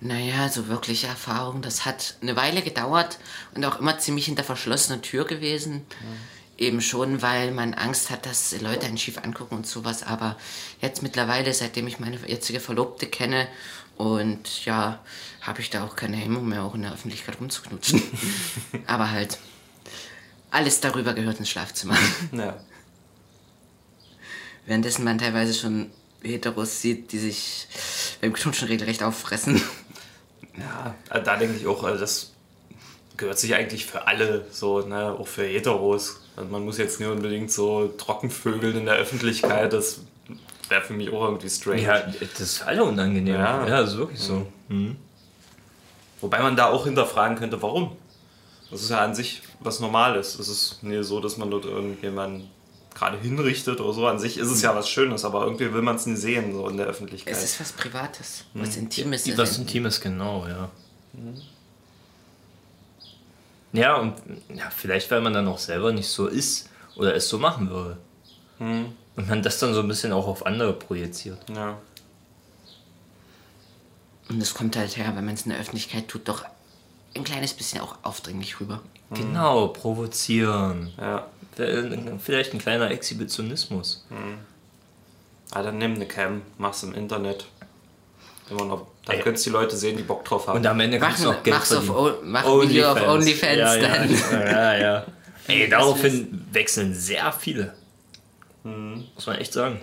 Naja, 0.00 0.48
so 0.48 0.68
wirkliche 0.68 1.08
Erfahrung, 1.08 1.60
das 1.60 1.84
hat 1.84 2.14
eine 2.22 2.36
Weile 2.36 2.62
gedauert 2.62 3.18
und 3.54 3.66
auch 3.66 3.80
immer 3.80 3.98
ziemlich 3.98 4.24
hinter 4.24 4.44
verschlossener 4.44 5.02
Tür 5.02 5.26
gewesen. 5.26 5.84
Eben 6.56 6.80
schon, 6.80 7.20
weil 7.20 7.50
man 7.50 7.74
Angst 7.74 8.08
hat, 8.08 8.24
dass 8.24 8.58
Leute 8.62 8.86
einen 8.86 8.96
schief 8.96 9.18
angucken 9.18 9.56
und 9.56 9.66
sowas. 9.66 10.02
Aber 10.02 10.38
jetzt 10.80 11.02
mittlerweile, 11.02 11.52
seitdem 11.52 11.86
ich 11.86 12.00
meine 12.00 12.16
jetzige 12.26 12.60
Verlobte 12.60 13.04
kenne 13.04 13.46
und 13.98 14.64
ja, 14.64 15.00
habe 15.42 15.60
ich 15.60 15.68
da 15.68 15.84
auch 15.84 15.96
keine 15.96 16.16
Hemmung 16.16 16.48
mehr, 16.48 16.62
auch 16.62 16.74
in 16.74 16.80
der 16.80 16.94
Öffentlichkeit 16.94 17.38
rumzuknutschen. 17.38 18.02
Aber 18.86 19.10
halt, 19.10 19.36
alles 20.50 20.80
darüber 20.80 21.14
gehört 21.14 21.38
ins 21.38 21.50
Schlafzimmer. 21.50 21.96
Ja. 22.32 22.56
Währenddessen 24.66 25.02
man 25.02 25.16
teilweise 25.16 25.54
schon 25.54 25.90
Heteros 26.22 26.82
sieht, 26.82 27.12
die 27.12 27.18
sich 27.18 27.68
beim 28.20 28.34
Knutschen 28.34 28.68
regelrecht 28.68 29.02
auffressen. 29.02 29.62
Ja, 30.58 30.94
äh, 31.08 31.22
da 31.22 31.36
denke 31.36 31.56
ich 31.56 31.66
auch, 31.66 31.88
äh, 31.88 31.96
das 31.96 32.32
gehört 33.16 33.38
sich 33.38 33.54
eigentlich 33.54 33.86
für 33.86 34.06
alle 34.06 34.44
so, 34.50 34.80
ne, 34.80 35.16
auch 35.18 35.26
für 35.26 35.44
Heteros. 35.44 36.20
Also 36.36 36.50
man 36.50 36.64
muss 36.64 36.76
jetzt 36.76 37.00
nicht 37.00 37.08
unbedingt 37.08 37.50
so 37.50 37.88
trockenvögeln 37.96 38.76
in 38.76 38.84
der 38.84 38.96
Öffentlichkeit, 38.96 39.72
das 39.72 40.00
wäre 40.68 40.82
für 40.82 40.92
mich 40.92 41.08
auch 41.10 41.24
irgendwie 41.24 41.48
strange. 41.48 41.82
Ja, 41.82 42.00
das 42.00 42.40
ist 42.40 42.58
für 42.58 42.66
alle 42.66 42.84
unangenehm. 42.84 43.34
Ja. 43.34 43.66
Ja, 43.66 43.80
das 43.80 43.92
ist 43.92 43.98
wirklich 43.98 44.20
so. 44.20 44.46
Wobei 46.20 46.40
man 46.40 46.56
da 46.56 46.66
auch 46.66 46.84
hinterfragen 46.84 47.38
könnte, 47.38 47.62
warum? 47.62 47.96
Das 48.70 48.82
ist 48.82 48.90
ja 48.90 49.00
an 49.00 49.14
sich 49.14 49.42
was 49.60 49.80
Normales. 49.80 50.38
Es 50.38 50.48
ist 50.48 50.82
nie 50.82 51.02
so, 51.02 51.20
dass 51.20 51.36
man 51.36 51.50
dort 51.50 51.64
irgendjemanden 51.64 52.48
gerade 52.94 53.18
hinrichtet 53.18 53.80
oder 53.80 53.92
so. 53.92 54.06
An 54.06 54.18
sich 54.18 54.38
ist 54.38 54.50
es 54.50 54.62
ja 54.62 54.74
was 54.74 54.88
Schönes, 54.88 55.24
aber 55.24 55.44
irgendwie 55.44 55.72
will 55.72 55.82
man 55.82 55.96
es 55.96 56.06
nie 56.06 56.16
sehen, 56.16 56.52
so 56.52 56.68
in 56.68 56.76
der 56.76 56.86
Öffentlichkeit. 56.86 57.32
Es 57.34 57.44
ist 57.44 57.60
was 57.60 57.72
Privates, 57.72 58.44
was 58.54 58.76
Intimes. 58.76 59.22
Die- 59.24 59.36
Was 59.38 59.58
Intimes, 59.58 60.00
genau, 60.00 60.46
ja. 60.46 60.68
Ja, 63.72 63.96
und 63.96 64.14
ja, 64.54 64.70
vielleicht, 64.74 65.10
weil 65.10 65.20
man 65.20 65.32
dann 65.34 65.46
auch 65.46 65.58
selber 65.58 65.92
nicht 65.92 66.08
so 66.08 66.26
ist 66.26 66.68
oder 66.96 67.14
es 67.14 67.28
so 67.28 67.38
machen 67.38 67.68
würde. 67.70 67.98
Und 68.58 69.28
man 69.28 69.42
das 69.42 69.58
dann 69.58 69.74
so 69.74 69.80
ein 69.80 69.88
bisschen 69.88 70.12
auch 70.12 70.26
auf 70.26 70.46
andere 70.46 70.72
projiziert. 70.72 71.38
ja. 71.50 71.78
Und 74.30 74.42
es 74.42 74.52
kommt 74.52 74.76
halt 74.76 74.94
her, 74.98 75.10
wenn 75.16 75.24
man 75.24 75.32
es 75.34 75.44
in 75.46 75.52
der 75.52 75.58
Öffentlichkeit 75.60 76.06
tut, 76.08 76.28
doch 76.28 76.44
ein 77.18 77.24
kleines 77.24 77.52
bisschen 77.54 77.80
auch 77.80 77.96
aufdringlich 78.02 78.60
rüber. 78.60 78.80
Genau, 79.12 79.68
provozieren. 79.68 80.92
ja. 80.98 81.26
Vielleicht 82.20 82.52
ein 82.54 82.58
kleiner 82.60 82.90
Exhibitionismus. 82.92 84.04
Ah, 85.50 85.62
dann 85.62 85.78
nimm 85.78 85.94
eine 85.94 86.06
Cam, 86.06 86.42
mach's 86.56 86.82
im 86.84 86.94
Internet. 86.94 87.46
Immer 88.50 88.64
noch. 88.66 88.86
Dann 89.06 89.16
Ey. 89.16 89.22
könnt's 89.22 89.42
die 89.42 89.50
Leute 89.50 89.76
sehen, 89.76 89.96
die 89.96 90.02
Bock 90.04 90.24
drauf 90.24 90.46
haben. 90.46 90.58
Und 90.58 90.66
am 90.66 90.78
Ende 90.78 90.98
kannst 91.00 91.20
du 91.24 91.26
Machen- 91.28 91.38
auch 91.38 91.42
Geld 91.42 91.56
mach's 91.56 91.72
auf 91.72 91.84
verdienen. 91.86 92.14
O- 92.14 92.22
mach 92.24 92.44
ein 92.46 92.68
Video 92.68 92.92
auf 92.92 93.02
OnlyFans 93.08 93.56
ja, 93.58 93.76
dann. 93.76 94.10
Ja, 94.10 94.40
ja, 94.50 94.78
ja. 94.78 95.06
Ey, 95.48 95.68
daraufhin 95.68 96.46
wechseln 96.52 96.94
sehr 96.94 97.32
viele. 97.32 97.74
Muss 98.62 99.26
man 99.26 99.36
echt 99.38 99.52
sagen. 99.52 99.80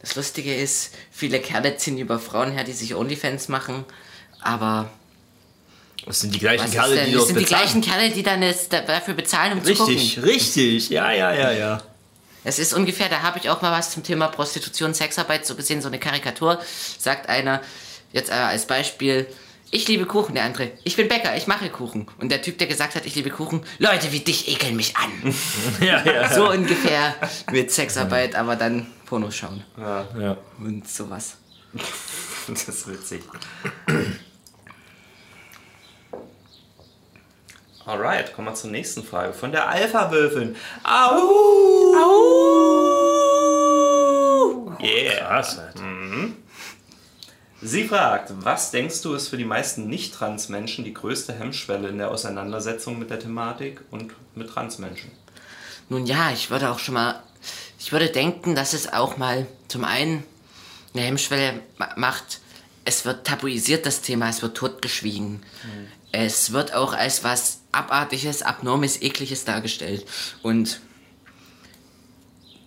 Das 0.00 0.14
Lustige 0.14 0.54
ist, 0.54 0.94
viele 1.10 1.40
Kerle 1.40 1.76
ziehen 1.76 1.98
über 1.98 2.18
Frauen 2.18 2.52
her, 2.52 2.62
die 2.64 2.72
sich 2.72 2.94
Onlyfans 2.94 3.48
machen, 3.48 3.84
aber 4.40 4.88
Das 6.06 6.20
sind 6.20 6.34
die 6.34 6.38
gleichen 6.38 6.70
Kerle, 6.70 7.04
die 7.04 7.12
Das 7.12 7.26
sind 7.26 7.38
die 7.38 7.44
bezahlen. 7.44 7.62
gleichen 7.62 7.80
Kerle, 7.82 8.10
die 8.10 8.22
dann 8.22 8.40
dafür 8.86 9.14
bezahlen, 9.14 9.52
um 9.54 9.62
zu 9.62 9.70
Richtig, 9.70 10.14
gucken. 10.16 10.30
richtig. 10.30 10.90
Ja, 10.90 11.12
ja, 11.12 11.32
ja, 11.34 11.52
ja. 11.52 11.82
Es 12.44 12.58
ist 12.58 12.72
ungefähr, 12.72 13.08
da 13.08 13.22
habe 13.22 13.38
ich 13.38 13.50
auch 13.50 13.60
mal 13.62 13.72
was 13.72 13.90
zum 13.90 14.02
Thema 14.02 14.28
Prostitution, 14.28 14.94
Sexarbeit 14.94 15.44
so 15.44 15.54
gesehen, 15.54 15.82
so 15.82 15.88
eine 15.88 15.98
Karikatur. 15.98 16.58
Sagt 16.98 17.28
einer, 17.28 17.60
jetzt 18.12 18.30
äh, 18.30 18.34
als 18.34 18.66
Beispiel, 18.66 19.26
ich 19.70 19.86
liebe 19.86 20.06
Kuchen, 20.06 20.34
der 20.34 20.44
andere, 20.44 20.70
ich 20.84 20.96
bin 20.96 21.08
Bäcker, 21.08 21.36
ich 21.36 21.46
mache 21.46 21.68
Kuchen. 21.68 22.06
Und 22.18 22.30
der 22.30 22.40
Typ, 22.40 22.56
der 22.56 22.68
gesagt 22.68 22.94
hat, 22.94 23.04
ich 23.04 23.14
liebe 23.14 23.28
Kuchen, 23.28 23.62
Leute 23.78 24.12
wie 24.12 24.20
dich 24.20 24.48
ekeln 24.48 24.76
mich 24.76 24.96
an. 24.96 25.34
ja, 25.86 26.02
ja. 26.04 26.32
So 26.32 26.48
ungefähr 26.50 27.14
mit 27.50 27.70
Sexarbeit, 27.70 28.34
aber 28.34 28.56
dann 28.56 28.86
Pornos 29.04 29.36
schauen 29.36 29.62
ja, 29.76 30.06
ja. 30.18 30.36
und 30.58 30.88
sowas. 30.88 31.36
das 32.48 32.68
ist 32.68 32.88
witzig. 32.88 33.22
Alright, 37.88 38.34
kommen 38.34 38.48
wir 38.48 38.54
zur 38.54 38.70
nächsten 38.70 39.02
Frage. 39.02 39.32
Von 39.32 39.50
der 39.50 39.66
Alpha-Wölfin. 39.66 40.54
Au! 40.84 41.94
Au! 43.56 44.76
Yeah. 44.78 45.26
Krass, 45.26 45.58
Alter. 45.58 45.82
Sie 47.62 47.88
fragt, 47.88 48.32
was 48.44 48.70
denkst 48.72 49.00
du 49.00 49.14
ist 49.14 49.28
für 49.28 49.38
die 49.38 49.46
meisten 49.46 49.88
Nicht-Trans-Menschen 49.88 50.84
die 50.84 50.92
größte 50.92 51.32
Hemmschwelle 51.32 51.88
in 51.88 51.96
der 51.96 52.10
Auseinandersetzung 52.10 52.98
mit 52.98 53.08
der 53.08 53.20
Thematik 53.20 53.80
und 53.90 54.12
mit 54.34 54.50
Transmenschen? 54.50 55.10
Nun 55.88 56.04
ja, 56.04 56.30
ich 56.30 56.50
würde 56.50 56.70
auch 56.70 56.78
schon 56.80 56.92
mal, 56.94 57.22
ich 57.78 57.90
würde 57.90 58.10
denken, 58.10 58.54
dass 58.54 58.74
es 58.74 58.92
auch 58.92 59.16
mal 59.16 59.46
zum 59.68 59.84
einen 59.84 60.24
eine 60.92 61.04
Hemmschwelle 61.04 61.60
ma- 61.78 61.94
macht, 61.96 62.40
es 62.84 63.06
wird 63.06 63.26
tabuisiert, 63.26 63.86
das 63.86 64.02
Thema, 64.02 64.28
es 64.28 64.42
wird 64.42 64.56
totgeschwiegen. 64.58 65.42
Es 66.12 66.52
wird 66.52 66.74
auch 66.74 66.92
als 66.92 67.22
was 67.22 67.60
Abartiges, 67.72 68.42
Abnormes, 68.42 69.02
Ekliges 69.02 69.44
dargestellt. 69.44 70.06
Und 70.42 70.80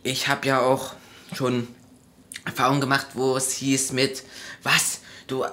ich 0.04 0.28
habe 0.28 0.48
ja 0.48 0.62
auch 0.62 0.94
schon 1.34 1.68
Erfahrungen 2.46 2.82
gemacht, 2.82 3.08
wo 3.14 3.36
es 3.36 3.52
hieß 3.54 3.94
mit, 3.94 4.24
was, 4.64 5.02
du, 5.28 5.46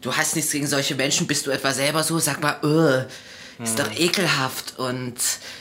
du 0.00 0.16
hast 0.16 0.36
nichts 0.36 0.52
gegen 0.52 0.66
solche 0.66 0.94
Menschen, 0.94 1.26
bist 1.26 1.46
du 1.46 1.50
etwa 1.50 1.72
selber 1.72 2.02
so? 2.02 2.18
Sag 2.18 2.40
mal, 2.40 2.58
äh, 2.62 3.62
ist 3.62 3.78
doch 3.78 3.90
ekelhaft. 3.96 4.78
Und 4.78 5.14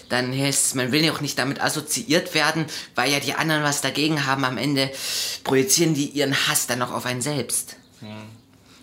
dann 0.09 0.31
heißt 0.35 0.65
es, 0.67 0.75
man 0.75 0.91
will 0.91 1.03
ja 1.03 1.11
auch 1.11 1.21
nicht 1.21 1.37
damit 1.37 1.61
assoziiert 1.61 2.33
werden, 2.33 2.65
weil 2.95 3.11
ja 3.11 3.19
die 3.19 3.33
anderen 3.33 3.63
was 3.63 3.81
dagegen 3.81 4.25
haben. 4.25 4.45
Am 4.45 4.57
Ende 4.57 4.91
projizieren 5.43 5.93
die 5.93 6.09
ihren 6.09 6.35
Hass 6.47 6.67
dann 6.67 6.79
noch 6.79 6.91
auf 6.91 7.05
einen 7.05 7.21
selbst. 7.21 7.75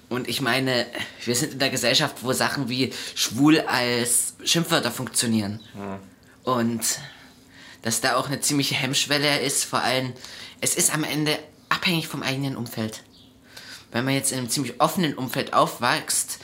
Und 0.09 0.28
ich 0.28 0.40
meine, 0.40 0.86
wir 1.24 1.34
sind 1.34 1.52
in 1.52 1.59
der 1.59 1.70
Gesellschaft, 1.70 2.16
wo 2.22 2.32
Sachen 2.32 2.68
wie 2.68 2.92
schwul 3.14 3.61
als 3.61 4.34
Schimpfwörter 4.44 4.90
funktionieren. 4.90 5.61
Und 6.44 6.82
dass 7.82 8.00
da 8.00 8.16
auch 8.16 8.26
eine 8.26 8.40
ziemliche 8.40 8.74
Hemmschwelle 8.74 9.40
ist, 9.40 9.64
vor 9.64 9.82
allem, 9.82 10.12
es 10.61 10.74
ist 10.74 10.92
am 10.92 11.04
Ende 11.04 11.38
abhängig 11.68 12.09
vom 12.09 12.22
eigenen 12.22 12.56
Umfeld. 12.56 13.02
Wenn 13.92 14.04
man 14.04 14.14
jetzt 14.14 14.32
in 14.32 14.38
einem 14.38 14.50
ziemlich 14.50 14.80
offenen 14.80 15.14
Umfeld 15.14 15.52
aufwächst, 15.52 16.38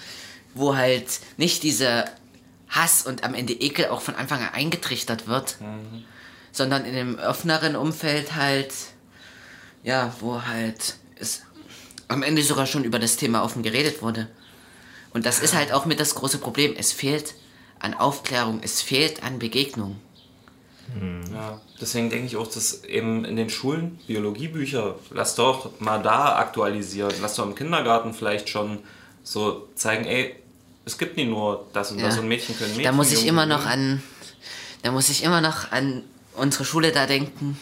wo 0.55 0.77
halt 0.77 1.21
nicht 1.37 1.62
dieser 1.62 2.05
Hass 2.69 3.07
und 3.07 3.25
am 3.25 3.35
Ende 3.35 3.55
Ekel 3.55 3.89
auch 3.89 4.01
von 4.01 4.15
Anfang 4.15 4.41
an 4.43 4.55
eingetrichtert 4.55 5.27
wird, 5.27 5.57
sondern 6.53 6.85
in 6.85 6.95
einem 6.95 7.19
offeneren 7.19 7.77
Umfeld 7.77 8.35
halt, 8.35 8.73
ja, 9.83 10.15
wo 10.21 10.43
halt 10.45 10.97
es 11.17 11.43
am 12.09 12.23
Ende 12.23 12.43
sogar 12.43 12.67
schon 12.67 12.85
über 12.85 12.99
das 12.99 13.17
Thema 13.17 13.43
offen 13.45 13.63
geredet 13.63 14.03
wurde. 14.03 14.29
Und 15.13 15.27
das 15.27 15.39
ist 15.41 15.55
halt 15.55 15.73
auch 15.73 15.87
mit 15.87 16.01
das 16.01 16.15
große 16.15 16.39
Problem. 16.39 16.75
Es 16.77 16.93
fehlt 16.93 17.35
an 17.79 17.95
Aufklärung, 17.95 18.61
es 18.63 18.83
fehlt 18.83 19.23
an 19.23 19.39
Begegnung. 19.39 19.97
Ja, 21.33 21.61
deswegen 21.81 22.11
denke 22.11 22.27
ich 22.27 22.37
auch, 22.37 22.47
dass 22.47 22.85
eben 22.85 23.25
in 23.25 23.37
den 23.37 23.49
Schulen 23.49 23.99
Biologiebücher, 24.07 24.97
lass 25.11 25.35
doch 25.35 25.81
mal 25.81 26.03
da 26.03 26.37
aktualisieren, 26.37 27.13
lass 27.23 27.37
doch 27.37 27.47
im 27.47 27.55
Kindergarten 27.55 28.13
vielleicht 28.13 28.49
schon 28.51 28.81
so 29.23 29.67
zeigen, 29.75 30.05
ey, 30.05 30.37
es 30.85 30.99
gibt 30.99 31.17
nie 31.17 31.25
nur 31.25 31.67
das 31.73 31.91
und 31.91 32.03
das 32.03 32.17
Ja. 32.17 32.21
und 32.21 32.29
Mädchen 32.29 32.57
können 32.59 32.71
Mädchen. 32.73 32.85
Da 32.85 32.93
muss 32.93 33.09
ich 33.13 33.21
Jungen 33.21 33.29
immer 33.31 33.47
noch 33.47 33.65
an, 33.65 34.03
da 34.83 34.93
muss 34.93 35.09
ich 35.09 35.25
immer 35.25 35.41
noch 35.41 35.73
an 35.73 36.03
unsere 36.35 36.65
Schule 36.67 36.93
da 36.93 37.07
denken. 37.07 37.59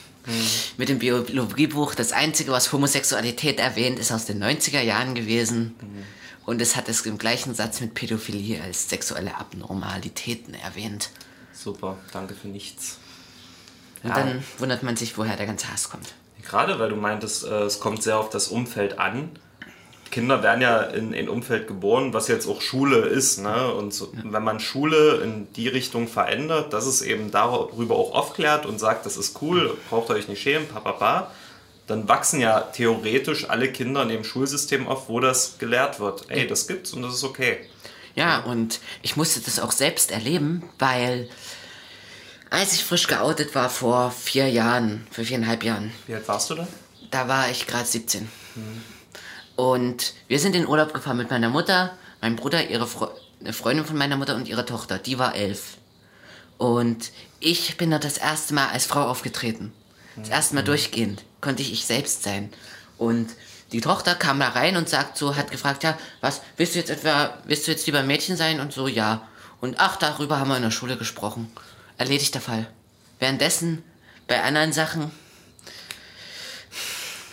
Mit 0.77 0.89
dem 0.89 0.99
Biologiebuch. 1.01 1.95
Das 1.95 2.13
Einzige, 2.13 2.53
was 2.53 2.73
Homosexualität 2.73 3.59
erwähnt, 3.59 3.99
ist 3.99 4.13
aus 4.13 4.25
den 4.25 4.43
90er 4.43 4.81
Jahren 4.81 5.15
gewesen. 5.15 5.75
Und 6.45 6.61
es 6.61 6.77
hat 6.77 6.89
es 6.89 7.05
im 7.07 7.19
gleichen 7.19 7.55
Satz 7.55 7.81
mit 7.81 7.95
Pädophilie 7.95 8.61
als 8.63 8.89
sexuelle 8.89 9.37
Abnormalitäten 9.37 10.55
erwähnt. 10.55 11.11
Super, 11.53 11.97
danke 12.13 12.35
für 12.35 12.49
nichts. 12.49 12.99
Und 14.03 14.11
Ja. 14.11 14.17
dann 14.17 14.43
wundert 14.59 14.83
man 14.83 14.97
sich, 14.97 15.17
woher 15.19 15.37
der 15.37 15.47
ganze 15.47 15.73
Hass 15.73 15.89
kommt. 15.91 16.15
Gerade 16.43 16.79
weil 16.81 16.89
du 16.89 16.97
meintest, 16.97 17.45
äh, 17.45 17.63
es 17.63 17.79
kommt 17.79 18.03
sehr 18.03 18.19
auf 18.19 18.31
das 18.31 18.49
Umfeld 18.49 18.99
an. 18.99 19.31
Kinder 20.13 20.43
werden 20.45 20.61
ja 20.61 20.83
in 20.83 21.15
ein 21.15 21.29
Umfeld 21.29 21.67
geboren, 21.67 22.13
was 22.13 22.29
jetzt 22.29 22.47
auch 22.47 22.61
Schule 22.61 22.99
ist. 22.99 23.39
Ne? 23.41 23.73
Und 23.75 23.93
so, 23.93 24.13
wenn 24.23 24.45
man 24.45 24.61
Schule 24.61 25.23
in 25.25 25.53
die 25.55 25.67
Richtung 25.69 26.07
verändert, 26.07 26.73
dass 26.73 26.87
es 26.87 27.03
eben 27.03 27.31
darüber 27.33 27.97
auch 27.97 28.15
aufklärt 28.15 28.67
und 28.67 28.79
sagt, 28.79 29.07
das 29.07 29.17
ist 29.17 29.41
cool, 29.43 29.77
braucht 29.89 30.11
ihr 30.11 30.15
euch 30.15 30.29
nicht 30.29 30.43
schämen, 30.43 30.69
papapa, 30.69 31.33
dann 31.87 32.09
wachsen 32.09 32.41
ja 32.41 32.61
theoretisch 32.61 33.49
alle 33.51 33.73
Kinder 33.73 34.03
in 34.03 34.11
dem 34.11 34.23
Schulsystem 34.23 34.87
auf, 34.87 35.09
wo 35.09 35.19
das 35.19 35.59
gelehrt 35.59 35.99
wird. 35.99 36.27
Ey, 36.29 36.47
das 36.47 36.67
gibt's 36.69 36.93
und 36.93 37.03
das 37.03 37.15
ist 37.15 37.25
okay. 37.25 37.59
Ja, 38.15 38.41
und 38.41 38.81
ich 39.01 39.17
musste 39.17 39.41
das 39.41 39.59
auch 39.59 39.73
selbst 39.73 40.11
erleben, 40.11 40.63
weil 40.79 41.29
als 42.51 42.75
ich 42.75 42.85
frisch 42.85 43.07
geoutet 43.07 43.55
war 43.55 43.71
vor 43.71 44.11
vier 44.11 44.49
Jahren, 44.51 45.07
vor 45.11 45.25
viereinhalb 45.25 45.65
Jahren, 45.65 45.91
Wie 46.07 46.15
alt 46.15 46.29
warst 46.29 46.51
du 46.51 46.55
da? 46.57 46.69
da 47.11 47.27
war 47.29 47.51
ich 47.51 47.67
gerade 47.67 47.87
17. 47.87 48.29
Und 49.63 50.15
wir 50.27 50.41
sind 50.41 50.57
in 50.57 50.67
Urlaub 50.67 50.93
gefahren 50.93 51.19
mit 51.19 51.31
meiner 51.31 51.49
Mutter, 51.49 51.97
meinem 52.21 52.35
Bruder, 52.35 52.69
ihre 52.69 52.89
Fre 52.89 53.15
eine 53.39 53.53
Freundin 53.53 53.85
von 53.85 53.97
meiner 53.97 54.17
Mutter 54.17 54.35
und 54.35 54.49
ihre 54.49 54.67
Tochter. 54.67 54.99
Die 54.99 55.21
war 55.21 55.37
elf. 55.37 55.77
Und 56.59 57.13
ich 57.39 57.77
bin 57.77 57.93
da 57.93 58.01
das 58.01 58.19
erste 58.19 58.55
Mal 58.55 58.71
als 58.71 58.87
Frau 58.87 59.03
aufgetreten. 59.03 59.73
Das 60.17 60.31
erste 60.31 60.57
Mal 60.57 60.63
durchgehend 60.63 61.23
konnte 61.41 61.63
ich 61.63 61.73
ich 61.73 61.85
selbst 61.85 62.25
sein. 62.25 62.53
Und 62.99 63.31
die 63.71 63.81
Tochter 63.81 64.17
kam 64.17 64.41
da 64.41 64.49
rein 64.49 64.77
und 64.77 64.89
sagt 64.89 65.17
so, 65.17 65.37
hat 65.37 65.53
gefragt, 65.53 65.85
ja, 65.85 65.97
was, 66.21 66.41
willst 66.57 66.75
du 66.75 66.81
jetzt 66.81 66.91
etwa, 66.91 67.39
willst 67.45 67.69
du 67.69 67.71
jetzt 67.71 67.87
lieber 67.87 68.03
Mädchen 68.03 68.37
sein? 68.37 68.59
Und 68.59 68.73
so, 68.73 68.89
ja. 68.89 69.29
Und 69.61 69.79
ach, 69.79 69.95
darüber 69.95 70.41
haben 70.41 70.49
wir 70.49 70.57
in 70.57 70.63
der 70.65 70.73
Schule 70.73 70.97
gesprochen. 70.97 71.53
Erledigter 71.99 72.41
Fall. 72.41 72.67
Währenddessen, 73.21 73.85
bei 74.27 74.43
anderen 74.43 74.73
Sachen, 74.73 75.13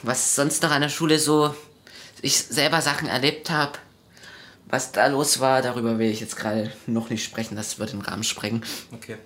was 0.04 0.36
sonst 0.36 0.62
noch 0.62 0.70
an 0.70 0.84
der 0.84 0.90
Schule 0.90 1.18
so 1.18 1.56
ich 2.22 2.38
selber 2.38 2.82
Sachen 2.82 3.08
erlebt 3.08 3.50
habe, 3.50 3.74
was 4.68 4.92
da 4.92 5.08
los 5.08 5.40
war, 5.40 5.62
darüber 5.62 5.98
will 5.98 6.10
ich 6.10 6.20
jetzt 6.20 6.36
gerade 6.36 6.72
noch 6.86 7.10
nicht 7.10 7.24
sprechen, 7.24 7.56
das 7.56 7.80
wird 7.80 7.92
den 7.92 8.02
Rahmen 8.02 8.24
sprengen. 8.24 8.64
Okay. 8.94 9.18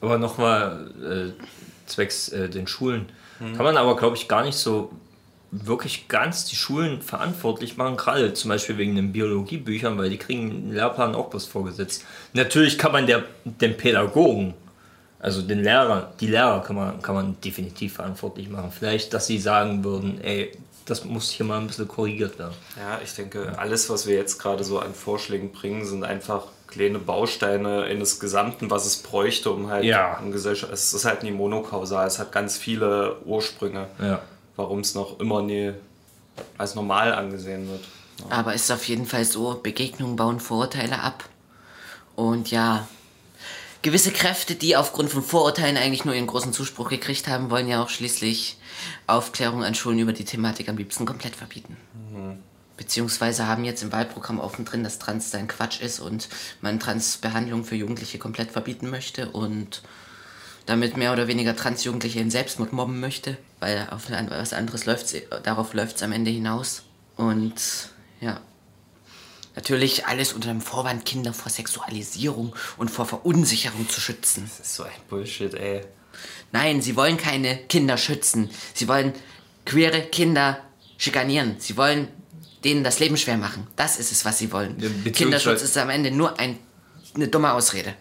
Aber 0.00 0.18
nochmal 0.18 1.34
äh, 1.36 1.42
zwecks 1.86 2.28
äh, 2.30 2.48
den 2.48 2.66
Schulen. 2.66 3.06
Kann 3.38 3.64
man 3.64 3.76
aber, 3.76 3.96
glaube 3.96 4.16
ich, 4.16 4.28
gar 4.28 4.44
nicht 4.44 4.56
so 4.56 4.92
wirklich 5.50 6.08
ganz 6.08 6.46
die 6.46 6.56
Schulen 6.56 7.00
verantwortlich 7.02 7.76
machen, 7.76 7.96
gerade 7.96 8.32
zum 8.34 8.48
Beispiel 8.48 8.78
wegen 8.78 8.96
den 8.96 9.12
Biologiebüchern, 9.12 9.96
weil 9.98 10.10
die 10.10 10.16
kriegen 10.16 10.50
im 10.50 10.72
Lehrplan 10.72 11.14
auch 11.14 11.32
was 11.32 11.44
vorgesetzt. 11.44 12.04
Natürlich 12.32 12.78
kann 12.78 12.92
man 12.92 13.06
der, 13.06 13.24
den 13.44 13.76
Pädagogen, 13.76 14.54
also 15.20 15.42
den 15.42 15.62
Lehrer, 15.62 16.12
die 16.20 16.26
Lehrer 16.26 16.62
kann 16.62 16.76
man, 16.76 17.02
kann 17.02 17.14
man 17.14 17.40
definitiv 17.40 17.94
verantwortlich 17.94 18.48
machen. 18.48 18.72
Vielleicht, 18.76 19.14
dass 19.14 19.26
sie 19.26 19.38
sagen 19.38 19.84
würden, 19.84 20.20
ey, 20.22 20.52
das 20.86 21.04
muss 21.04 21.30
hier 21.30 21.46
mal 21.46 21.58
ein 21.60 21.66
bisschen 21.66 21.88
korrigiert 21.88 22.38
werden. 22.38 22.54
Ja, 22.76 23.00
ich 23.02 23.14
denke, 23.14 23.54
alles, 23.58 23.88
was 23.90 24.06
wir 24.06 24.14
jetzt 24.16 24.38
gerade 24.38 24.64
so 24.64 24.78
an 24.78 24.94
Vorschlägen 24.94 25.50
bringen, 25.52 25.84
sind 25.86 26.04
einfach 26.04 26.44
kleine 26.66 26.98
Bausteine 26.98 27.86
in 27.86 28.00
das 28.00 28.18
Gesamten, 28.20 28.70
was 28.70 28.84
es 28.84 28.98
bräuchte, 28.98 29.50
um 29.50 29.70
halt 29.70 29.84
Ja. 29.84 30.16
eine 30.18 30.30
Gesellschaft. 30.30 30.72
Es 30.72 30.92
ist 30.92 31.04
halt 31.04 31.22
nie 31.22 31.30
monokausal, 31.30 32.06
es 32.06 32.18
hat 32.18 32.32
ganz 32.32 32.58
viele 32.58 33.16
Ursprünge, 33.24 33.86
Ja. 34.00 34.20
warum 34.56 34.80
es 34.80 34.94
noch 34.94 35.20
immer 35.20 35.40
nie 35.42 35.72
als 36.58 36.74
normal 36.74 37.14
angesehen 37.14 37.68
wird. 37.70 37.84
Aber 38.30 38.54
es 38.54 38.64
ist 38.64 38.70
auf 38.72 38.86
jeden 38.88 39.06
Fall 39.06 39.24
so, 39.24 39.58
Begegnungen 39.62 40.16
bauen 40.16 40.40
Vorurteile 40.40 41.00
ab. 41.00 41.24
Und 42.16 42.50
ja, 42.50 42.86
gewisse 43.82 44.10
Kräfte, 44.12 44.54
die 44.54 44.76
aufgrund 44.76 45.10
von 45.10 45.22
Vorurteilen 45.22 45.76
eigentlich 45.76 46.04
nur 46.04 46.14
ihren 46.14 46.26
großen 46.26 46.52
Zuspruch 46.52 46.88
gekriegt 46.90 47.28
haben, 47.28 47.50
wollen 47.50 47.68
ja 47.68 47.82
auch 47.82 47.88
schließlich 47.88 48.56
Aufklärung 49.06 49.64
an 49.64 49.74
Schulen 49.74 49.98
über 49.98 50.12
die 50.12 50.24
Thematik 50.24 50.68
am 50.68 50.76
liebsten 50.76 51.06
komplett 51.06 51.36
verbieten. 51.36 51.76
Beziehungsweise 52.76 53.46
haben 53.46 53.64
jetzt 53.64 53.82
im 53.82 53.92
Wahlprogramm 53.92 54.40
offen 54.40 54.64
drin, 54.64 54.82
dass 54.82 54.98
Transsein 54.98 55.46
Quatsch 55.46 55.80
ist 55.80 56.00
und 56.00 56.28
man 56.60 56.80
Transbehandlung 56.80 57.64
für 57.64 57.76
Jugendliche 57.76 58.18
komplett 58.18 58.50
verbieten 58.50 58.90
möchte 58.90 59.30
und 59.30 59.82
damit 60.66 60.96
mehr 60.96 61.12
oder 61.12 61.28
weniger 61.28 61.54
Transjugendliche 61.54 62.20
in 62.20 62.30
Selbstmord 62.30 62.72
mobben 62.72 62.98
möchte, 62.98 63.36
weil 63.60 63.86
auf 63.90 64.10
was 64.10 64.52
anderes 64.52 64.86
läuft's, 64.86 65.14
darauf 65.42 65.74
läuft 65.74 65.96
es 65.96 66.02
am 66.02 66.12
Ende 66.12 66.30
hinaus. 66.30 66.82
Und 67.16 67.90
ja, 68.20 68.40
natürlich 69.54 70.06
alles 70.06 70.32
unter 70.32 70.48
dem 70.48 70.60
Vorwand, 70.60 71.04
Kinder 71.04 71.32
vor 71.32 71.50
Sexualisierung 71.50 72.56
und 72.76 72.90
vor 72.90 73.06
Verunsicherung 73.06 73.88
zu 73.88 74.00
schützen. 74.00 74.44
Das 74.44 74.66
ist 74.66 74.74
so 74.74 74.82
ein 74.84 74.90
Bullshit, 75.08 75.54
ey. 75.54 75.82
Nein, 76.52 76.82
sie 76.82 76.96
wollen 76.96 77.16
keine 77.16 77.56
Kinder 77.56 77.96
schützen. 77.96 78.50
Sie 78.74 78.86
wollen 78.88 79.12
queere 79.64 80.02
Kinder 80.02 80.58
schikanieren. 80.98 81.56
Sie 81.58 81.76
wollen 81.76 82.08
denen 82.64 82.84
das 82.84 82.98
Leben 83.00 83.16
schwer 83.16 83.36
machen. 83.36 83.66
Das 83.76 83.98
ist 83.98 84.12
es, 84.12 84.24
was 84.24 84.38
sie 84.38 84.52
wollen. 84.52 84.76
Kinderschutz 85.12 85.62
ist 85.62 85.76
am 85.76 85.90
Ende 85.90 86.10
nur 86.10 86.38
ein, 86.38 86.58
eine 87.14 87.28
dumme 87.28 87.52
Ausrede. 87.52 87.94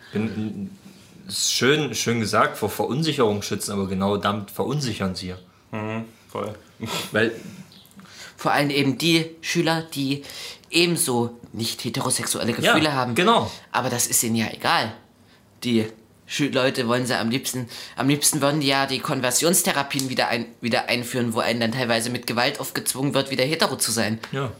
Schön, 1.29 1.95
schön 1.95 2.19
gesagt, 2.19 2.57
vor 2.57 2.69
Verunsicherung 2.69 3.41
schützen, 3.41 3.71
aber 3.71 3.87
genau 3.87 4.17
damit 4.17 4.51
verunsichern 4.51 5.15
sie 5.15 5.29
ja. 5.29 5.37
Voll. 6.29 6.53
Weil 7.11 7.31
Vor 8.37 8.51
allem 8.51 8.69
eben 8.71 8.97
die 8.97 9.27
Schüler, 9.39 9.83
die 9.93 10.23
ebenso 10.69 11.39
nicht 11.53 11.81
heterosexuelle 11.85 12.51
Gefühle 12.51 12.83
Ja, 12.85 12.91
haben. 12.93 13.15
genau. 13.15 13.49
Aber 13.71 13.89
das 13.89 14.05
ist 14.07 14.21
ihnen 14.23 14.35
ja 14.35 14.47
egal. 14.51 14.91
Die 15.63 15.85
Leute 16.39 16.87
wollen 16.87 17.05
sie 17.05 17.17
am 17.17 17.29
liebsten, 17.29 17.67
am 17.95 18.07
liebsten 18.09 18.41
würden 18.41 18.59
die 18.59 18.67
ja 18.67 18.85
die 18.85 18.99
Konversionstherapien 18.99 20.09
wieder, 20.09 20.27
ein, 20.29 20.45
wieder 20.61 20.89
einführen, 20.89 21.33
wo 21.33 21.39
einen 21.39 21.59
dann 21.59 21.71
teilweise 21.71 22.09
mit 22.09 22.27
Gewalt 22.27 22.59
aufgezwungen 22.59 23.13
wird, 23.13 23.29
wieder 23.31 23.43
hetero 23.43 23.75
zu 23.77 23.91
sein. 23.91 24.19
ja, 24.31 24.51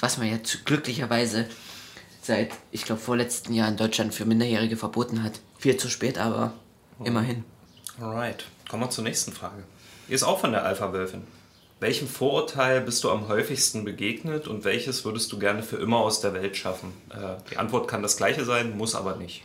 Was 0.00 0.18
man 0.18 0.30
ja 0.30 0.42
zu- 0.42 0.58
glücklicherweise 0.64 1.46
seit, 2.22 2.50
ich 2.72 2.84
glaube, 2.84 3.00
vorletzten 3.00 3.54
Jahr 3.54 3.68
in 3.68 3.76
Deutschland 3.76 4.14
für 4.14 4.24
Minderjährige 4.24 4.76
verboten 4.76 5.22
hat. 5.22 5.40
Viel 5.58 5.76
zu 5.76 5.88
spät, 5.88 6.18
aber 6.18 6.52
immerhin. 7.04 7.44
Alright, 8.00 8.44
kommen 8.68 8.82
wir 8.84 8.90
zur 8.90 9.04
nächsten 9.04 9.32
Frage. 9.32 9.62
Die 10.08 10.12
ist 10.14 10.22
auch 10.22 10.40
von 10.40 10.52
der 10.52 10.64
Alpha-Wölfin. 10.64 11.22
Welchem 11.80 12.08
Vorurteil 12.08 12.80
bist 12.80 13.04
du 13.04 13.10
am 13.10 13.28
häufigsten 13.28 13.84
begegnet 13.84 14.48
und 14.48 14.64
welches 14.64 15.04
würdest 15.04 15.30
du 15.32 15.38
gerne 15.38 15.62
für 15.62 15.76
immer 15.76 15.98
aus 15.98 16.20
der 16.20 16.34
Welt 16.34 16.56
schaffen? 16.56 16.92
Äh, 17.10 17.36
die 17.50 17.56
Antwort 17.56 17.86
kann 17.88 18.02
das 18.02 18.16
gleiche 18.16 18.44
sein, 18.44 18.76
muss 18.76 18.94
aber 18.96 19.14
nicht. 19.16 19.42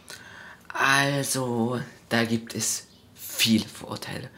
Also, 0.74 1.80
da 2.10 2.24
gibt 2.26 2.56
es 2.56 2.88
viele 3.16 3.66
Vorurteile. 3.68 4.30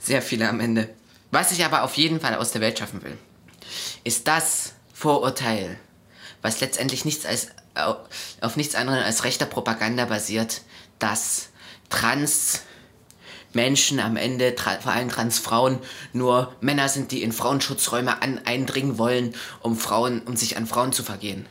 Sehr 0.00 0.22
viele 0.22 0.48
am 0.48 0.60
Ende. 0.60 0.90
Was 1.30 1.52
ich 1.52 1.64
aber 1.64 1.82
auf 1.82 1.94
jeden 1.96 2.20
Fall 2.20 2.34
aus 2.34 2.50
der 2.52 2.60
Welt 2.60 2.78
schaffen 2.78 3.02
will, 3.02 3.16
ist 4.04 4.26
das 4.28 4.72
Vorurteil, 4.92 5.78
was 6.42 6.60
letztendlich 6.60 7.04
nichts 7.04 7.26
als, 7.26 7.48
au- 7.74 7.96
auf 8.40 8.56
nichts 8.56 8.74
anderem 8.74 9.02
als 9.02 9.24
rechter 9.24 9.46
Propaganda 9.46 10.06
basiert, 10.06 10.62
dass 10.98 11.50
trans 11.90 12.62
Menschen 13.52 14.00
am 14.00 14.16
Ende, 14.16 14.54
vor 14.82 14.92
allem 14.92 15.08
Transfrauen, 15.10 15.78
nur 16.12 16.54
Männer 16.60 16.88
sind, 16.88 17.12
die 17.12 17.22
in 17.22 17.32
Frauenschutzräume 17.32 18.20
an 18.22 18.40
eindringen 18.44 18.98
wollen, 18.98 19.34
um 19.60 19.76
Frauen, 19.76 20.22
um 20.22 20.36
sich 20.36 20.56
an 20.56 20.66
Frauen 20.66 20.92
zu 20.92 21.02
vergehen. 21.02 21.46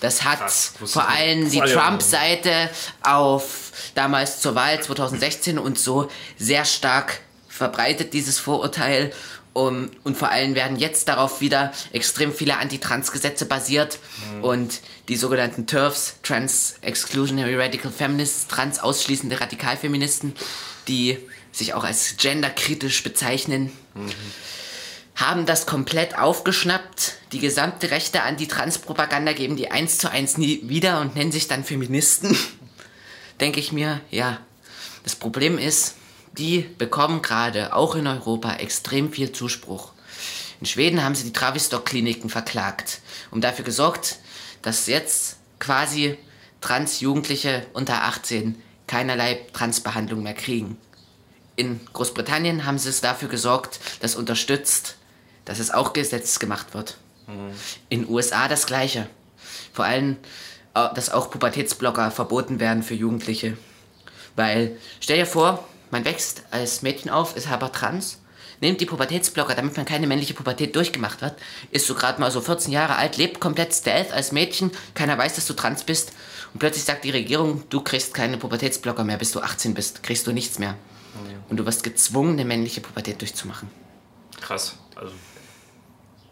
Das 0.00 0.24
hat 0.24 0.38
Krass, 0.38 0.72
vor 0.84 1.08
allem 1.08 1.50
die. 1.50 1.60
Trump-Seite 1.60 2.70
auf 3.02 3.72
damals 3.94 4.40
zur 4.40 4.54
Wahl 4.54 4.82
2016 4.82 5.58
und 5.58 5.78
so 5.78 6.08
sehr 6.38 6.64
stark 6.64 7.20
verbreitet, 7.48 8.12
dieses 8.12 8.38
Vorurteil. 8.38 9.12
Um, 9.52 9.90
und 10.02 10.16
vor 10.16 10.30
allem 10.30 10.56
werden 10.56 10.76
jetzt 10.76 11.06
darauf 11.06 11.40
wieder 11.40 11.72
extrem 11.92 12.34
viele 12.34 12.58
Anti-Trans-Gesetze 12.58 13.46
basiert 13.46 14.00
und 14.42 14.80
die 15.06 15.14
sogenannten 15.14 15.68
TERFs, 15.68 16.16
Trans 16.24 16.74
Exclusionary 16.80 17.54
Radical 17.54 17.92
Feminists, 17.92 18.48
trans 18.48 18.80
ausschließende 18.80 19.40
Radikalfeministen, 19.40 20.34
die 20.88 21.18
sich 21.52 21.72
auch 21.74 21.84
als 21.84 22.16
genderkritisch 22.16 23.04
bezeichnen, 23.04 23.70
haben 25.16 25.46
das 25.46 25.66
komplett 25.66 26.18
aufgeschnappt. 26.18 27.14
Die 27.32 27.38
gesamte 27.38 27.90
rechte 27.90 28.22
Anti-Trans-Propaganda 28.22 29.32
geben 29.32 29.56
die 29.56 29.70
eins 29.70 29.98
zu 29.98 30.10
eins 30.10 30.38
nie 30.38 30.60
wieder 30.64 31.00
und 31.00 31.14
nennen 31.14 31.32
sich 31.32 31.46
dann 31.46 31.64
Feministen. 31.64 32.36
Denke 33.40 33.60
ich 33.60 33.72
mir, 33.72 34.00
ja. 34.10 34.38
Das 35.04 35.14
Problem 35.14 35.58
ist, 35.58 35.96
die 36.32 36.60
bekommen 36.60 37.22
gerade 37.22 37.74
auch 37.74 37.94
in 37.94 38.06
Europa 38.06 38.54
extrem 38.54 39.12
viel 39.12 39.32
Zuspruch. 39.32 39.92
In 40.60 40.66
Schweden 40.66 41.04
haben 41.04 41.14
sie 41.14 41.24
die 41.24 41.32
Travistock-Kliniken 41.32 42.30
verklagt 42.30 43.00
und 43.30 43.44
dafür 43.44 43.64
gesorgt, 43.64 44.18
dass 44.62 44.86
jetzt 44.86 45.36
quasi 45.58 46.16
Trans-Jugendliche 46.60 47.66
unter 47.74 48.04
18 48.04 48.60
keinerlei 48.86 49.46
Transbehandlung 49.52 50.22
mehr 50.22 50.34
kriegen. 50.34 50.78
In 51.56 51.80
Großbritannien 51.92 52.64
haben 52.64 52.78
sie 52.78 52.88
es 52.88 53.00
dafür 53.00 53.28
gesorgt, 53.28 53.78
dass 54.00 54.16
unterstützt, 54.16 54.96
dass 55.44 55.58
es 55.58 55.70
auch 55.70 55.92
Gesetz 55.92 56.38
gemacht 56.38 56.74
wird. 56.74 56.96
In 57.88 58.08
USA 58.08 58.48
das 58.48 58.66
gleiche. 58.66 59.08
Vor 59.72 59.84
allem, 59.84 60.18
äh, 60.74 60.88
dass 60.94 61.10
auch 61.10 61.30
Pubertätsblocker 61.30 62.10
verboten 62.10 62.60
werden 62.60 62.82
für 62.82 62.94
Jugendliche. 62.94 63.56
Weil, 64.36 64.76
stell 65.00 65.18
dir 65.18 65.26
vor, 65.26 65.66
man 65.90 66.04
wächst 66.04 66.42
als 66.50 66.82
Mädchen 66.82 67.10
auf, 67.10 67.36
ist 67.36 67.48
aber 67.48 67.72
trans, 67.72 68.20
nimmt 68.60 68.80
die 68.80 68.86
Pubertätsblocker, 68.86 69.54
damit 69.54 69.76
man 69.76 69.86
keine 69.86 70.06
männliche 70.06 70.34
Pubertät 70.34 70.74
durchgemacht 70.74 71.22
hat, 71.22 71.36
ist 71.70 71.86
so 71.86 71.94
gerade 71.94 72.20
mal 72.20 72.30
so 72.30 72.40
14 72.40 72.72
Jahre 72.72 72.96
alt, 72.96 73.16
lebt 73.16 73.40
komplett 73.40 73.74
stealth 73.74 74.12
als 74.12 74.32
Mädchen, 74.32 74.70
keiner 74.94 75.16
weiß, 75.16 75.36
dass 75.36 75.46
du 75.46 75.54
trans 75.54 75.84
bist 75.84 76.12
und 76.52 76.58
plötzlich 76.58 76.84
sagt 76.84 77.04
die 77.04 77.10
Regierung, 77.10 77.64
du 77.68 77.80
kriegst 77.80 78.14
keine 78.14 78.38
Pubertätsblocker 78.38 79.04
mehr, 79.04 79.18
bis 79.18 79.32
du 79.32 79.40
18 79.40 79.74
bist, 79.74 80.02
kriegst 80.02 80.26
du 80.26 80.32
nichts 80.32 80.58
mehr. 80.58 80.76
Und 81.48 81.58
du 81.58 81.66
wirst 81.66 81.84
gezwungen, 81.84 82.32
eine 82.32 82.44
männliche 82.44 82.80
Pubertät 82.80 83.20
durchzumachen. 83.20 83.68
Krass. 84.40 84.76
Also, 84.96 85.12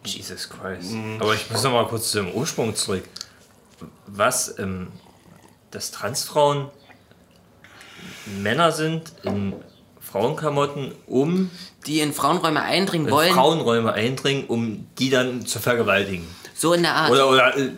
Jesus 0.05 0.49
Christ. 0.49 0.93
Aber 1.21 1.35
ich 1.35 1.51
muss 1.51 1.63
noch 1.63 1.73
mal 1.73 1.87
kurz 1.87 2.11
zum 2.11 2.33
Ursprung 2.33 2.75
zurück. 2.75 3.05
Was, 4.07 4.59
ähm, 4.59 4.89
dass 5.71 5.91
Transfrauen 5.91 6.71
Männer 8.27 8.73
sind 8.73 9.13
in 9.23 9.55
Frauenklamotten, 10.01 10.93
um 11.07 11.51
Die 11.87 12.01
in 12.01 12.13
Frauenräume 12.13 12.63
eindringen 12.63 13.09
in 13.09 13.13
wollen, 13.13 13.33
Frauenräume 13.33 13.93
eindringen, 13.93 14.45
um 14.47 14.87
die 14.99 15.11
dann 15.11 15.47
zu 15.47 15.59
vergewaltigen. 15.59 16.27
so 16.55 16.75
in 16.75 16.83
der 16.83 16.95
Art. 16.95 17.11
Oder, 17.11 17.29
oder 17.29 17.57
äh, 17.57 17.71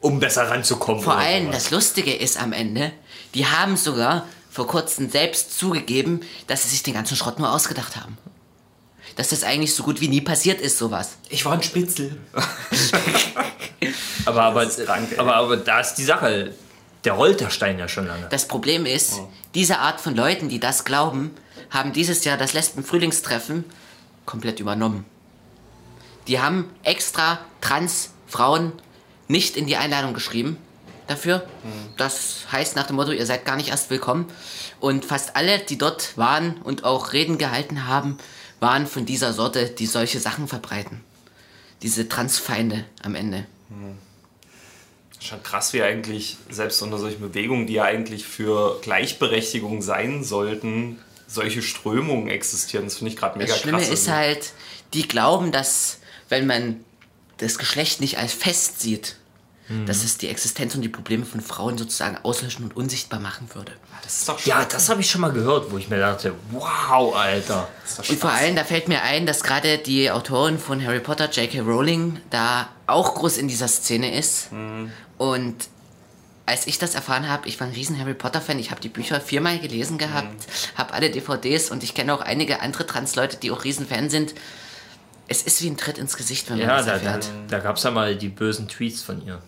um 0.00 0.18
besser 0.20 0.50
ranzukommen. 0.50 1.02
Vor 1.02 1.16
allem, 1.16 1.46
sowas. 1.46 1.64
das 1.64 1.70
Lustige 1.70 2.14
ist 2.14 2.40
am 2.40 2.52
Ende, 2.52 2.92
die 3.34 3.46
haben 3.46 3.76
sogar 3.76 4.26
vor 4.50 4.66
kurzem 4.66 5.08
selbst 5.10 5.56
zugegeben, 5.58 6.20
dass 6.46 6.64
sie 6.64 6.70
sich 6.70 6.82
den 6.82 6.94
ganzen 6.94 7.16
Schrott 7.16 7.38
nur 7.38 7.52
ausgedacht 7.52 7.96
haben. 7.96 8.18
Dass 9.18 9.30
das 9.30 9.42
eigentlich 9.42 9.74
so 9.74 9.82
gut 9.82 10.00
wie 10.00 10.06
nie 10.06 10.20
passiert 10.20 10.60
ist, 10.60 10.78
sowas. 10.78 11.16
ich 11.28 11.44
war 11.44 11.54
ein 11.54 11.62
Spitzel. 11.64 12.20
aber, 14.24 14.42
aber, 14.44 14.62
ist 14.62 14.84
krank, 14.86 15.08
aber, 15.18 15.34
aber 15.34 15.56
da 15.56 15.80
ist 15.80 15.94
die 15.94 16.04
Sache, 16.04 16.54
der 17.02 17.14
rollt 17.14 17.40
der 17.40 17.50
Stein 17.50 17.80
ja 17.80 17.88
schon 17.88 18.06
lange. 18.06 18.28
Das 18.30 18.46
Problem 18.46 18.86
ist, 18.86 19.20
diese 19.56 19.80
Art 19.80 20.00
von 20.00 20.14
Leuten, 20.14 20.48
die 20.48 20.60
das 20.60 20.84
glauben, 20.84 21.32
haben 21.68 21.92
dieses 21.92 22.24
Jahr 22.24 22.36
das 22.36 22.52
Lesben-Frühlingstreffen 22.52 23.64
komplett 24.24 24.60
übernommen. 24.60 25.04
Die 26.28 26.38
haben 26.38 26.70
extra 26.84 27.40
Trans-Frauen 27.60 28.72
nicht 29.26 29.56
in 29.56 29.66
die 29.66 29.76
Einladung 29.76 30.14
geschrieben 30.14 30.58
dafür. 31.08 31.44
Das 31.96 32.42
heißt 32.52 32.76
nach 32.76 32.86
dem 32.86 32.94
Motto, 32.94 33.10
ihr 33.10 33.26
seid 33.26 33.44
gar 33.44 33.56
nicht 33.56 33.70
erst 33.70 33.90
willkommen. 33.90 34.26
Und 34.78 35.04
fast 35.04 35.34
alle, 35.34 35.58
die 35.58 35.76
dort 35.76 36.16
waren 36.16 36.58
und 36.62 36.84
auch 36.84 37.12
Reden 37.12 37.36
gehalten 37.36 37.88
haben, 37.88 38.16
waren 38.60 38.86
von 38.86 39.06
dieser 39.06 39.32
Sorte, 39.32 39.66
die 39.66 39.86
solche 39.86 40.20
Sachen 40.20 40.48
verbreiten. 40.48 41.00
Diese 41.82 42.08
Transfeinde 42.08 42.84
am 43.02 43.14
Ende. 43.14 43.46
Schon 45.20 45.42
krass, 45.42 45.72
wie 45.72 45.82
eigentlich, 45.82 46.36
selbst 46.50 46.82
unter 46.82 46.98
solchen 46.98 47.20
Bewegungen, 47.20 47.66
die 47.66 47.74
ja 47.74 47.84
eigentlich 47.84 48.24
für 48.24 48.80
Gleichberechtigung 48.82 49.82
sein 49.82 50.24
sollten, 50.24 50.98
solche 51.26 51.62
Strömungen 51.62 52.28
existieren. 52.28 52.84
Das 52.84 52.96
finde 52.96 53.12
ich 53.12 53.16
gerade 53.16 53.38
mega 53.38 53.52
Das 53.52 53.60
Schlimme 53.60 53.78
krass. 53.78 53.90
ist 53.90 54.08
halt, 54.08 54.52
die 54.94 55.06
glauben, 55.06 55.52
dass 55.52 55.98
wenn 56.28 56.46
man 56.46 56.84
das 57.36 57.58
Geschlecht 57.58 58.00
nicht 58.00 58.18
als 58.18 58.32
fest 58.32 58.80
sieht, 58.80 59.16
Mhm. 59.68 59.86
dass 59.86 60.02
es 60.04 60.16
die 60.18 60.28
Existenz 60.28 60.74
und 60.74 60.80
die 60.82 60.88
Probleme 60.88 61.24
von 61.26 61.40
Frauen 61.40 61.76
sozusagen 61.76 62.16
auslöschen 62.22 62.64
und 62.64 62.74
unsichtbar 62.76 63.20
machen 63.20 63.48
würde. 63.54 63.72
das 64.02 64.18
ist 64.18 64.28
doch 64.28 64.38
schon 64.38 64.48
Ja, 64.50 64.64
das 64.64 64.88
habe 64.88 65.00
ich 65.02 65.10
schon 65.10 65.20
mal 65.20 65.30
gehört, 65.32 65.70
wo 65.70 65.76
ich 65.78 65.88
mir 65.90 65.98
dachte, 65.98 66.32
wow, 66.52 67.14
Alter. 67.14 67.68
Und 68.08 68.18
vor 68.18 68.30
allem, 68.30 68.56
da 68.56 68.64
fällt 68.64 68.88
mir 68.88 69.02
ein, 69.02 69.26
dass 69.26 69.42
gerade 69.42 69.76
die 69.78 70.10
Autorin 70.10 70.58
von 70.58 70.82
Harry 70.84 71.00
Potter, 71.00 71.30
J.K. 71.30 71.60
Rowling, 71.60 72.18
da 72.30 72.68
auch 72.86 73.14
groß 73.14 73.36
in 73.36 73.48
dieser 73.48 73.68
Szene 73.68 74.14
ist. 74.18 74.48
Und 75.18 75.54
als 76.46 76.66
ich 76.66 76.78
das 76.78 76.94
erfahren 76.94 77.28
habe, 77.28 77.46
ich 77.46 77.60
war 77.60 77.66
ein 77.66 77.74
riesen 77.74 77.98
Harry 77.98 78.14
Potter-Fan, 78.14 78.58
ich 78.58 78.70
habe 78.70 78.80
die 78.80 78.88
Bücher 78.88 79.20
viermal 79.20 79.58
gelesen 79.58 79.98
gehabt, 79.98 80.46
habe 80.76 80.94
alle 80.94 81.10
DVDs 81.10 81.70
und 81.70 81.82
ich 81.82 81.92
kenne 81.94 82.14
auch 82.14 82.22
einige 82.22 82.62
andere 82.62 82.86
Trans-Leute, 82.86 83.36
die 83.36 83.50
auch 83.50 83.64
riesen 83.64 83.86
Fan 83.86 84.08
sind. 84.08 84.34
Es 85.30 85.42
ist 85.42 85.60
wie 85.62 85.68
ein 85.68 85.76
Tritt 85.76 85.98
ins 85.98 86.16
Gesicht, 86.16 86.48
wenn 86.48 86.56
man 86.56 86.66
Ja, 86.68 86.76
das 86.78 86.86
da, 86.86 86.92
da, 86.92 86.98
erfährt. 87.16 87.28
da 87.48 87.58
gab 87.58 87.76
es 87.76 87.82
ja 87.82 87.90
mal 87.90 88.16
die 88.16 88.30
bösen 88.30 88.66
Tweets 88.66 89.02
von 89.02 89.22
ihr. 89.26 89.42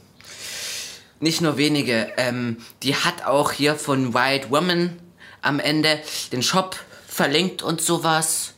Nicht 1.21 1.41
nur 1.43 1.57
wenige. 1.59 2.13
Ähm, 2.17 2.57
die 2.83 2.97
hat 2.97 3.27
auch 3.27 3.53
hier 3.53 3.77
von 3.77 4.15
White 4.15 4.51
Woman 4.51 4.99
am 5.43 5.61
Ende 5.61 6.01
den 6.33 6.43
Shop 6.43 6.77
verlinkt 7.07 7.63
und 7.63 7.81
sowas. 7.81 8.55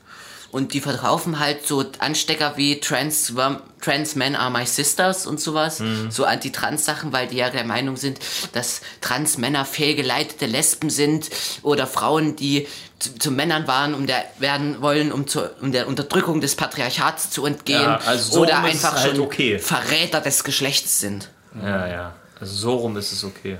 Und 0.52 0.74
die 0.74 0.82
verkaufen 0.82 1.38
halt 1.38 1.66
so 1.66 1.82
Anstecker 1.98 2.58
wie 2.58 2.78
Trans, 2.78 3.32
Trans 3.80 4.14
Men 4.16 4.36
are 4.36 4.50
my 4.50 4.66
sisters 4.66 5.26
und 5.26 5.40
sowas. 5.40 5.82
So 6.10 6.26
Anti-Trans-Sachen, 6.26 7.10
weil 7.10 7.26
die 7.26 7.38
ja 7.38 7.48
der 7.48 7.64
Meinung 7.64 7.96
sind, 7.96 8.18
dass 8.52 8.82
Trans-Männer 9.00 9.64
fehlgeleitete 9.64 10.44
Lesben 10.44 10.90
sind 10.90 11.30
oder 11.62 11.86
Frauen, 11.86 12.36
die 12.36 12.68
zu, 12.98 13.18
zu 13.18 13.30
Männern 13.30 13.66
waren, 13.66 13.94
um 13.94 14.06
der 14.06 14.26
werden 14.40 14.82
wollen, 14.82 15.10
um, 15.10 15.26
zu, 15.26 15.50
um 15.62 15.72
der 15.72 15.88
Unterdrückung 15.88 16.42
des 16.42 16.54
Patriarchats 16.54 17.30
zu 17.30 17.46
entgehen. 17.46 17.80
Ja, 17.80 17.96
also 18.04 18.32
so 18.34 18.40
oder 18.42 18.62
einfach 18.62 18.94
halt 18.94 19.16
schon 19.16 19.20
okay. 19.20 19.58
Verräter 19.58 20.20
des 20.20 20.44
Geschlechts 20.44 21.00
sind. 21.00 21.30
Ja, 21.62 21.86
ja. 21.86 22.14
Also 22.42 22.56
so 22.56 22.74
rum 22.74 22.96
ist 22.96 23.12
es 23.12 23.22
okay. 23.22 23.58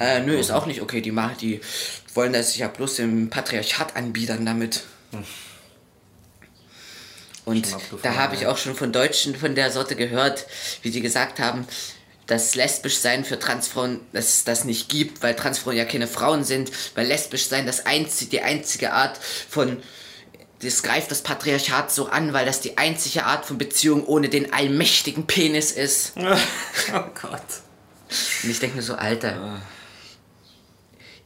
Äh, 0.00 0.22
nö, 0.22 0.36
ist 0.36 0.50
auch 0.50 0.66
nicht 0.66 0.82
okay. 0.82 1.00
Die 1.00 1.12
machen, 1.12 1.36
die 1.40 1.60
wollen 2.12 2.32
das 2.32 2.48
sich 2.48 2.58
ja 2.58 2.66
bloß 2.66 2.96
dem 2.96 3.30
Patriarchat 3.30 3.94
anbiedern 3.94 4.44
damit. 4.44 4.82
Und 7.44 7.66
Schon 7.66 7.74
abgefahren, 7.74 8.00
da 8.02 8.16
habe 8.16 8.34
ich 8.34 8.48
auch 8.48 8.58
schon 8.58 8.74
von 8.74 8.92
Deutschen 8.92 9.36
von 9.36 9.54
der 9.54 9.70
Sorte 9.70 9.94
gehört, 9.94 10.44
wie 10.82 10.90
die 10.90 11.02
gesagt 11.02 11.38
haben, 11.38 11.68
dass 12.26 12.56
lesbisch 12.56 12.98
sein 12.98 13.24
für 13.24 13.38
Transfrauen, 13.38 14.00
dass 14.12 14.38
es 14.38 14.44
das 14.44 14.64
nicht 14.64 14.88
gibt, 14.88 15.22
weil 15.22 15.36
Transfrauen 15.36 15.76
ja 15.76 15.84
keine 15.84 16.08
Frauen 16.08 16.42
sind, 16.42 16.72
weil 16.96 17.06
lesbisch 17.06 17.46
sein 17.46 17.64
das 17.64 17.86
einzige, 17.86 18.28
die 18.28 18.40
einzige 18.40 18.92
Art 18.92 19.20
von 19.48 19.80
das 20.60 20.82
greift 20.82 21.12
das 21.12 21.22
Patriarchat 21.22 21.92
so 21.92 22.08
an, 22.08 22.32
weil 22.32 22.44
das 22.44 22.60
die 22.60 22.76
einzige 22.76 23.24
Art 23.24 23.46
von 23.46 23.56
Beziehung 23.56 24.04
ohne 24.04 24.28
den 24.28 24.52
allmächtigen 24.52 25.28
Penis 25.28 25.70
ist. 25.70 26.14
oh 26.16 27.04
Gott. 27.22 27.63
Und 28.42 28.50
ich 28.50 28.58
denke 28.58 28.76
mir 28.76 28.82
so, 28.82 28.94
Alter. 28.94 29.60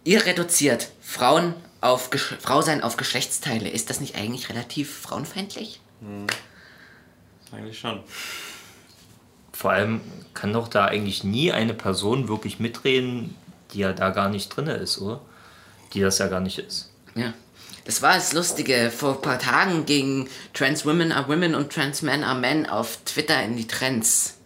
Ihr 0.04 0.24
reduziert 0.24 0.90
Frauen 1.00 1.54
auf 1.80 2.10
Gesch 2.10 2.34
Frau 2.40 2.62
sein 2.62 2.82
auf 2.82 2.96
Geschlechtsteile. 2.96 3.68
Ist 3.68 3.90
das 3.90 4.00
nicht 4.00 4.16
eigentlich 4.16 4.48
relativ 4.48 5.00
frauenfeindlich? 5.00 5.80
Eigentlich 7.52 7.78
schon. 7.78 8.02
Vor 9.52 9.72
allem 9.72 10.00
kann 10.34 10.52
doch 10.52 10.68
da 10.68 10.86
eigentlich 10.86 11.24
nie 11.24 11.52
eine 11.52 11.74
Person 11.74 12.28
wirklich 12.28 12.60
mitreden, 12.60 13.34
die 13.72 13.80
ja 13.80 13.92
da 13.92 14.10
gar 14.10 14.28
nicht 14.28 14.48
drin 14.48 14.68
ist, 14.68 14.98
oder? 14.98 15.20
Die 15.92 16.00
das 16.00 16.18
ja 16.18 16.28
gar 16.28 16.40
nicht 16.40 16.58
ist. 16.58 16.90
Ja. 17.14 17.34
Das 17.84 18.02
war 18.02 18.14
das 18.14 18.32
Lustige. 18.34 18.92
Vor 18.94 19.16
ein 19.16 19.22
paar 19.22 19.38
Tagen 19.38 19.86
gingen 19.86 20.28
Trans 20.52 20.84
Women 20.84 21.10
are 21.10 21.28
Women 21.28 21.54
und 21.54 21.72
Trans 21.72 22.02
Men 22.02 22.22
are 22.22 22.38
Men 22.38 22.66
auf 22.66 22.98
Twitter 23.04 23.42
in 23.42 23.56
die 23.56 23.66
Trends. 23.66 24.37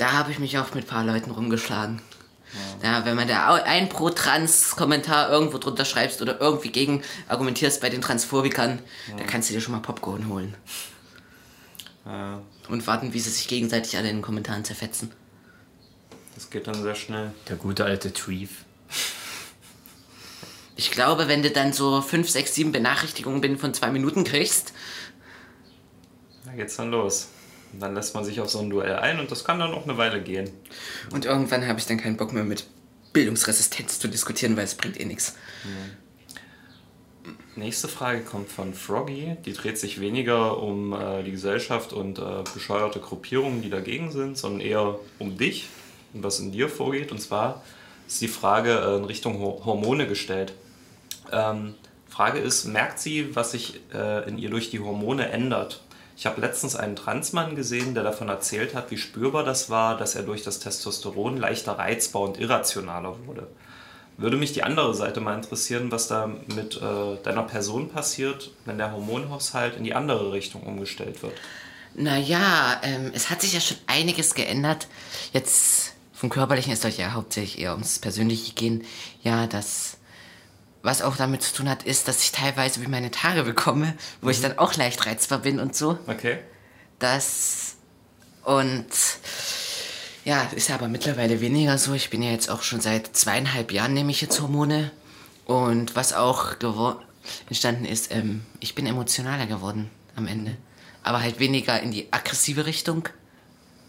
Da 0.00 0.12
habe 0.12 0.30
ich 0.32 0.38
mich 0.38 0.56
auch 0.56 0.72
mit 0.72 0.84
ein 0.84 0.86
paar 0.88 1.04
Leuten 1.04 1.30
rumgeschlagen. 1.30 2.00
Ja, 2.82 3.04
wenn 3.04 3.14
man 3.16 3.28
da 3.28 3.52
ein 3.54 3.90
Pro-Trans-Kommentar 3.90 5.30
irgendwo 5.30 5.58
drunter 5.58 5.84
schreibst 5.84 6.22
oder 6.22 6.40
irgendwie 6.40 6.72
gegen 6.72 7.02
argumentierst 7.28 7.82
bei 7.82 7.90
den 7.90 8.00
Transphobikern, 8.00 8.78
da 9.18 9.24
kannst 9.24 9.50
du 9.50 9.54
dir 9.54 9.60
schon 9.60 9.72
mal 9.74 9.80
Popcorn 9.80 10.26
holen. 10.28 10.56
Äh, 12.06 12.70
Und 12.72 12.86
warten, 12.86 13.12
wie 13.12 13.20
sie 13.20 13.28
sich 13.28 13.46
gegenseitig 13.46 13.98
alle 13.98 14.08
in 14.08 14.16
den 14.16 14.22
Kommentaren 14.22 14.64
zerfetzen. 14.64 15.12
das 16.34 16.48
geht 16.48 16.66
dann 16.66 16.82
sehr 16.82 16.94
schnell. 16.94 17.32
Der 17.50 17.56
gute 17.56 17.84
alte 17.84 18.10
Tweef. 18.12 18.64
Ich 20.76 20.90
glaube, 20.90 21.28
wenn 21.28 21.42
du 21.42 21.50
dann 21.50 21.74
so 21.74 22.00
5, 22.00 22.28
6, 22.30 22.54
7 22.54 22.72
Benachrichtigungen 22.72 23.42
binnen 23.42 23.58
von 23.58 23.74
zwei 23.74 23.90
Minuten 23.90 24.24
kriegst, 24.24 24.72
Da 26.46 26.52
geht's 26.52 26.76
dann 26.76 26.90
los. 26.90 27.28
Und 27.72 27.80
dann 27.80 27.94
lässt 27.94 28.14
man 28.14 28.24
sich 28.24 28.40
auf 28.40 28.50
so 28.50 28.60
ein 28.60 28.70
Duell 28.70 28.96
ein 28.96 29.20
und 29.20 29.30
das 29.30 29.44
kann 29.44 29.58
dann 29.58 29.72
auch 29.72 29.84
eine 29.84 29.96
Weile 29.96 30.20
gehen. 30.22 30.50
und 31.12 31.24
irgendwann 31.24 31.66
habe 31.66 31.78
ich 31.78 31.86
dann 31.86 31.98
keinen 31.98 32.16
Bock 32.16 32.32
mehr 32.32 32.44
mit 32.44 32.64
Bildungsresistenz 33.12 33.98
zu 33.98 34.08
diskutieren, 34.08 34.56
weil 34.56 34.64
es 34.64 34.74
bringt 34.74 35.00
eh 35.00 35.04
nichts. 35.04 35.34
Nächste 37.56 37.88
Frage 37.88 38.20
kommt 38.20 38.48
von 38.48 38.72
Froggy. 38.74 39.36
Die 39.44 39.52
dreht 39.52 39.78
sich 39.78 40.00
weniger 40.00 40.62
um 40.62 40.92
äh, 40.92 41.22
die 41.22 41.32
Gesellschaft 41.32 41.92
und 41.92 42.18
äh, 42.18 42.42
bescheuerte 42.54 43.00
Gruppierungen, 43.00 43.60
die 43.62 43.70
dagegen 43.70 44.12
sind, 44.12 44.38
sondern 44.38 44.60
eher 44.60 44.98
um 45.18 45.36
dich 45.36 45.68
und 46.14 46.22
was 46.22 46.40
in 46.40 46.52
dir 46.52 46.68
vorgeht. 46.68 47.12
Und 47.12 47.20
zwar 47.20 47.62
ist 48.06 48.20
die 48.20 48.28
Frage 48.28 48.78
äh, 48.78 48.96
in 48.96 49.04
Richtung 49.04 49.40
Ho 49.40 49.62
Hormone 49.64 50.06
gestellt. 50.06 50.54
Ähm, 51.32 51.74
Frage 52.08 52.38
ist, 52.38 52.64
merkt 52.64 52.98
sie, 52.98 53.34
was 53.36 53.52
sich 53.52 53.80
äh, 53.92 54.28
in 54.28 54.38
ihr 54.38 54.50
durch 54.50 54.70
die 54.70 54.80
Hormone 54.80 55.28
ändert? 55.28 55.80
Ich 56.20 56.26
habe 56.26 56.42
letztens 56.42 56.76
einen 56.76 56.96
Transmann 56.96 57.56
gesehen, 57.56 57.94
der 57.94 58.02
davon 58.02 58.28
erzählt 58.28 58.74
hat, 58.74 58.90
wie 58.90 58.98
spürbar 58.98 59.42
das 59.42 59.70
war, 59.70 59.96
dass 59.96 60.16
er 60.16 60.22
durch 60.22 60.42
das 60.42 60.58
Testosteron 60.58 61.38
leichter 61.38 61.78
reizbar 61.78 62.20
und 62.20 62.38
irrationaler 62.38 63.16
wurde. 63.24 63.46
Würde 64.18 64.36
mich 64.36 64.52
die 64.52 64.62
andere 64.62 64.94
Seite 64.94 65.22
mal 65.22 65.34
interessieren, 65.34 65.90
was 65.90 66.08
da 66.08 66.26
mit 66.54 66.76
äh, 66.76 67.16
deiner 67.22 67.44
Person 67.44 67.88
passiert, 67.88 68.50
wenn 68.66 68.76
der 68.76 68.92
Hormonhaushalt 68.92 69.78
in 69.78 69.84
die 69.84 69.94
andere 69.94 70.32
Richtung 70.32 70.62
umgestellt 70.64 71.22
wird. 71.22 71.32
Naja, 71.94 72.78
ähm, 72.82 73.12
es 73.14 73.30
hat 73.30 73.40
sich 73.40 73.54
ja 73.54 73.60
schon 73.60 73.78
einiges 73.86 74.34
geändert. 74.34 74.88
Jetzt 75.32 75.94
vom 76.12 76.28
Körperlichen 76.28 76.74
ist 76.74 76.84
euch 76.84 76.98
ja 76.98 77.14
hauptsächlich 77.14 77.62
eher 77.62 77.72
ums 77.72 77.98
Persönliche 77.98 78.52
gehen. 78.52 78.84
Ja, 79.22 79.46
das, 79.46 79.89
was 80.82 81.02
auch 81.02 81.16
damit 81.16 81.42
zu 81.42 81.54
tun 81.54 81.68
hat, 81.68 81.82
ist, 81.82 82.08
dass 82.08 82.22
ich 82.22 82.32
teilweise 82.32 82.80
wie 82.82 82.86
meine 82.86 83.10
Tage 83.10 83.42
bekomme, 83.42 83.94
wo 84.22 84.30
ich 84.30 84.40
dann 84.40 84.58
auch 84.58 84.74
leicht 84.76 85.06
reizbar 85.06 85.40
bin 85.40 85.60
und 85.60 85.76
so. 85.76 85.98
Okay. 86.06 86.38
Das 86.98 87.76
und 88.44 88.86
ja, 90.24 90.42
ist 90.54 90.68
ja 90.68 90.74
aber 90.74 90.88
mittlerweile 90.88 91.40
weniger 91.40 91.78
so. 91.78 91.94
Ich 91.94 92.10
bin 92.10 92.22
ja 92.22 92.30
jetzt 92.30 92.50
auch 92.50 92.62
schon 92.62 92.80
seit 92.80 93.16
zweieinhalb 93.16 93.72
Jahren 93.72 93.94
nehme 93.94 94.10
ich 94.10 94.20
jetzt 94.20 94.40
Hormone. 94.40 94.90
Und 95.46 95.96
was 95.96 96.12
auch 96.12 96.56
entstanden 97.48 97.84
ist, 97.84 98.12
ähm, 98.12 98.44
ich 98.60 98.74
bin 98.74 98.86
emotionaler 98.86 99.46
geworden 99.46 99.90
am 100.16 100.26
Ende. 100.26 100.56
Aber 101.02 101.20
halt 101.22 101.40
weniger 101.40 101.80
in 101.80 101.90
die 101.90 102.12
aggressive 102.12 102.66
Richtung, 102.66 103.08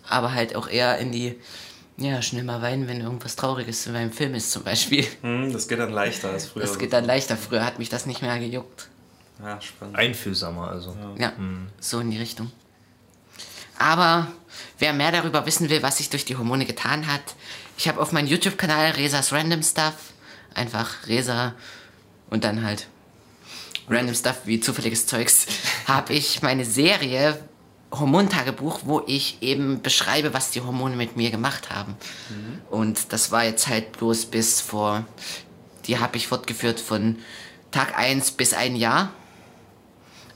aber 0.08 0.34
halt 0.34 0.56
auch 0.56 0.68
eher 0.68 0.98
in 0.98 1.12
die, 1.12 1.36
ja, 2.04 2.22
schnell 2.22 2.43
mal 2.43 2.62
weinen, 2.62 2.88
wenn 2.88 3.02
irgendwas 3.02 3.36
Trauriges 3.36 3.88
in 3.88 3.93
meinem 3.93 4.12
Film 4.12 4.36
ist 4.36 4.52
zum 4.52 4.64
Beispiel. 4.64 5.06
Hm, 5.22 5.54
das 5.54 5.68
geht 5.68 5.80
dann 5.80 5.91
leichter 5.91 6.30
als 6.30 6.47
früher. 6.47 6.64
Das 6.64 6.78
geht 6.78 6.93
dann 6.93 7.06
leichter. 7.06 7.38
Früher 7.38 7.66
hat 7.66 7.80
mich 7.80 7.89
das 7.89 8.06
nicht 8.06 8.22
mehr 8.22 8.38
gejuckt. 8.39 8.89
Ja, 9.43 9.60
spannend. 9.62 9.97
Einfühlsamer 9.97 10.68
also. 10.68 10.95
Ja, 11.18 11.34
so 11.80 11.99
in 11.99 12.12
die 12.12 12.18
Richtung. 12.18 12.52
Aber 13.78 14.28
wer 14.78 14.93
mehr 14.93 15.12
darüber 15.12 15.45
wissen 15.45 15.70
will, 15.70 15.82
was 15.82 15.97
sich 15.97 16.10
durch 16.10 16.26
die 16.26 16.38
Hormone 16.38 16.66
getan 16.66 17.08
hat, 17.08 17.22
ich 17.78 17.88
habe 17.88 17.99
auf 17.99 18.12
meinem 18.12 18.28
YouTube-Kanal 18.28 18.91
Resas 18.91 19.32
Random 19.32 19.64
Stuff 19.64 20.14
einfach 20.54 21.08
Resa 21.08 21.56
und 22.30 22.43
dann 22.43 22.64
halt 22.64 22.88
Random 23.89 24.16
Stuff 24.16 24.41
wie 24.45 24.60
zufälliges 24.60 25.08
Zeugs, 25.08 25.47
habe 25.88 26.14
ich 26.14 26.41
meine 26.41 26.66
Serie 26.66 27.39
Hormontagebuch, 27.92 28.82
wo 28.86 29.04
ich 29.06 29.42
eben 29.42 29.82
beschreibe, 29.82 30.34
was 30.34 30.52
die 30.52 30.62
Hormone 30.62 30.96
mit 30.96 31.18
mir 31.18 31.32
gemacht 31.32 31.70
haben. 31.70 31.96
Und 32.70 33.12
das 33.14 33.32
war 33.32 33.44
jetzt 33.44 33.68
halt 33.68 33.92
bloß 33.94 34.26
bis 34.28 34.62
vor, 34.62 35.06
die 35.88 36.00
habe 36.00 36.18
ich 36.18 36.28
fortgeführt 36.28 36.80
von 36.80 37.18
Tag 37.72 37.98
1 37.98 38.32
bis 38.32 38.54
ein 38.54 38.76
Jahr 38.76 39.12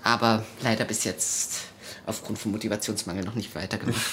aber 0.05 0.45
leider 0.61 0.85
bis 0.85 1.03
jetzt 1.03 1.63
aufgrund 2.05 2.37
von 2.37 2.51
Motivationsmangel 2.51 3.25
noch 3.25 3.35
nicht 3.35 3.53
weitergemacht. 3.55 3.99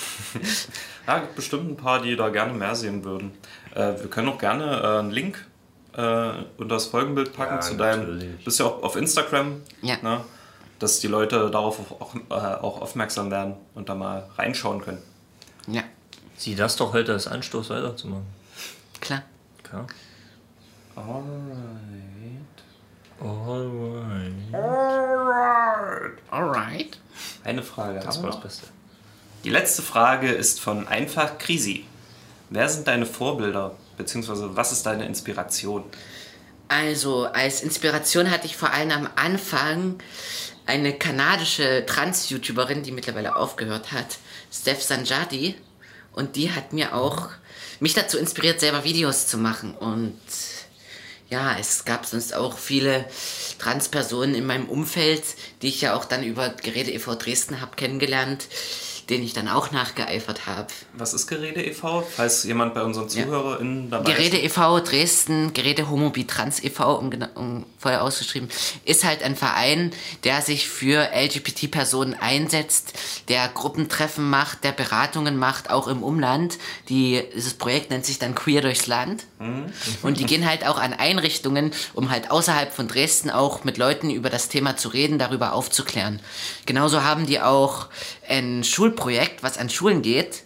Ja, 1.05 1.19
gibt 1.19 1.35
bestimmt 1.35 1.69
ein 1.69 1.77
paar, 1.77 2.01
die 2.01 2.15
da 2.15 2.29
gerne 2.29 2.53
mehr 2.53 2.77
sehen 2.77 3.03
würden. 3.03 3.33
Äh, 3.75 3.99
wir 3.99 4.09
können 4.09 4.29
auch 4.29 4.39
gerne 4.39 4.81
äh, 4.81 4.99
einen 5.01 5.11
Link 5.11 5.45
äh, 5.95 6.01
unter 6.57 6.77
das 6.77 6.87
Folgenbild 6.87 7.33
packen 7.33 7.57
Ja, 7.57 7.61
zu 7.61 7.75
deinem. 7.75 8.01
natürlich. 8.03 8.45
Bist 8.45 8.61
ja 8.61 8.67
auch 8.67 8.85
auf 8.85 8.95
Instagram. 8.95 9.63
Ja. 9.83 9.97
Ne? 10.01 10.25
Dass 10.83 10.99
die 11.01 11.07
Leute 11.07 11.51
darauf 11.51 11.79
auch, 12.01 12.15
äh, 12.15 12.35
auch 12.35 12.81
aufmerksam 12.81 13.31
werden 13.31 13.55
und 13.75 13.89
da 13.89 13.95
mal 13.95 14.29
reinschauen 14.37 14.83
können. 14.83 15.03
Ja, 15.69 15.83
Sieh 16.37 16.57
das 16.57 16.75
doch 16.77 16.93
heute 16.93 17.13
als 17.13 17.29
Anstoß 17.29 17.71
weiterzumachen. 17.71 18.27
klar. 19.01 19.23
Klar. 19.63 19.87
Alright. 20.97 21.23
Alright. 23.21 24.35
Alright. 26.31 26.99
Eine 27.45 27.63
Frage. 27.63 28.01
Das 28.01 28.21
war 28.23 28.31
das. 28.33 28.41
Beste. 28.41 28.67
Die 29.45 29.51
letzte 29.51 29.83
Frage 29.83 30.31
ist 30.33 30.61
von 30.61 30.89
Einfach 30.89 31.39
Krisi. 31.39 31.87
Wer 32.51 32.69
sind 32.69 32.89
deine 32.89 33.07
Vorbilder? 33.07 33.77
Beziehungsweise 33.97 34.57
was 34.57 34.73
ist 34.73 34.85
deine 34.85 35.07
Inspiration? 35.07 35.85
Also 36.69 37.27
als 37.27 37.63
Inspiration 37.63 38.31
hatte 38.31 38.47
ich 38.47 38.57
vor 38.57 38.73
allem 38.73 38.91
am 38.91 39.09
Anfang 39.17 40.01
eine 40.67 40.93
kanadische 40.97 41.85
Trans-YouTuberin, 41.87 42.83
die 42.83 42.93
mittlerweile 42.93 43.37
aufgehört 43.37 43.93
hat, 43.93 44.19
Steph 44.53 44.83
Sanjadi. 44.83 45.55
Und 46.13 46.37
die 46.37 46.53
hat 46.53 46.73
mir 46.73 46.95
auch 46.95 47.31
mich 47.81 47.95
dazu 47.95 48.19
inspiriert, 48.19 48.61
selber 48.61 48.85
Videos 48.85 49.27
zu 49.27 49.39
machen. 49.39 49.75
Und 49.75 50.21
ja, 51.31 51.57
es 51.59 51.85
gab 51.85 52.05
sonst 52.05 52.35
auch 52.35 52.59
viele 52.59 53.07
Trans-Personen 53.59 54.35
in 54.35 54.47
meinem 54.47 54.69
Umfeld, 54.69 55.25
die 55.63 55.69
ich 55.69 55.81
ja 55.81 55.95
auch 55.95 56.05
dann 56.05 56.23
über 56.23 56.51
Geräte 56.51 56.91
e.V. 56.91 57.15
Dresden 57.15 57.61
habe 57.61 57.77
kennengelernt, 57.77 58.47
denen 59.13 59.25
ich 59.25 59.35
dann 59.35 59.49
auch 59.49 59.71
nachgeeifert 59.71 60.47
habe. 60.47 60.69
Was 60.95 61.13
ist 61.13 61.27
Gerede 61.27 61.63
e.V., 61.63 62.03
falls 62.03 62.45
jemand 62.45 62.73
bei 62.73 62.83
unseren 62.83 63.09
ZuhörerInnen 63.09 63.91
dabei 63.91 64.13
Geräte 64.13 64.39
ist? 64.39 64.57
e.V. 64.57 64.81
Dresden, 64.81 65.53
Geräte 65.53 65.91
Homobi 65.91 66.27
Trans 66.27 66.65
e.V., 66.65 66.99
um, 66.99 67.11
um 67.35 67.67
vorher 67.79 68.03
ausgeschrieben, 68.03 68.49
ist 68.85 69.05
halt 69.05 69.23
ein 69.23 69.37
Verein, 69.37 69.93
der 70.25 70.41
sich 70.41 70.69
für 70.69 71.11
LGBT-Personen 71.15 72.15
einsetzt, 72.15 72.95
der 73.29 73.49
Gruppentreffen 73.49 74.29
macht, 74.29 74.65
der 74.65 74.73
Beratungen 74.73 75.37
macht, 75.37 75.71
auch 75.71 75.89
im 75.89 76.03
Umland. 76.03 76.59
Die, 76.89 77.23
dieses 77.35 77.55
Projekt 77.55 77.91
nennt 77.91 78.07
sich 78.07 78.19
dann 78.19 78.35
Queer 78.35 78.63
durchs 78.63 78.87
Land. 78.87 79.25
Und 80.03 80.21
die 80.21 80.25
gehen 80.25 80.49
halt 80.49 80.67
auch 80.67 80.79
an 80.79 80.93
Einrichtungen, 80.93 81.73
um 81.95 82.11
halt 82.11 82.31
außerhalb 82.31 82.73
von 82.73 82.89
Dresden 82.89 83.29
auch 83.29 83.65
mit 83.65 83.77
Leuten 83.77 84.11
über 84.11 84.31
das 84.31 84.49
Thema 84.49 84.77
zu 84.77 84.89
reden, 84.89 85.19
darüber 85.19 85.53
aufzuklären. 85.53 86.21
Genauso 86.65 87.03
haben 87.03 87.27
die 87.27 87.41
auch 87.41 87.89
ein 88.29 88.65
Schulprojekt, 88.65 89.02
was 89.41 89.59
an 89.59 89.71
Schulen 89.71 90.03
geht. 90.03 90.45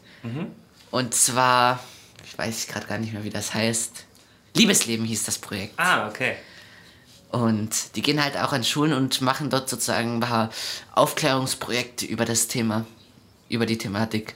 Und 0.91 1.15
zwar, 1.15 1.81
ich 2.25 2.37
weiß 2.37 2.67
gerade 2.69 2.87
gar 2.87 2.99
nicht 2.99 3.13
mehr, 3.13 3.25
wie 3.25 3.31
das 3.31 3.55
heißt. 3.55 4.05
Liebesleben 4.55 5.05
hieß 5.05 5.25
das 5.25 5.39
Projekt. 5.39 5.75
Ah, 5.79 6.09
okay. 6.09 6.37
Und 7.31 7.97
die 7.97 8.03
gehen 8.03 8.23
halt 8.23 8.37
auch 8.37 8.53
an 8.53 8.65
Schulen 8.65 8.93
und 8.93 9.21
machen 9.21 9.51
dort 9.51 9.69
sozusagen 9.69 10.17
ein 10.17 10.21
paar 10.21 10.51
Aufklärungsprojekte 10.95 12.07
über 12.07 12.25
das 12.25 12.49
Thema, 12.49 12.87
über 13.49 13.67
die 13.67 13.79
Thematik. 13.79 14.35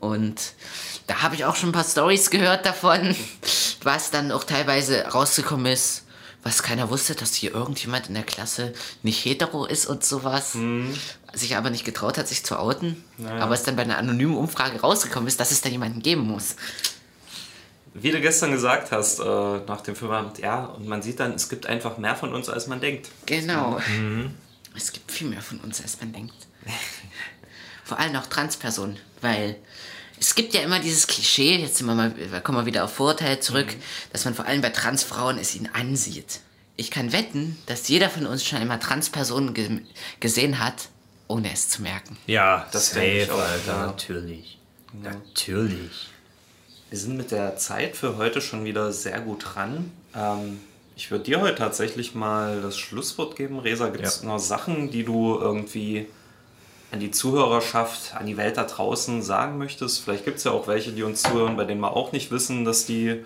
Und 0.00 0.54
da 1.06 1.22
habe 1.22 1.36
ich 1.36 1.44
auch 1.44 1.56
schon 1.56 1.70
ein 1.70 1.72
paar 1.72 1.84
Stories 1.84 2.30
gehört 2.30 2.66
davon, 2.66 3.14
was 3.82 4.10
dann 4.10 4.32
auch 4.32 4.44
teilweise 4.44 5.06
rausgekommen 5.06 5.66
ist, 5.66 6.04
was 6.42 6.62
keiner 6.62 6.90
wusste, 6.90 7.14
dass 7.14 7.34
hier 7.34 7.54
irgendjemand 7.54 8.08
in 8.08 8.14
der 8.14 8.24
Klasse 8.24 8.74
nicht 9.02 9.24
hetero 9.24 9.64
ist 9.64 9.86
und 9.86 10.04
sowas. 10.04 10.56
Sich 11.34 11.56
aber 11.56 11.70
nicht 11.70 11.84
getraut 11.84 12.18
hat, 12.18 12.28
sich 12.28 12.44
zu 12.44 12.58
outen. 12.58 13.02
Aber 13.40 13.54
es 13.54 13.62
dann 13.62 13.76
bei 13.76 13.82
einer 13.82 13.98
anonymen 13.98 14.36
Umfrage 14.36 14.80
rausgekommen 14.80 15.28
ist, 15.28 15.40
dass 15.40 15.50
es 15.50 15.60
da 15.62 15.68
jemanden 15.68 16.02
geben 16.02 16.22
muss. 16.22 16.56
Wie 17.94 18.10
du 18.10 18.20
gestern 18.20 18.52
gesagt 18.52 18.90
hast, 18.90 19.18
äh, 19.20 19.24
nach 19.24 19.82
dem 19.82 19.94
Filmabend, 19.94 20.38
ja, 20.38 20.64
und 20.64 20.88
man 20.88 21.02
sieht 21.02 21.20
dann, 21.20 21.34
es 21.34 21.48
gibt 21.48 21.66
einfach 21.66 21.98
mehr 21.98 22.16
von 22.16 22.32
uns, 22.32 22.48
als 22.48 22.66
man 22.66 22.80
denkt. 22.80 23.08
Genau. 23.26 23.80
Es 24.74 24.92
gibt 24.92 25.12
viel 25.12 25.28
mehr 25.28 25.42
von 25.42 25.58
uns, 25.60 25.82
als 25.82 26.00
man 26.00 26.12
denkt. 26.12 26.34
Vor 27.84 27.98
allem 27.98 28.16
auch 28.16 28.26
Transpersonen, 28.26 28.98
weil 29.20 29.56
es 30.18 30.34
gibt 30.34 30.54
ja 30.54 30.62
immer 30.62 30.78
dieses 30.78 31.06
Klischee, 31.06 31.56
jetzt 31.56 31.78
sind 31.78 31.86
wir 31.88 31.94
mal, 31.94 32.14
kommen 32.42 32.58
wir 32.58 32.64
wieder 32.66 32.84
auf 32.84 32.94
Vorurteile 32.94 33.40
zurück, 33.40 33.66
dass 34.12 34.24
man 34.24 34.34
vor 34.34 34.46
allem 34.46 34.60
bei 34.60 34.70
Transfrauen 34.70 35.36
es 35.36 35.54
ihnen 35.56 35.68
ansieht. 35.74 36.40
Ich 36.76 36.92
kann 36.92 37.12
wetten, 37.12 37.58
dass 37.66 37.88
jeder 37.88 38.08
von 38.08 38.26
uns 38.26 38.44
schon 38.44 38.60
einmal 38.60 38.78
Transpersonen 38.78 39.52
ge 39.52 39.80
gesehen 40.20 40.60
hat, 40.60 40.88
ohne 41.28 41.52
es 41.52 41.68
zu 41.68 41.82
merken. 41.82 42.16
Ja, 42.26 42.66
Das 42.72 42.88
safe, 42.90 43.00
denke 43.00 43.22
ich 43.24 43.30
auch, 43.30 43.38
Alter. 43.38 43.72
ja. 43.72 43.86
Natürlich. 43.86 44.58
Natürlich. 45.02 46.08
Wir 46.90 46.98
sind 46.98 47.16
mit 47.16 47.30
der 47.30 47.56
Zeit 47.56 47.96
für 47.96 48.16
heute 48.18 48.40
schon 48.40 48.64
wieder 48.64 48.92
sehr 48.92 49.20
gut 49.20 49.44
dran. 49.54 49.90
Ähm, 50.14 50.60
ich 50.94 51.10
würde 51.10 51.24
dir 51.24 51.40
heute 51.40 51.54
tatsächlich 51.56 52.14
mal 52.14 52.60
das 52.60 52.76
Schlusswort 52.78 53.34
geben. 53.36 53.58
Resa, 53.58 53.88
gibt 53.88 54.04
es 54.06 54.22
Ja. 54.22 54.28
noch 54.28 54.38
Sachen, 54.38 54.90
die 54.90 55.04
du 55.04 55.38
irgendwie 55.40 56.06
an 56.90 57.00
die 57.00 57.10
Zuhörerschaft, 57.10 58.14
an 58.14 58.26
die 58.26 58.36
Welt 58.36 58.58
da 58.58 58.64
draußen 58.64 59.22
sagen 59.22 59.56
möchtest? 59.56 60.00
Vielleicht 60.04 60.26
gibt 60.26 60.36
es 60.36 60.44
ja 60.44 60.50
auch 60.50 60.66
welche, 60.66 60.92
die 60.92 61.02
uns 61.02 61.22
zuhören, 61.22 61.56
bei 61.56 61.64
denen 61.64 61.80
wir 61.80 61.96
auch 61.96 62.12
nicht 62.12 62.30
wissen, 62.30 62.66
dass 62.66 62.84
die 62.84 63.24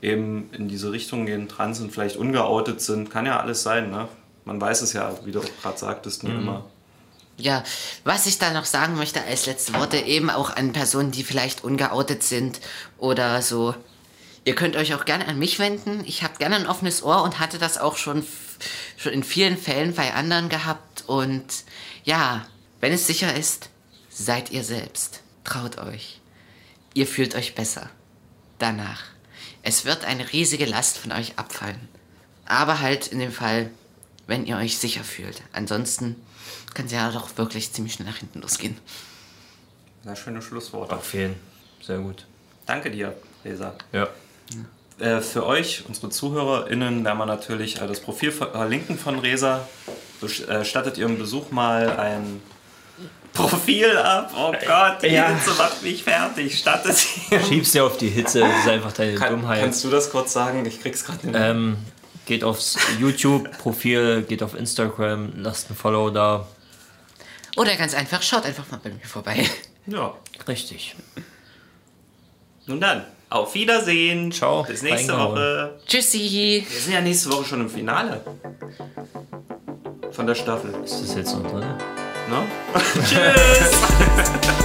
eben 0.00 0.48
in 0.52 0.68
diese 0.68 0.90
Richtung 0.90 1.26
gehen, 1.26 1.48
trans 1.48 1.80
und 1.80 1.92
vielleicht 1.92 2.16
ungeoutet 2.16 2.80
sind. 2.80 3.10
Kann 3.10 3.26
ja 3.26 3.38
alles 3.40 3.62
sein, 3.62 3.90
ne? 3.90 4.08
Man 4.46 4.58
weiß 4.60 4.80
es 4.80 4.94
ja, 4.94 5.14
wie 5.24 5.30
du 5.32 5.40
auch 5.40 5.44
gerade 5.60 5.78
sagtest, 5.78 6.24
nicht 6.24 6.32
immer. 6.34 6.64
Ja, 7.38 7.64
was 8.04 8.26
ich 8.26 8.38
da 8.38 8.52
noch 8.52 8.66
sagen 8.66 8.96
möchte 8.96 9.22
als 9.22 9.46
letzte 9.46 9.74
Worte, 9.74 9.96
eben 9.98 10.30
auch 10.30 10.54
an 10.54 10.72
Personen, 10.72 11.10
die 11.10 11.24
vielleicht 11.24 11.64
ungeoutet 11.64 12.22
sind 12.22 12.60
oder 12.98 13.42
so. 13.42 13.74
Ihr 14.44 14.54
könnt 14.54 14.76
euch 14.76 14.94
auch 14.94 15.04
gerne 15.04 15.26
an 15.28 15.38
mich 15.38 15.58
wenden. 15.58 16.04
Ich 16.04 16.22
habe 16.22 16.38
gerne 16.38 16.56
ein 16.56 16.66
offenes 16.66 17.02
Ohr 17.02 17.22
und 17.22 17.38
hatte 17.38 17.58
das 17.58 17.78
auch 17.78 17.96
schon, 17.96 18.26
schon 18.96 19.12
in 19.12 19.22
vielen 19.22 19.56
Fällen 19.56 19.94
bei 19.94 20.14
anderen 20.14 20.48
gehabt. 20.48 21.04
Und 21.06 21.46
ja, 22.04 22.44
wenn 22.80 22.92
es 22.92 23.06
sicher 23.06 23.34
ist, 23.34 23.70
seid 24.10 24.50
ihr 24.50 24.64
selbst. 24.64 25.20
Traut 25.44 25.78
euch. 25.78 26.20
Ihr 26.94 27.06
fühlt 27.06 27.34
euch 27.34 27.54
besser. 27.54 27.88
Danach. 28.58 29.04
Es 29.62 29.84
wird 29.84 30.04
eine 30.04 30.32
riesige 30.32 30.66
Last 30.66 30.98
von 30.98 31.12
euch 31.12 31.38
abfallen. 31.38 31.88
Aber 32.44 32.80
halt 32.80 33.06
in 33.06 33.20
dem 33.20 33.32
Fall, 33.32 33.70
wenn 34.26 34.44
ihr 34.44 34.56
euch 34.56 34.78
sicher 34.78 35.04
fühlt. 35.04 35.42
Ansonsten 35.52 36.16
kann 36.74 36.86
es 36.86 36.92
ja 36.92 37.10
doch 37.10 37.28
wirklich 37.36 37.72
ziemlich 37.72 37.94
schnell 37.94 38.08
nach 38.08 38.16
hinten 38.16 38.40
losgehen. 38.40 38.76
Na, 40.04 40.16
schöne 40.16 40.42
Schlussworte. 40.42 40.96
Auf 40.96 41.14
jeden. 41.14 41.36
Sehr 41.80 41.98
gut. 41.98 42.26
Danke 42.66 42.90
dir, 42.90 43.14
Resa. 43.44 43.74
Ja. 43.92 44.08
Äh, 44.98 45.20
für 45.20 45.46
euch, 45.46 45.84
unsere 45.88 46.10
ZuhörerInnen, 46.10 47.04
werden 47.04 47.18
wir 47.18 47.26
natürlich 47.26 47.80
äh, 47.80 47.86
das 47.86 48.00
Profil 48.00 48.30
verlinken 48.32 48.98
von 48.98 49.18
Resa. 49.18 49.66
Äh, 50.48 50.64
Stattet 50.64 50.98
ihrem 50.98 51.18
Besuch 51.18 51.50
mal 51.50 51.90
ein 51.98 52.40
Profil 53.32 53.96
ab. 53.96 54.30
Oh 54.36 54.52
Gott, 54.52 55.02
die 55.02 55.06
Ja. 55.08 55.28
Hitze 55.28 55.50
macht 55.56 55.82
mich 55.82 56.04
fertig. 56.04 56.58
Stattet 56.58 56.94
sie. 56.96 57.38
Schiebst 57.48 57.74
dir 57.74 57.84
auf 57.84 57.96
die 57.96 58.08
Hitze, 58.10 58.40
das 58.40 58.58
ist 58.60 58.68
einfach 58.68 58.92
deine 58.92 59.14
Kann, 59.14 59.30
Dummheit. 59.32 59.60
kannst 59.62 59.82
du 59.84 59.90
das 59.90 60.10
kurz 60.10 60.32
sagen? 60.32 60.64
Ich 60.66 60.80
krieg's 60.80 61.04
gerade 61.04 61.26
nicht. 61.26 61.36
Ähm, 61.40 61.76
geht 62.26 62.44
aufs 62.44 62.76
YouTube-Profil, 63.00 64.22
geht 64.22 64.42
auf 64.42 64.54
Instagram, 64.54 65.32
lasst 65.36 65.70
ein 65.70 65.76
Follow 65.76 66.10
da. 66.10 66.46
Oder 67.56 67.76
ganz 67.76 67.94
einfach, 67.94 68.22
schaut 68.22 68.44
einfach 68.44 68.70
mal 68.70 68.80
bei 68.82 68.90
mir 68.90 69.04
vorbei. 69.04 69.46
Ja. 69.86 70.14
Richtig. 70.48 70.94
Nun 72.66 72.80
dann, 72.80 73.04
auf 73.30 73.54
Wiedersehen. 73.54 74.30
Ciao, 74.30 74.62
Bis 74.62 74.82
nächste 74.82 75.12
reingehauen. 75.12 75.70
Tschüssi. 75.86 76.18
Tschüssi! 76.18 76.66
Wir 76.68 76.80
sind 76.80 76.92
ja 76.92 77.00
nächste 77.00 77.32
Woche 77.32 77.44
schon 77.44 77.60
im 77.62 77.70
Finale. 77.70 78.24
Von 80.12 80.26
der 80.26 80.34
Staffel. 80.34 80.72
Ist 80.84 81.00
das 81.02 81.14
jetzt 81.14 81.34
noch 81.34 81.50
drin? 81.50 81.66
Ne? 82.30 82.46
Tschüss. 83.08 84.52